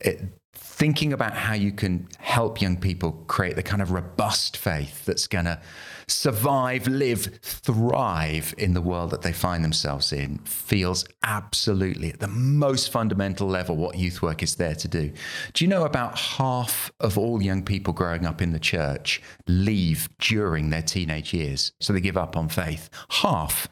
It, 0.00 0.22
thinking 0.54 1.12
about 1.12 1.34
how 1.34 1.54
you 1.54 1.72
can 1.72 2.06
help 2.18 2.60
young 2.60 2.76
people 2.76 3.12
create 3.28 3.56
the 3.56 3.62
kind 3.62 3.80
of 3.80 3.92
robust 3.92 4.56
faith 4.56 5.04
that's 5.04 5.26
going 5.26 5.46
to 5.46 5.60
survive, 6.08 6.86
live, 6.86 7.38
thrive 7.42 8.54
in 8.58 8.74
the 8.74 8.80
world 8.80 9.10
that 9.10 9.22
they 9.22 9.32
find 9.32 9.64
themselves 9.64 10.12
in 10.12 10.38
feels 10.38 11.04
absolutely 11.24 12.10
at 12.10 12.20
the 12.20 12.28
most 12.28 12.92
fundamental 12.92 13.48
level 13.48 13.76
what 13.76 13.96
youth 13.96 14.22
work 14.22 14.42
is 14.42 14.54
there 14.56 14.74
to 14.74 14.86
do. 14.86 15.12
Do 15.52 15.64
you 15.64 15.68
know 15.68 15.84
about 15.84 16.18
half 16.18 16.92
of 17.00 17.18
all 17.18 17.42
young 17.42 17.64
people 17.64 17.92
growing 17.92 18.24
up 18.24 18.40
in 18.40 18.52
the 18.52 18.60
church 18.60 19.20
leave 19.48 20.08
during 20.18 20.70
their 20.70 20.82
teenage 20.82 21.34
years? 21.34 21.72
So 21.80 21.92
they 21.92 22.00
give 22.00 22.16
up 22.16 22.36
on 22.36 22.48
faith. 22.48 22.88
Half. 23.08 23.68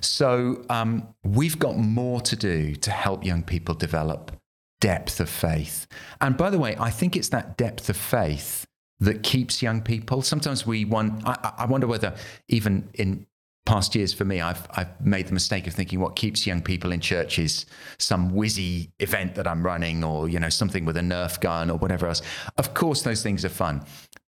So 0.00 0.64
um, 0.68 1.14
we've 1.24 1.58
got 1.58 1.76
more 1.76 2.20
to 2.22 2.36
do 2.36 2.74
to 2.74 2.90
help 2.90 3.24
young 3.24 3.42
people 3.42 3.74
develop 3.74 4.32
depth 4.80 5.20
of 5.20 5.28
faith. 5.28 5.86
And 6.20 6.36
by 6.36 6.50
the 6.50 6.58
way, 6.58 6.76
I 6.78 6.90
think 6.90 7.16
it's 7.16 7.30
that 7.30 7.56
depth 7.56 7.88
of 7.88 7.96
faith 7.96 8.65
that 9.00 9.22
keeps 9.22 9.62
young 9.62 9.82
people. 9.82 10.22
Sometimes 10.22 10.66
we 10.66 10.84
want, 10.84 11.26
I, 11.26 11.52
I 11.58 11.66
wonder 11.66 11.86
whether 11.86 12.14
even 12.48 12.88
in 12.94 13.26
past 13.66 13.94
years 13.94 14.14
for 14.14 14.24
me, 14.24 14.40
I've, 14.40 14.66
I've 14.70 15.00
made 15.04 15.26
the 15.26 15.34
mistake 15.34 15.66
of 15.66 15.74
thinking 15.74 16.00
what 16.00 16.16
keeps 16.16 16.46
young 16.46 16.62
people 16.62 16.92
in 16.92 17.00
church 17.00 17.38
is 17.38 17.66
some 17.98 18.30
whizzy 18.30 18.90
event 19.00 19.34
that 19.34 19.46
I'm 19.46 19.62
running 19.62 20.02
or, 20.02 20.28
you 20.28 20.38
know, 20.38 20.48
something 20.48 20.84
with 20.84 20.96
a 20.96 21.00
Nerf 21.00 21.40
gun 21.40 21.70
or 21.70 21.76
whatever 21.76 22.06
else. 22.06 22.22
Of 22.56 22.72
course, 22.74 23.02
those 23.02 23.22
things 23.22 23.44
are 23.44 23.50
fun. 23.50 23.84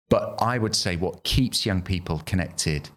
But 0.08 0.40
I 0.40 0.58
would 0.58 0.76
say 0.76 0.96
what 0.96 1.24
keeps 1.24 1.66
young 1.66 1.82
people 1.82 2.22
connected 2.24 2.88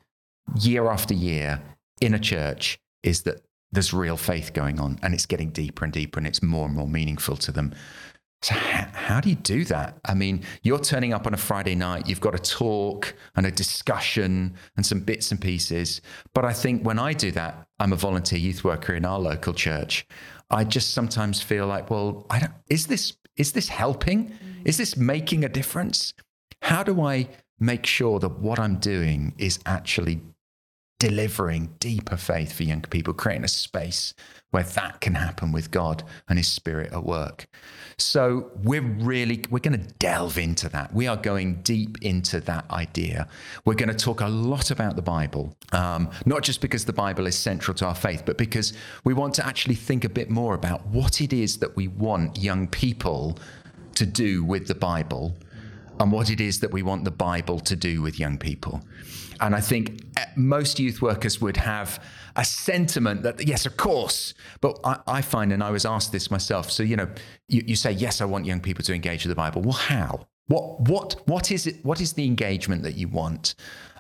year 0.60 0.90
after 0.90 1.14
year 1.14 1.62
in 2.00 2.14
a 2.14 2.20
church 2.20 2.80
is 3.04 3.24
that 3.24 3.42
there's 3.72 3.94
real 3.94 4.18
faith 4.18 4.54
going 4.54 4.80
on 4.80 5.00
and 5.02 5.14
it's 5.14 5.26
getting 5.26 5.50
deeper 5.50 5.84
and 5.84 5.94
deeper 5.94 6.20
and 6.20 6.28
it's 6.28 6.42
more 6.42 6.66
and 6.68 6.76
more 6.76 6.88
meaningful 6.88 7.36
to 7.38 7.52
them. 7.52 7.74
So, 8.42 8.56
how, 8.56 8.88
how 8.94 9.20
do 9.20 9.30
you 9.30 9.36
do 9.36 9.66
that? 9.66 9.98
I 10.06 10.14
mean, 10.14 10.44
you're 10.64 10.80
turning 10.80 11.14
up 11.14 11.28
on 11.28 11.34
a 11.34 11.38
Friday 11.38 11.76
night, 11.76 12.08
you've 12.08 12.22
got 12.22 12.36
a 12.36 12.40
talk 12.40 13.14
and 13.36 13.46
a 13.46 13.52
discussion 13.52 14.56
and 14.78 14.86
some 14.86 15.02
bits 15.02 15.32
and 15.32 15.42
pieces. 15.42 16.02
But 16.34 16.46
I 16.46 16.54
think 16.54 16.86
when 16.86 17.00
I 17.00 17.14
do 17.14 17.32
that, 17.32 17.68
I'm 17.80 17.92
a 17.92 17.98
volunteer 17.98 18.40
youth 18.40 18.64
worker 18.64 18.94
in 18.94 19.04
our 19.04 19.20
local 19.20 19.54
church. 19.54 20.08
I 20.50 20.64
just 20.64 20.94
sometimes 20.94 21.42
feel 21.42 21.68
like, 21.68 21.90
well, 21.90 22.26
I 22.30 22.40
don't, 22.40 22.54
is 22.70 22.88
this 22.88 23.18
is 23.36 23.54
this 23.54 23.70
helping? 23.70 24.34
Is 24.66 24.78
this 24.78 24.98
making 24.98 25.46
a 25.46 25.50
difference? 25.50 26.14
How 26.62 26.84
do 26.84 27.02
I 27.02 27.30
make 27.60 27.86
sure 27.86 28.20
that 28.20 28.40
what 28.40 28.60
I'm 28.60 28.76
doing 28.76 29.34
is 29.38 29.60
actually 29.66 30.22
delivering 31.00 31.74
deeper 31.80 32.18
faith 32.18 32.52
for 32.52 32.64
young 32.64 32.82
people, 32.82 33.14
creating 33.14 33.46
a 33.46 33.50
space 33.50 34.14
where 34.52 34.64
that 34.64 35.00
can 35.02 35.16
happen 35.16 35.52
with 35.52 35.72
God 35.72 36.04
and 36.28 36.40
His 36.40 36.48
Spirit 36.48 36.92
at 36.92 37.04
work. 37.04 37.48
So 37.98 38.52
we're 38.64 38.82
really 38.82 39.44
we're 39.50 39.60
going 39.60 39.80
to 39.80 39.94
delve 40.00 40.38
into 40.38 40.70
that. 40.70 40.94
We 40.94 41.08
are 41.08 41.18
going 41.18 41.62
deep 41.62 41.98
into 42.02 42.40
that 42.42 42.70
idea. 42.72 43.28
We're 43.66 43.76
going 43.76 43.90
to 43.90 43.96
talk 43.96 44.22
a 44.22 44.28
lot 44.28 44.72
about 44.72 44.96
the 44.96 45.02
Bible, 45.02 45.56
um, 45.72 46.10
not 46.26 46.44
just 46.44 46.62
because 46.62 46.86
the 46.86 46.94
Bible 46.94 47.28
is 47.28 47.38
central 47.38 47.76
to 47.76 47.86
our 47.86 47.96
faith, 47.96 48.24
but 48.26 48.38
because 48.38 48.74
we 49.04 49.14
want 49.14 49.34
to 49.36 49.46
actually 49.46 49.76
think 49.76 50.06
a 50.06 50.10
bit 50.10 50.30
more 50.30 50.56
about 50.56 50.86
what 50.88 51.22
it 51.22 51.34
is 51.34 51.58
that 51.58 51.76
we 51.76 51.88
want 51.88 52.38
young 52.38 52.68
people 52.68 53.38
to 53.96 54.06
do 54.06 54.44
with 54.44 54.68
the 54.68 54.76
Bible 54.76 55.36
and 56.00 56.12
what 56.12 56.30
it 56.30 56.40
is 56.40 56.62
that 56.62 56.72
we 56.72 56.82
want 56.82 57.04
the 57.04 57.12
Bible 57.12 57.60
to 57.60 57.76
do 57.76 58.02
with 58.02 58.18
young 58.18 58.38
people. 58.38 58.82
And 59.42 59.56
I 59.56 59.62
think 59.62 60.02
eh, 60.18 60.26
most 60.36 60.80
youth 60.80 61.02
workers 61.02 61.40
would 61.42 61.58
have 61.58 62.04
a 62.36 62.44
sentiment 62.46 63.24
that, 63.24 63.46
yes, 63.48 63.66
of 63.66 63.78
course. 63.78 64.34
But 64.62 64.80
I, 64.84 65.00
I 65.08 65.22
find, 65.22 65.52
and 65.54 65.64
I 65.64 65.72
was 65.72 65.86
asked 65.86 66.12
this 66.12 66.30
myself. 66.30 66.72
So, 66.72 66.84
you 66.84 66.96
know, 66.96 67.10
you, 67.48 67.64
you 67.66 67.76
say, 67.76 67.92
yes, 67.92 68.22
I 68.22 68.26
want 68.26 68.46
young 68.46 68.60
people 68.60 68.84
to 68.86 68.94
engage 68.94 69.26
with 69.26 69.30
the 69.30 69.36
Bible. 69.36 69.62
Well, 69.62 69.74
how? 69.74 70.28
What 70.48 70.82
what 70.90 71.28
what 71.28 71.52
is 71.52 71.68
it? 71.68 71.86
What 71.86 72.02
is 72.02 72.14
the 72.14 72.26
engagement 72.26 72.82
that 72.82 72.96
you 72.96 73.08
want? 73.08 73.54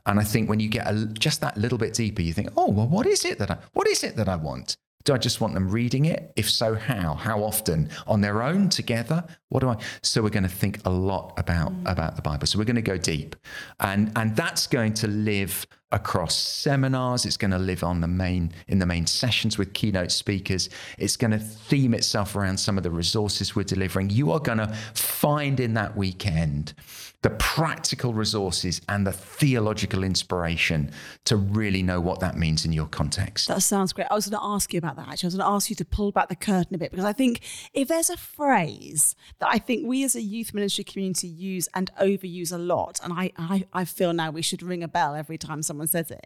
And 0.07 0.19
I 0.19 0.23
think 0.23 0.49
when 0.49 0.59
you 0.59 0.67
get 0.67 0.87
a, 0.87 1.05
just 1.05 1.41
that 1.41 1.55
little 1.57 1.77
bit 1.77 1.93
deeper, 1.93 2.23
you 2.23 2.33
think, 2.33 2.49
oh 2.57 2.71
well, 2.71 2.87
what 2.87 3.05
is 3.05 3.23
it 3.23 3.37
that 3.37 3.51
I 3.51 3.57
what 3.73 3.87
is 3.87 4.03
it 4.03 4.15
that 4.15 4.27
I 4.27 4.35
want? 4.35 4.75
Do 5.05 5.13
I 5.13 5.17
just 5.17 5.39
want 5.39 5.53
them 5.53 5.69
reading 5.69 6.05
it? 6.05 6.31
If 6.35 6.49
so, 6.49 6.75
how? 6.75 7.13
How 7.13 7.41
often? 7.41 7.89
On 8.05 8.19
their 8.21 8.43
own, 8.43 8.69
together? 8.69 9.23
What 9.47 9.61
do 9.61 9.69
I? 9.69 9.77
So 10.03 10.21
we're 10.21 10.29
going 10.29 10.43
to 10.43 10.49
think 10.49 10.79
a 10.85 10.89
lot 10.89 11.33
about 11.37 11.71
mm. 11.71 11.89
about 11.91 12.15
the 12.15 12.21
Bible. 12.21 12.45
So 12.47 12.59
we're 12.59 12.65
going 12.65 12.75
to 12.75 12.81
go 12.81 12.97
deep, 12.97 13.35
and 13.79 14.11
and 14.15 14.35
that's 14.35 14.67
going 14.67 14.93
to 14.95 15.07
live 15.07 15.65
across 15.91 16.35
seminars. 16.35 17.25
It's 17.25 17.37
going 17.37 17.51
to 17.51 17.57
live 17.57 17.83
on 17.83 18.01
the 18.01 18.07
main 18.07 18.51
in 18.67 18.79
the 18.79 18.85
main 18.85 19.07
sessions 19.07 19.57
with 19.57 19.73
keynote 19.73 20.11
speakers. 20.11 20.69
It's 20.97 21.15
going 21.15 21.31
to 21.31 21.39
theme 21.39 21.93
itself 21.93 22.35
around 22.35 22.57
some 22.57 22.77
of 22.77 22.83
the 22.83 22.91
resources 22.91 23.55
we're 23.55 23.63
delivering. 23.63 24.09
You 24.09 24.31
are 24.31 24.39
going 24.39 24.59
to 24.59 24.67
find 24.93 25.59
in 25.59 25.73
that 25.75 25.95
weekend 25.95 26.73
the 27.21 27.29
practical 27.31 28.13
resources 28.13 28.81
and 28.87 29.05
the 29.05 29.11
theological 29.11 30.03
inspiration 30.03 30.89
to 31.25 31.35
really 31.35 31.83
know 31.83 31.99
what 31.99 32.21
that 32.21 32.37
means 32.37 32.63
in 32.63 32.71
your 32.71 32.85
context. 32.87 33.49
That 33.49 33.61
sounds 33.61 33.91
great. 33.91 34.07
I 34.09 34.13
was 34.15 34.27
going 34.27 34.39
to 34.39 34.45
ask 34.45 34.71
you 34.73 34.77
about 34.77 34.95
that 34.95 35.09
actually. 35.09 35.27
I 35.27 35.29
was 35.29 35.35
going 35.35 35.45
to 35.45 35.53
ask 35.53 35.69
you 35.69 35.75
to 35.75 35.85
pull 35.85 36.13
back 36.13 36.29
the 36.29 36.35
curtain 36.37 36.75
a 36.75 36.77
bit 36.77 36.91
because 36.91 37.05
I 37.05 37.11
think 37.11 37.41
if 37.73 37.89
there's 37.89 38.09
a 38.09 38.15
phrase 38.15 39.17
that 39.39 39.49
I 39.51 39.57
think 39.57 39.85
we 39.85 40.05
as 40.05 40.15
a 40.15 40.21
youth 40.21 40.53
ministry 40.53 40.85
community 40.85 41.27
use 41.27 41.67
and 41.73 41.91
overuse 41.99 42.53
a 42.53 42.57
lot, 42.57 43.01
and 43.03 43.11
I, 43.11 43.31
I, 43.37 43.65
I 43.73 43.83
feel 43.83 44.13
now 44.13 44.31
we 44.31 44.41
should 44.41 44.63
ring 44.63 44.81
a 44.81 44.87
bell 44.87 45.13
every 45.13 45.37
time 45.37 45.61
someone 45.61 45.87
says 45.87 46.11
it, 46.11 46.25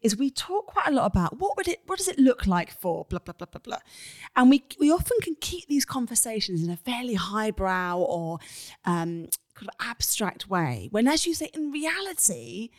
is 0.00 0.16
we 0.16 0.30
talk 0.30 0.66
quite 0.66 0.88
a 0.88 0.92
lot 0.92 1.04
about 1.04 1.38
what 1.38 1.58
would 1.58 1.68
it 1.68 1.80
what 1.86 1.98
does 1.98 2.08
it 2.08 2.18
look 2.18 2.46
like 2.46 2.70
for 2.70 3.04
blah 3.10 3.18
blah 3.18 3.34
blah 3.34 3.46
blah 3.46 3.60
blah. 3.62 3.78
And 4.36 4.48
we 4.48 4.64
we 4.78 4.90
often 4.90 5.18
can 5.22 5.36
keep 5.40 5.66
these 5.68 5.84
conversations 5.84 6.62
in 6.62 6.70
a 6.70 6.76
fairly 6.76 7.14
highbrow 7.14 7.98
or 7.98 8.38
um, 8.86 9.28
kind 9.60 9.68
of 9.68 9.86
abstract 9.86 10.48
way. 10.48 10.88
When, 10.90 11.06
as 11.06 11.26
you 11.26 11.34
say, 11.34 11.50
in 11.54 11.70
reality, 11.70 12.70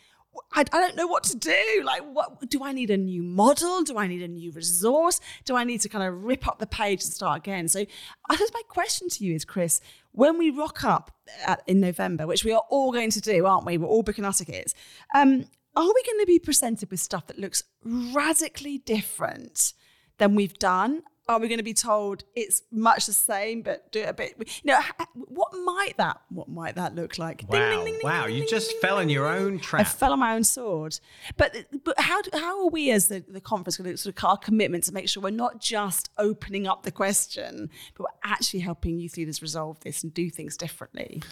I, 0.52 0.60
I, 0.60 0.64
don't 0.64 0.96
know 0.96 1.06
what 1.06 1.24
to 1.24 1.36
do. 1.36 1.82
Like, 1.84 2.02
what 2.02 2.48
do 2.48 2.64
I 2.64 2.72
need 2.72 2.90
a 2.90 2.96
new 2.96 3.22
model? 3.22 3.82
Do 3.82 3.98
I 3.98 4.06
need 4.06 4.22
a 4.22 4.28
new 4.28 4.50
resource? 4.50 5.20
Do 5.44 5.56
I 5.56 5.64
need 5.64 5.80
to 5.82 5.88
kind 5.88 6.04
of 6.04 6.24
rip 6.24 6.48
up 6.48 6.58
the 6.58 6.66
page 6.66 7.04
and 7.04 7.12
start 7.12 7.38
again? 7.38 7.68
So, 7.68 7.84
I 8.28 8.36
guess 8.36 8.50
my 8.52 8.62
question 8.68 9.08
to 9.10 9.24
you 9.24 9.34
is, 9.34 9.44
Chris, 9.44 9.80
when 10.12 10.38
we 10.38 10.50
rock 10.50 10.84
up 10.84 11.14
at, 11.46 11.62
in 11.66 11.80
November, 11.80 12.26
which 12.26 12.44
we 12.44 12.52
are 12.52 12.62
all 12.70 12.92
going 12.92 13.10
to 13.10 13.20
do, 13.20 13.46
aren't 13.46 13.66
we? 13.66 13.78
We're 13.78 13.86
all 13.86 14.02
booking 14.02 14.24
our 14.24 14.32
tickets. 14.32 14.74
Um, 15.14 15.46
are 15.74 15.86
we 15.86 16.02
going 16.04 16.20
to 16.20 16.26
be 16.26 16.38
presented 16.38 16.90
with 16.90 17.00
stuff 17.00 17.26
that 17.28 17.38
looks 17.38 17.64
radically 17.84 18.78
different 18.78 19.72
than 20.18 20.34
we've 20.34 20.58
done? 20.58 21.02
Are 21.28 21.38
we 21.38 21.48
going 21.48 21.58
to 21.58 21.64
be 21.64 21.74
told 21.74 22.24
it's 22.34 22.62
much 22.70 23.06
the 23.06 23.12
same 23.12 23.62
but 23.62 23.90
do 23.92 24.00
it 24.00 24.08
a 24.08 24.12
bit 24.12 24.34
you 24.38 24.72
know 24.72 24.80
what 25.14 25.52
might 25.64 25.96
that 25.96 26.20
what 26.28 26.48
might 26.48 26.74
that 26.74 26.94
look 26.94 27.18
like? 27.18 27.44
Wow 27.48 27.70
ding, 27.70 27.84
ding, 27.84 27.94
ding, 27.94 28.00
wow 28.02 28.26
you 28.26 28.46
just 28.46 28.76
fell 28.80 28.98
in 28.98 29.08
your 29.08 29.26
own 29.26 29.58
trap. 29.58 29.80
I 29.80 29.84
fell 29.84 30.12
on 30.12 30.18
my 30.18 30.34
own 30.34 30.44
sword. 30.44 30.98
But 31.36 31.66
but 31.84 31.98
how 31.98 32.20
how 32.34 32.64
are 32.64 32.70
we 32.70 32.90
as 32.90 33.08
the, 33.08 33.24
the 33.28 33.40
conference 33.40 33.76
going 33.76 33.90
to 33.90 33.96
sort 33.96 34.16
of 34.16 34.24
our 34.24 34.36
commitment 34.36 34.84
to 34.84 34.92
make 34.92 35.08
sure 35.08 35.22
we're 35.22 35.30
not 35.30 35.60
just 35.60 36.10
opening 36.18 36.66
up 36.66 36.82
the 36.82 36.92
question 36.92 37.70
but 37.94 38.04
we're 38.04 38.30
actually 38.30 38.60
helping 38.60 38.98
youth 38.98 39.16
leaders 39.16 39.42
resolve 39.42 39.80
this 39.80 40.02
and 40.02 40.14
do 40.14 40.30
things 40.30 40.56
differently 40.56 41.22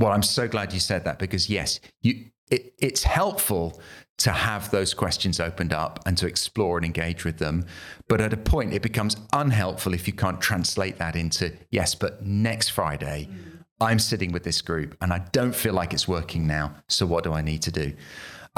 well 0.00 0.10
i'm 0.10 0.22
so 0.22 0.48
glad 0.48 0.72
you 0.72 0.80
said 0.80 1.04
that 1.04 1.18
because 1.20 1.48
yes 1.48 1.78
you 2.02 2.24
it, 2.50 2.74
it's 2.78 3.04
helpful 3.04 3.80
to 4.20 4.30
have 4.30 4.70
those 4.70 4.92
questions 4.92 5.40
opened 5.40 5.72
up 5.72 5.98
and 6.04 6.18
to 6.18 6.26
explore 6.26 6.76
and 6.76 6.84
engage 6.84 7.24
with 7.24 7.38
them. 7.38 7.64
But 8.06 8.20
at 8.20 8.34
a 8.34 8.36
point, 8.36 8.74
it 8.74 8.82
becomes 8.82 9.16
unhelpful 9.32 9.94
if 9.94 10.06
you 10.06 10.12
can't 10.12 10.40
translate 10.40 10.98
that 10.98 11.16
into, 11.16 11.56
yes, 11.70 11.94
but 11.94 12.22
next 12.22 12.68
Friday, 12.68 13.28
mm. 13.30 13.64
I'm 13.80 13.98
sitting 13.98 14.30
with 14.30 14.44
this 14.44 14.60
group 14.60 14.94
and 15.00 15.10
I 15.10 15.20
don't 15.32 15.54
feel 15.54 15.72
like 15.72 15.94
it's 15.94 16.06
working 16.06 16.46
now. 16.46 16.74
So 16.88 17.06
what 17.06 17.24
do 17.24 17.32
I 17.32 17.40
need 17.40 17.62
to 17.62 17.72
do? 17.72 17.94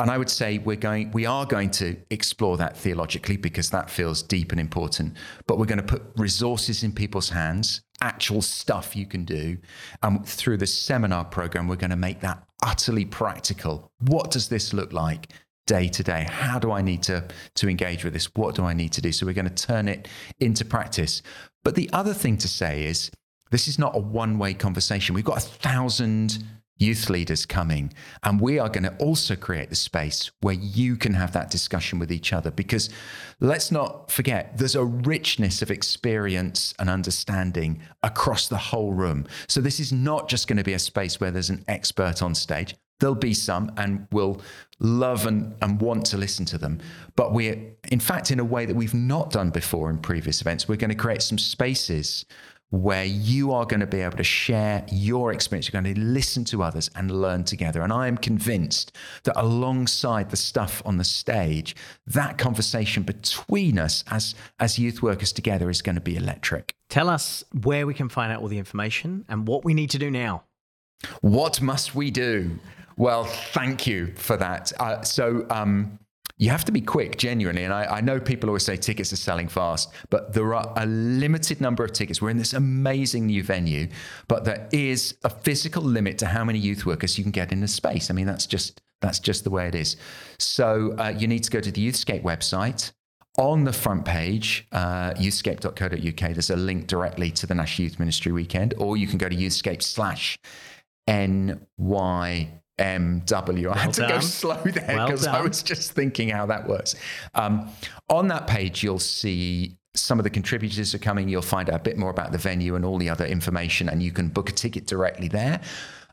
And 0.03 0.11
I 0.11 0.19
would 0.19 0.29
say 0.29 0.59
we're 0.59 0.75
going, 0.75 1.13
we 1.13 1.27
are 1.27 1.47
going 1.47 1.71
to 1.73 1.97
explore 2.11 2.57
that 2.57 2.77
theologically 2.77 3.37
because 3.37 3.71
that 3.71 3.89
feels 3.89 4.21
deep 4.21 4.51
and 4.51 4.61
important. 4.61 5.17
But 5.47 5.59
we're 5.59 5.67
going 5.67 5.79
to 5.79 5.85
put 5.85 6.03
resources 6.17 6.83
in 6.83 6.91
people's 6.91 7.29
hands, 7.29 7.83
actual 8.01 8.43
stuff 8.43 8.97
you 8.97 9.07
can 9.07 9.25
do. 9.25 9.59
And 10.03 10.27
through 10.27 10.57
the 10.57 10.67
seminar 10.67 11.25
program, 11.25 11.69
we're 11.69 11.77
going 11.77 11.91
to 11.91 11.97
make 11.97 12.19
that 12.19 12.43
utterly 12.65 13.05
practical. 13.05 13.93
What 14.01 14.33
does 14.33 14.49
this 14.49 14.73
look 14.73 14.93
like? 14.93 15.29
day 15.69 15.87
to 15.87 16.03
day 16.03 16.27
how 16.29 16.59
do 16.59 16.73
i 16.73 16.83
need 16.83 17.05
to 17.05 17.25
to 17.55 17.69
engage 17.69 18.03
with 18.03 18.13
this 18.13 18.29
what 18.35 18.57
do 18.57 18.65
i 18.65 18.73
need 18.73 18.91
to 18.91 19.01
do 19.01 19.13
so 19.13 19.25
we're 19.25 19.33
going 19.33 19.49
to 19.49 19.67
turn 19.67 19.87
it 19.87 20.09
into 20.41 20.65
practice 20.65 21.23
but 21.63 21.77
the 21.77 21.89
other 21.93 22.13
thing 22.13 22.37
to 22.37 22.49
say 22.49 22.85
is 22.85 23.13
this 23.53 23.69
is 23.69 23.79
not 23.79 23.95
a 23.95 23.99
one 24.01 24.41
way 24.41 24.53
conversation 24.53 25.15
we've 25.15 25.25
got 25.25 25.39
a 25.39 25.41
thousand 25.41 26.45
youth 26.83 27.09
leaders 27.09 27.47
coming. 27.47 27.93
And 28.25 28.41
we 28.41 28.59
are 28.59 28.69
going 28.69 28.83
to 28.83 28.97
also 28.97 29.37
create 29.37 29.71
the 29.71 29.77
space 29.77 30.31
where 30.41 30.55
you 30.55 30.97
can 30.97 31.15
have 31.15 31.33
that 31.33 31.51
discussion 31.51 31.99
with 31.99 32.11
each 32.11 32.33
other 32.33 32.51
because 32.51 32.91
let's 33.41 33.71
not 33.71 34.11
forget 34.11 34.59
there's 34.59 34.75
a 34.75 34.85
richness 34.85 35.63
of 35.63 35.71
experience 35.71 36.75
and 36.79 36.91
understanding 36.91 37.81
across 38.03 38.49
the 38.49 38.57
whole 38.57 38.93
room. 38.93 39.27
So 39.47 39.61
this 39.61 39.79
is 39.79 39.93
not 39.93 40.29
just 40.29 40.49
going 40.49 40.57
to 40.57 40.65
be 40.65 40.75
a 40.75 40.79
space 40.79 41.21
where 41.21 41.31
there's 41.31 41.51
an 41.51 41.65
expert 41.69 42.21
on 42.21 42.35
stage. 42.35 42.75
There'll 42.99 43.15
be 43.17 43.35
some, 43.35 43.73
and 43.77 44.07
we'll 44.13 44.41
love 44.79 45.27
and, 45.27 45.55
and 45.61 45.81
want 45.81 46.05
to 46.07 46.17
listen 46.17 46.45
to 46.47 46.59
them. 46.59 46.79
But 47.17 47.33
we're, 47.33 47.57
in 47.91 47.99
fact, 47.99 48.31
in 48.31 48.39
a 48.39 48.45
way 48.45 48.65
that 48.65 48.77
we've 48.77 48.95
not 48.95 49.31
done 49.31 49.51
before 49.51 49.91
in 49.91 49.99
previous 49.99 50.41
events, 50.41 50.69
we're 50.69 50.77
going 50.77 50.91
to 50.91 50.97
create 50.97 51.23
some 51.23 51.39
spaces 51.39 52.25
where 52.73 53.05
you 53.05 53.53
are 53.53 53.67
going 53.67 53.81
to 53.81 53.87
be 53.87 54.01
able 54.01 54.17
to 54.17 54.25
share 54.25 54.85
your 54.91 55.31
experience. 55.31 55.71
You're 55.71 55.83
going 55.83 55.95
to 55.95 56.01
listen 56.01 56.43
to 56.47 56.63
others 56.63 56.89
and 56.97 57.11
learn 57.11 57.45
together. 57.45 57.83
And 57.83 57.93
I 57.93 58.09
am 58.09 58.17
convinced 58.17 58.97
that 59.25 59.39
alongside 59.39 60.31
the 60.31 60.39
stuff 60.39 60.81
on 60.87 60.97
the 60.97 61.05
stage, 61.05 61.77
that 62.07 62.39
conversation 62.39 63.03
between 63.03 63.79
us 63.79 64.05
as, 64.11 64.35
as 64.59 64.79
youth 64.79 65.03
workers 65.03 65.33
together 65.33 65.69
is 65.69 65.83
going 65.83 65.97
to 65.97 66.01
be 66.01 66.17
electric. 66.17 66.75
Tell 66.89 67.11
us 67.11 67.45
where 67.63 67.87
we 67.87 67.93
can 67.93 68.09
find 68.09 68.33
out 68.33 68.41
all 68.41 68.49
the 68.49 68.59
information 68.59 69.27
and 69.29 69.47
what 69.47 69.67
we 69.67 69.75
need 69.75 69.91
to 69.91 69.99
do 69.99 70.11
now. 70.11 70.45
What 71.21 71.61
must 71.61 71.95
we 71.95 72.11
do? 72.11 72.59
Well, 72.97 73.25
thank 73.25 73.87
you 73.87 74.15
for 74.17 74.39
that. 74.39 74.73
Uh, 74.81 75.03
so, 75.03 75.47
um, 75.51 75.99
you 76.43 76.51
have 76.51 76.65
to 76.65 76.73
be 76.73 76.81
quick, 76.81 77.19
genuinely. 77.19 77.63
And 77.63 77.73
I, 77.73 77.85
I, 77.85 78.01
know 78.01 78.19
people 78.19 78.51
always 78.51 78.65
say 78.65 78.77
tickets 78.77 79.13
are 79.13 79.17
selling 79.17 79.47
fast, 79.47 79.93
but 80.11 80.33
there 80.33 80.53
are 80.57 80.73
a 80.77 80.87
limited 80.87 81.61
number 81.61 81.85
of 81.85 81.93
tickets. 81.93 82.21
We're 82.21 82.31
in 82.31 82.37
this 82.37 82.53
amazing 82.53 83.27
new 83.27 83.45
venue, 83.45 83.87
but 84.27 84.45
there 84.45 84.69
is 84.73 85.15
a 85.23 85.31
physical 85.31 85.85
limit 85.85 86.19
to 86.19 86.27
how 86.27 86.43
many 86.43 86.59
youth 86.59 86.85
workers 86.85 87.17
you 87.17 87.23
can 87.23 87.31
get 87.31 87.53
in 87.53 87.61
the 87.61 87.69
space. 87.69 88.11
I 88.11 88.15
mean, 88.15 88.27
that's 88.27 88.47
just 88.47 88.83
that's 89.01 89.21
just 89.21 89.45
the 89.45 89.51
way 89.51 89.69
it 89.69 89.77
is. 89.77 89.97
So 90.41 90.97
uh, 90.99 91.15
you 91.17 91.29
need 91.29 91.45
to 91.45 91.51
go 91.51 91.61
to 91.61 91.71
the 91.71 91.89
Youthscape 91.89 92.25
website. 92.25 92.91
On 93.39 93.63
the 93.63 93.73
front 93.73 94.05
page, 94.05 94.67
uh, 94.73 95.13
youthscape.co.uk, 95.13 96.33
there's 96.35 96.51
a 96.51 96.57
link 96.57 96.89
directly 96.89 97.31
to 97.31 97.47
the 97.47 97.55
National 97.55 97.85
Youth 97.85 98.01
Ministry 98.01 98.33
Weekend, 98.33 98.75
or 98.79 98.97
you 98.97 99.07
can 99.07 99.17
go 99.17 99.29
to 99.29 99.37
youthscape 99.37 99.83
slash 99.83 100.37
NY 101.07 102.62
MW. 102.79 103.75
I 103.75 103.79
had 103.79 103.93
to 103.95 104.09
go 104.09 104.21
slow 104.21 104.57
there 104.65 105.07
because 105.07 105.27
well 105.27 105.37
I 105.37 105.41
was 105.41 105.63
just 105.63 105.93
thinking 105.93 106.31
how 106.31 106.47
that 106.47 106.67
works. 106.67 106.95
Um, 107.35 107.69
on 108.09 108.29
that 108.29 108.47
page, 108.47 108.83
you'll 108.83 108.99
see 108.99 109.77
some 109.95 110.19
of 110.19 110.25
the 110.25 110.31
contributors 110.31 110.95
are 110.95 110.99
coming. 110.99 111.29
You'll 111.29 111.43
find 111.43 111.69
out 111.69 111.77
a 111.77 111.83
bit 111.83 111.99
more 111.99 112.11
about 112.11 112.33
the 112.33 112.39
venue 112.39 112.75
and 112.75 112.85
all 112.85 112.99
the 112.99 113.11
other 113.11 113.27
information, 113.27 113.89
and 113.89 114.03
you 114.03 114.11
can 114.11 114.29
book 114.29 114.49
a 114.49 114.53
ticket 114.53 114.87
directly 114.87 115.29
there. 115.29 115.61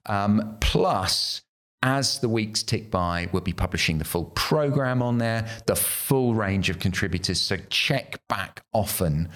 Um, 0.06 0.58
plus, 0.60 1.42
as 1.82 2.20
the 2.20 2.28
weeks 2.28 2.62
tick 2.62 2.92
by, 2.92 3.30
we'll 3.32 3.42
be 3.42 3.54
publishing 3.54 3.98
the 3.98 4.06
full 4.06 4.26
program 4.26 5.02
on 5.02 5.18
there, 5.18 5.48
the 5.66 5.76
full 5.76 6.34
range 6.34 6.70
of 6.70 6.80
contributors. 6.80 7.40
So 7.40 7.58
check 7.70 8.20
back 8.28 8.64
often 8.74 9.30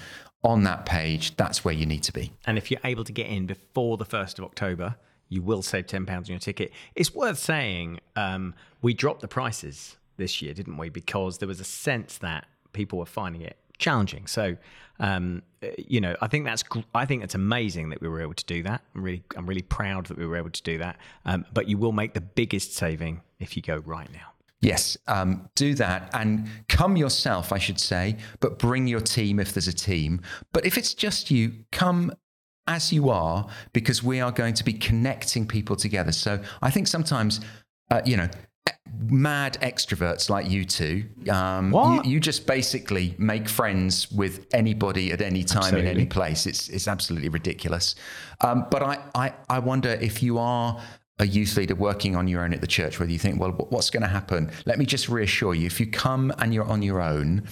on 0.43 0.63
that 0.63 0.85
page. 0.85 1.37
That's 1.37 1.63
where 1.63 1.73
you 1.73 1.85
need 1.85 2.03
to 2.03 2.11
be. 2.11 2.33
And 2.45 2.57
if 2.57 2.69
you're 2.69 2.81
able 2.83 3.05
to 3.05 3.13
get 3.13 3.27
in 3.27 3.45
before 3.45 3.97
the 3.97 4.05
1st 4.05 4.39
of 4.39 4.45
October, 4.45 4.95
you 5.33 5.41
will 5.41 5.61
save 5.61 5.87
£10 5.87 6.09
on 6.09 6.25
your 6.25 6.39
ticket. 6.39 6.71
It's 6.95 7.13
worth 7.13 7.39
saying 7.39 7.99
um, 8.15 8.53
we 8.81 8.93
dropped 8.93 9.21
the 9.21 9.27
prices 9.27 9.97
this 10.17 10.41
year, 10.41 10.53
didn't 10.53 10.77
we? 10.77 10.89
Because 10.89 11.39
there 11.39 11.47
was 11.47 11.59
a 11.59 11.65
sense 11.65 12.19
that 12.19 12.45
people 12.71 12.99
were 12.99 13.05
finding 13.05 13.41
it 13.41 13.57
challenging. 13.79 14.27
So, 14.27 14.55
um, 14.99 15.41
you 15.77 15.99
know, 15.99 16.15
I 16.21 16.27
think 16.27 16.45
that's 16.45 16.63
I 16.93 17.05
think 17.05 17.21
that's 17.21 17.35
amazing 17.35 17.89
that 17.89 18.01
we 18.01 18.07
were 18.07 18.21
able 18.21 18.35
to 18.35 18.45
do 18.45 18.61
that. 18.63 18.81
I'm 18.95 19.01
really 19.03 19.23
I'm 19.35 19.47
really 19.47 19.63
proud 19.63 20.05
that 20.07 20.17
we 20.17 20.25
were 20.25 20.37
able 20.37 20.51
to 20.51 20.63
do 20.63 20.77
that. 20.77 20.97
Um, 21.25 21.45
but 21.53 21.67
you 21.67 21.77
will 21.77 21.91
make 21.91 22.13
the 22.13 22.21
biggest 22.21 22.73
saving 22.73 23.21
if 23.39 23.57
you 23.57 23.63
go 23.63 23.77
right 23.77 24.11
now. 24.13 24.33
Yes, 24.61 24.97
um, 25.07 25.49
do 25.55 25.73
that 25.75 26.09
and 26.13 26.47
come 26.69 26.95
yourself, 26.95 27.51
I 27.51 27.57
should 27.57 27.81
say, 27.81 28.15
but 28.39 28.59
bring 28.59 28.87
your 28.87 29.01
team 29.01 29.37
if 29.39 29.53
there's 29.53 29.67
a 29.67 29.73
team. 29.73 30.21
But 30.53 30.65
if 30.65 30.77
it's 30.77 30.93
just 30.93 31.29
you, 31.29 31.51
come 31.73 32.13
as 32.67 32.93
you 32.93 33.09
are 33.09 33.47
because 33.73 34.03
we 34.03 34.21
are 34.21 34.31
going 34.31 34.53
to 34.53 34.63
be 34.63 34.73
connecting 34.73 35.47
people 35.47 35.75
together. 35.75 36.11
So 36.11 36.41
I 36.61 36.69
think 36.69 36.87
sometimes, 36.87 37.41
uh, 37.91 38.01
you 38.05 38.17
know, 38.17 38.29
mad 39.09 39.57
extroverts 39.61 40.29
like 40.29 40.49
you 40.49 40.65
two, 40.65 41.05
um, 41.29 41.73
you, 41.73 42.01
you, 42.11 42.19
just 42.19 42.47
basically 42.47 43.15
make 43.17 43.49
friends 43.49 44.11
with 44.11 44.45
anybody 44.53 45.11
at 45.11 45.21
any 45.21 45.43
time 45.43 45.63
absolutely. 45.63 45.91
in 45.91 45.97
any 45.97 46.05
place. 46.05 46.45
It's 46.45 46.69
it's 46.69 46.87
absolutely 46.87 47.29
ridiculous. 47.29 47.95
Um, 48.41 48.65
but 48.69 48.83
I, 48.83 48.99
I 49.15 49.33
I 49.49 49.59
wonder 49.59 49.89
if 49.89 50.23
you 50.23 50.37
are 50.37 50.81
a 51.19 51.27
youth 51.27 51.55
leader 51.57 51.75
working 51.75 52.15
on 52.15 52.27
your 52.27 52.43
own 52.43 52.53
at 52.53 52.61
the 52.61 52.67
church, 52.67 52.99
whether 52.99 53.11
you 53.11 53.19
think, 53.19 53.39
well, 53.39 53.51
what's 53.51 53.89
going 53.89 54.01
to 54.01 54.09
happen? 54.09 54.51
Let 54.65 54.79
me 54.79 54.85
just 54.85 55.09
reassure 55.09 55.53
you 55.53 55.67
if 55.67 55.79
you 55.79 55.85
come 55.85 56.33
and 56.39 56.53
you're 56.53 56.65
on 56.65 56.81
your 56.81 57.01
own, 57.01 57.47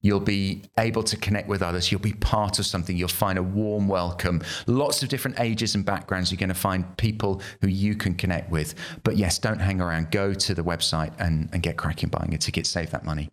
you'll 0.00 0.20
be 0.20 0.62
able 0.78 1.02
to 1.04 1.16
connect 1.16 1.46
with 1.46 1.62
others. 1.62 1.92
You'll 1.92 2.00
be 2.00 2.14
part 2.14 2.58
of 2.58 2.64
something. 2.66 2.96
You'll 2.96 3.08
find 3.08 3.38
a 3.38 3.42
warm 3.42 3.86
welcome. 3.86 4.42
Lots 4.66 5.02
of 5.02 5.10
different 5.10 5.38
ages 5.40 5.74
and 5.74 5.84
backgrounds. 5.84 6.32
You're 6.32 6.38
going 6.38 6.48
to 6.48 6.54
find 6.54 6.96
people 6.96 7.42
who 7.60 7.68
you 7.68 7.94
can 7.94 8.14
connect 8.14 8.50
with. 8.50 8.74
But 9.04 9.16
yes, 9.16 9.38
don't 9.38 9.60
hang 9.60 9.80
around. 9.80 10.10
Go 10.10 10.32
to 10.32 10.54
the 10.54 10.64
website 10.64 11.12
and, 11.18 11.50
and 11.52 11.62
get 11.62 11.76
cracking 11.76 12.08
buying 12.08 12.32
a 12.32 12.38
ticket. 12.38 12.66
Save 12.66 12.90
that 12.92 13.04
money. 13.04 13.30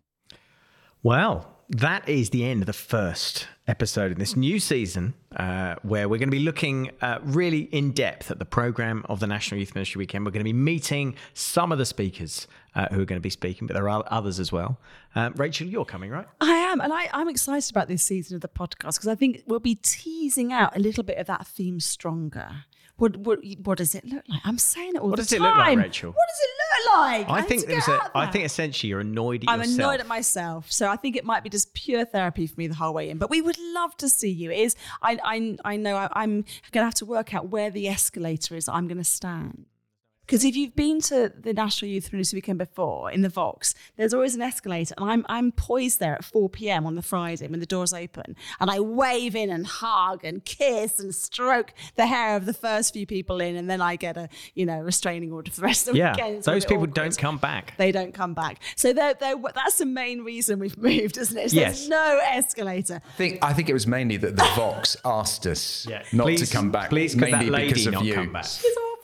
Well, 1.02 1.56
that 1.70 2.08
is 2.08 2.30
the 2.30 2.44
end 2.44 2.62
of 2.62 2.66
the 2.66 2.72
first 2.72 3.48
episode 3.66 4.12
in 4.12 4.18
this 4.18 4.36
new 4.36 4.58
season, 4.58 5.14
uh, 5.36 5.76
where 5.82 6.08
we're 6.08 6.18
going 6.18 6.28
to 6.28 6.36
be 6.36 6.42
looking 6.42 6.90
uh, 7.00 7.18
really 7.22 7.60
in 7.60 7.92
depth 7.92 8.30
at 8.30 8.38
the 8.38 8.44
program 8.44 9.04
of 9.08 9.20
the 9.20 9.26
National 9.26 9.60
Youth 9.60 9.74
Ministry 9.74 10.00
Weekend. 10.00 10.24
We're 10.24 10.32
going 10.32 10.40
to 10.40 10.44
be 10.44 10.52
meeting 10.52 11.14
some 11.34 11.70
of 11.70 11.78
the 11.78 11.86
speakers 11.86 12.48
uh, 12.74 12.86
who 12.90 13.00
are 13.02 13.04
going 13.04 13.18
to 13.18 13.22
be 13.22 13.30
speaking, 13.30 13.66
but 13.66 13.74
there 13.74 13.88
are 13.88 14.04
others 14.08 14.40
as 14.40 14.50
well. 14.50 14.78
Uh, 15.14 15.30
Rachel, 15.36 15.68
you're 15.68 15.84
coming, 15.84 16.10
right? 16.10 16.26
I 16.40 16.50
am, 16.50 16.80
and 16.80 16.92
I, 16.92 17.08
I'm 17.12 17.28
excited 17.28 17.70
about 17.70 17.86
this 17.88 18.02
season 18.02 18.34
of 18.34 18.40
the 18.40 18.48
podcast 18.48 18.94
because 18.94 19.08
I 19.08 19.14
think 19.14 19.42
we'll 19.46 19.60
be 19.60 19.76
teasing 19.76 20.52
out 20.52 20.76
a 20.76 20.80
little 20.80 21.04
bit 21.04 21.18
of 21.18 21.26
that 21.26 21.46
theme 21.46 21.78
stronger. 21.80 22.64
What, 23.00 23.16
what, 23.16 23.38
what 23.62 23.78
does 23.78 23.94
it 23.94 24.04
look 24.04 24.22
like? 24.28 24.40
I'm 24.44 24.58
saying 24.58 24.92
it 24.94 25.00
all 25.00 25.08
what 25.08 25.16
the 25.16 25.22
does 25.22 25.32
it 25.32 25.40
look 25.40 25.56
like, 25.56 25.78
Rachel? 25.78 26.10
What 26.10 26.26
does 26.28 26.40
it 26.40 26.50
look 26.60 26.96
like? 26.96 27.30
I 27.30 27.40
need 27.40 27.48
think 27.48 27.66
there's 27.66 27.88
a, 27.88 27.94
out 27.94 28.10
I 28.14 28.26
think 28.26 28.44
essentially 28.44 28.90
you're 28.90 29.00
annoyed 29.00 29.42
at 29.44 29.50
I'm 29.50 29.60
yourself. 29.60 29.78
annoyed 29.78 30.00
at 30.00 30.06
myself, 30.06 30.70
so 30.70 30.88
I 30.88 30.96
think 30.96 31.16
it 31.16 31.24
might 31.24 31.42
be 31.42 31.48
just 31.50 31.72
pure 31.74 32.04
therapy 32.04 32.46
for 32.46 32.54
me 32.56 32.66
the 32.66 32.74
whole 32.74 32.92
way 32.92 33.08
in. 33.10 33.18
But 33.18 33.30
we 33.30 33.40
would 33.40 33.58
love 33.58 33.96
to 33.98 34.08
see 34.08 34.30
you. 34.30 34.50
It 34.50 34.58
is 34.58 34.76
I 35.02 35.18
I 35.24 35.56
I 35.64 35.76
know 35.76 35.96
I, 35.96 36.08
I'm 36.12 36.42
going 36.72 36.82
to 36.82 36.84
have 36.84 36.94
to 36.96 37.06
work 37.06 37.34
out 37.34 37.48
where 37.48 37.70
the 37.70 37.88
escalator 37.88 38.54
is. 38.54 38.68
I'm 38.68 38.86
going 38.86 38.98
to 38.98 39.04
stand. 39.04 39.66
Because 40.30 40.44
if 40.44 40.54
you've 40.54 40.76
been 40.76 41.00
to 41.00 41.32
the 41.36 41.52
National 41.52 41.90
Youth 41.90 42.12
Ministry 42.12 42.36
Weekend 42.36 42.56
before 42.60 43.10
in 43.10 43.22
the 43.22 43.28
Vox, 43.28 43.74
there's 43.96 44.14
always 44.14 44.36
an 44.36 44.42
escalator, 44.42 44.94
and 44.96 45.10
I'm 45.10 45.26
I'm 45.28 45.50
poised 45.50 45.98
there 45.98 46.14
at 46.14 46.24
4 46.24 46.48
p.m. 46.48 46.86
on 46.86 46.94
the 46.94 47.02
Friday 47.02 47.48
when 47.48 47.58
the 47.58 47.66
doors 47.66 47.92
open, 47.92 48.36
and 48.60 48.70
I 48.70 48.78
wave 48.78 49.34
in 49.34 49.50
and 49.50 49.66
hug 49.66 50.24
and 50.24 50.44
kiss 50.44 51.00
and 51.00 51.12
stroke 51.12 51.72
the 51.96 52.06
hair 52.06 52.36
of 52.36 52.46
the 52.46 52.52
first 52.52 52.92
few 52.92 53.06
people 53.06 53.40
in, 53.40 53.56
and 53.56 53.68
then 53.68 53.80
I 53.80 53.96
get 53.96 54.16
a 54.16 54.28
you 54.54 54.66
know 54.66 54.78
restraining 54.78 55.32
order 55.32 55.50
for 55.50 55.62
the 55.62 55.66
rest 55.66 55.88
of 55.88 55.94
the 55.94 55.98
yeah, 55.98 56.12
weekend. 56.12 56.36
It's 56.36 56.46
those 56.46 56.64
people 56.64 56.76
awkward 56.84 56.94
don't 56.94 57.18
come 57.18 57.38
back. 57.38 57.74
they 57.76 57.90
don't 57.90 58.14
come 58.14 58.32
back. 58.32 58.62
So 58.76 58.92
they're, 58.92 59.14
they're, 59.14 59.34
that's 59.52 59.78
the 59.78 59.86
main 59.86 60.20
reason 60.20 60.60
we've 60.60 60.78
moved, 60.90 61.18
isn't 61.18 61.36
it? 61.36 61.52
Yes. 61.52 61.78
There's 61.78 61.88
no 61.88 62.20
escalator. 62.22 63.02
I 63.04 63.16
think, 63.16 63.44
I 63.44 63.52
think 63.52 63.68
it 63.68 63.72
was 63.74 63.88
mainly 63.88 64.16
that 64.18 64.36
the 64.36 64.48
Vox 64.54 64.96
asked 65.04 65.48
us 65.48 65.88
Yeah. 65.90 66.04
not 66.12 66.26
Please- 66.28 66.48
to 66.48 66.54
come 66.54 66.70
back. 66.70 66.88
please 66.88 67.16
could 67.16 67.32
that 67.32 67.46
lady 67.46 67.66
because 67.70 67.86
of 67.88 67.94
not 67.94 68.04
you. 68.04 68.14
come 68.14 68.32
back? 68.32 68.46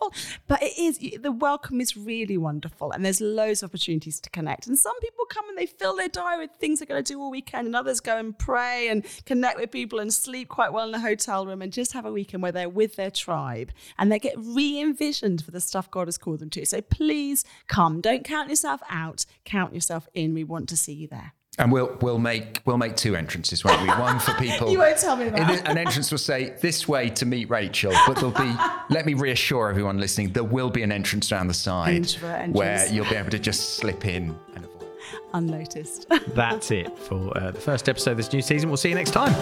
Awful. 0.06 0.40
But 0.46 0.62
it 0.62 0.78
is, 0.78 0.98
the 1.20 1.32
welcome 1.32 1.80
is 1.80 1.96
really 1.96 2.36
wonderful. 2.36 2.92
And 2.92 3.04
there's 3.04 3.20
loads 3.20 3.62
of 3.62 3.70
opportunities 3.70 4.20
to 4.20 4.30
connect. 4.30 4.66
And 4.66 4.78
some 4.78 4.98
people 5.00 5.24
come 5.26 5.48
and 5.48 5.58
they 5.58 5.66
fill 5.66 5.96
their 5.96 6.08
diary 6.08 6.40
with 6.40 6.50
things 6.58 6.78
they're 6.78 6.86
going 6.86 7.02
to 7.02 7.12
do 7.12 7.20
all 7.20 7.30
weekend. 7.30 7.66
And 7.66 7.76
others 7.76 8.00
go 8.00 8.16
and 8.16 8.36
pray 8.38 8.88
and 8.88 9.04
connect 9.24 9.58
with 9.58 9.70
people 9.70 9.98
and 9.98 10.12
sleep 10.12 10.48
quite 10.48 10.72
well 10.72 10.88
in 10.88 10.94
a 10.94 11.00
hotel 11.00 11.46
room 11.46 11.62
and 11.62 11.72
just 11.72 11.92
have 11.92 12.04
a 12.04 12.12
weekend 12.12 12.42
where 12.42 12.52
they're 12.52 12.68
with 12.68 12.96
their 12.96 13.10
tribe 13.10 13.72
and 13.98 14.10
they 14.10 14.18
get 14.18 14.34
re 14.38 14.80
envisioned 14.80 15.44
for 15.44 15.50
the 15.50 15.60
stuff 15.60 15.90
God 15.90 16.08
has 16.08 16.18
called 16.18 16.40
them 16.40 16.50
to. 16.50 16.64
So 16.66 16.80
please 16.80 17.44
come. 17.66 18.00
Don't 18.00 18.24
count 18.24 18.50
yourself 18.50 18.80
out, 18.88 19.26
count 19.44 19.74
yourself 19.74 20.08
in. 20.14 20.34
We 20.34 20.44
want 20.44 20.68
to 20.70 20.76
see 20.76 20.92
you 20.92 21.08
there. 21.08 21.32
And 21.58 21.72
we'll 21.72 21.96
we'll 22.02 22.18
make 22.18 22.60
we'll 22.66 22.76
make 22.76 22.96
two 22.96 23.16
entrances, 23.16 23.64
won't 23.64 23.80
we? 23.80 23.88
One 23.88 24.18
for 24.18 24.34
people. 24.38 24.70
You 24.70 24.78
won't 24.78 24.98
tell 24.98 25.16
me 25.16 25.30
that. 25.30 25.60
In 25.60 25.66
An 25.66 25.78
entrance 25.78 26.10
will 26.10 26.18
say 26.18 26.54
this 26.60 26.86
way 26.86 27.08
to 27.10 27.24
meet 27.24 27.48
Rachel, 27.48 27.92
but 28.06 28.16
there'll 28.16 28.30
be. 28.30 28.54
let 28.90 29.06
me 29.06 29.14
reassure 29.14 29.70
everyone 29.70 29.98
listening: 29.98 30.32
there 30.32 30.44
will 30.44 30.68
be 30.68 30.82
an 30.82 30.92
entrance 30.92 31.28
down 31.28 31.48
the 31.48 31.54
side 31.54 32.10
where 32.52 32.86
you'll 32.92 33.08
be 33.08 33.16
able 33.16 33.30
to 33.30 33.38
just 33.38 33.76
slip 33.76 34.04
in 34.04 34.36
and 34.54 34.64
avoid. 34.66 34.88
Unnoticed. 35.32 36.06
That's 36.34 36.70
it 36.70 36.96
for 36.98 37.36
uh, 37.38 37.52
the 37.52 37.60
first 37.60 37.88
episode 37.88 38.12
of 38.12 38.16
this 38.18 38.32
new 38.32 38.42
season. 38.42 38.68
We'll 38.68 38.76
see 38.76 38.90
you 38.90 38.94
next 38.94 39.12
time. 39.12 39.34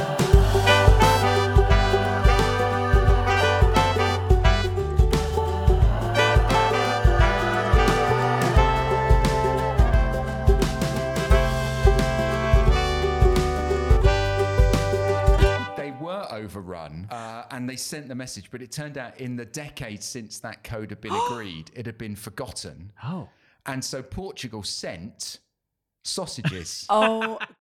And 17.65 17.71
they 17.71 17.77
sent 17.77 18.09
the 18.09 18.15
message, 18.15 18.51
but 18.51 18.61
it 18.61 18.71
turned 18.71 18.99
out 18.99 19.19
in 19.19 19.37
the 19.37 19.47
decades 19.47 20.05
since 20.05 20.39
that 20.41 20.62
code 20.65 20.91
had 20.91 21.01
been 21.01 21.15
agreed, 21.31 21.71
it 21.75 21.87
had 21.87 21.97
been 21.97 22.15
forgotten. 22.15 22.93
Oh. 23.03 23.31
And 23.65 23.83
so 23.83 24.03
Portugal 24.03 24.62
sent 24.62 25.39
sausages. 26.05 26.87
Oh 26.91 27.39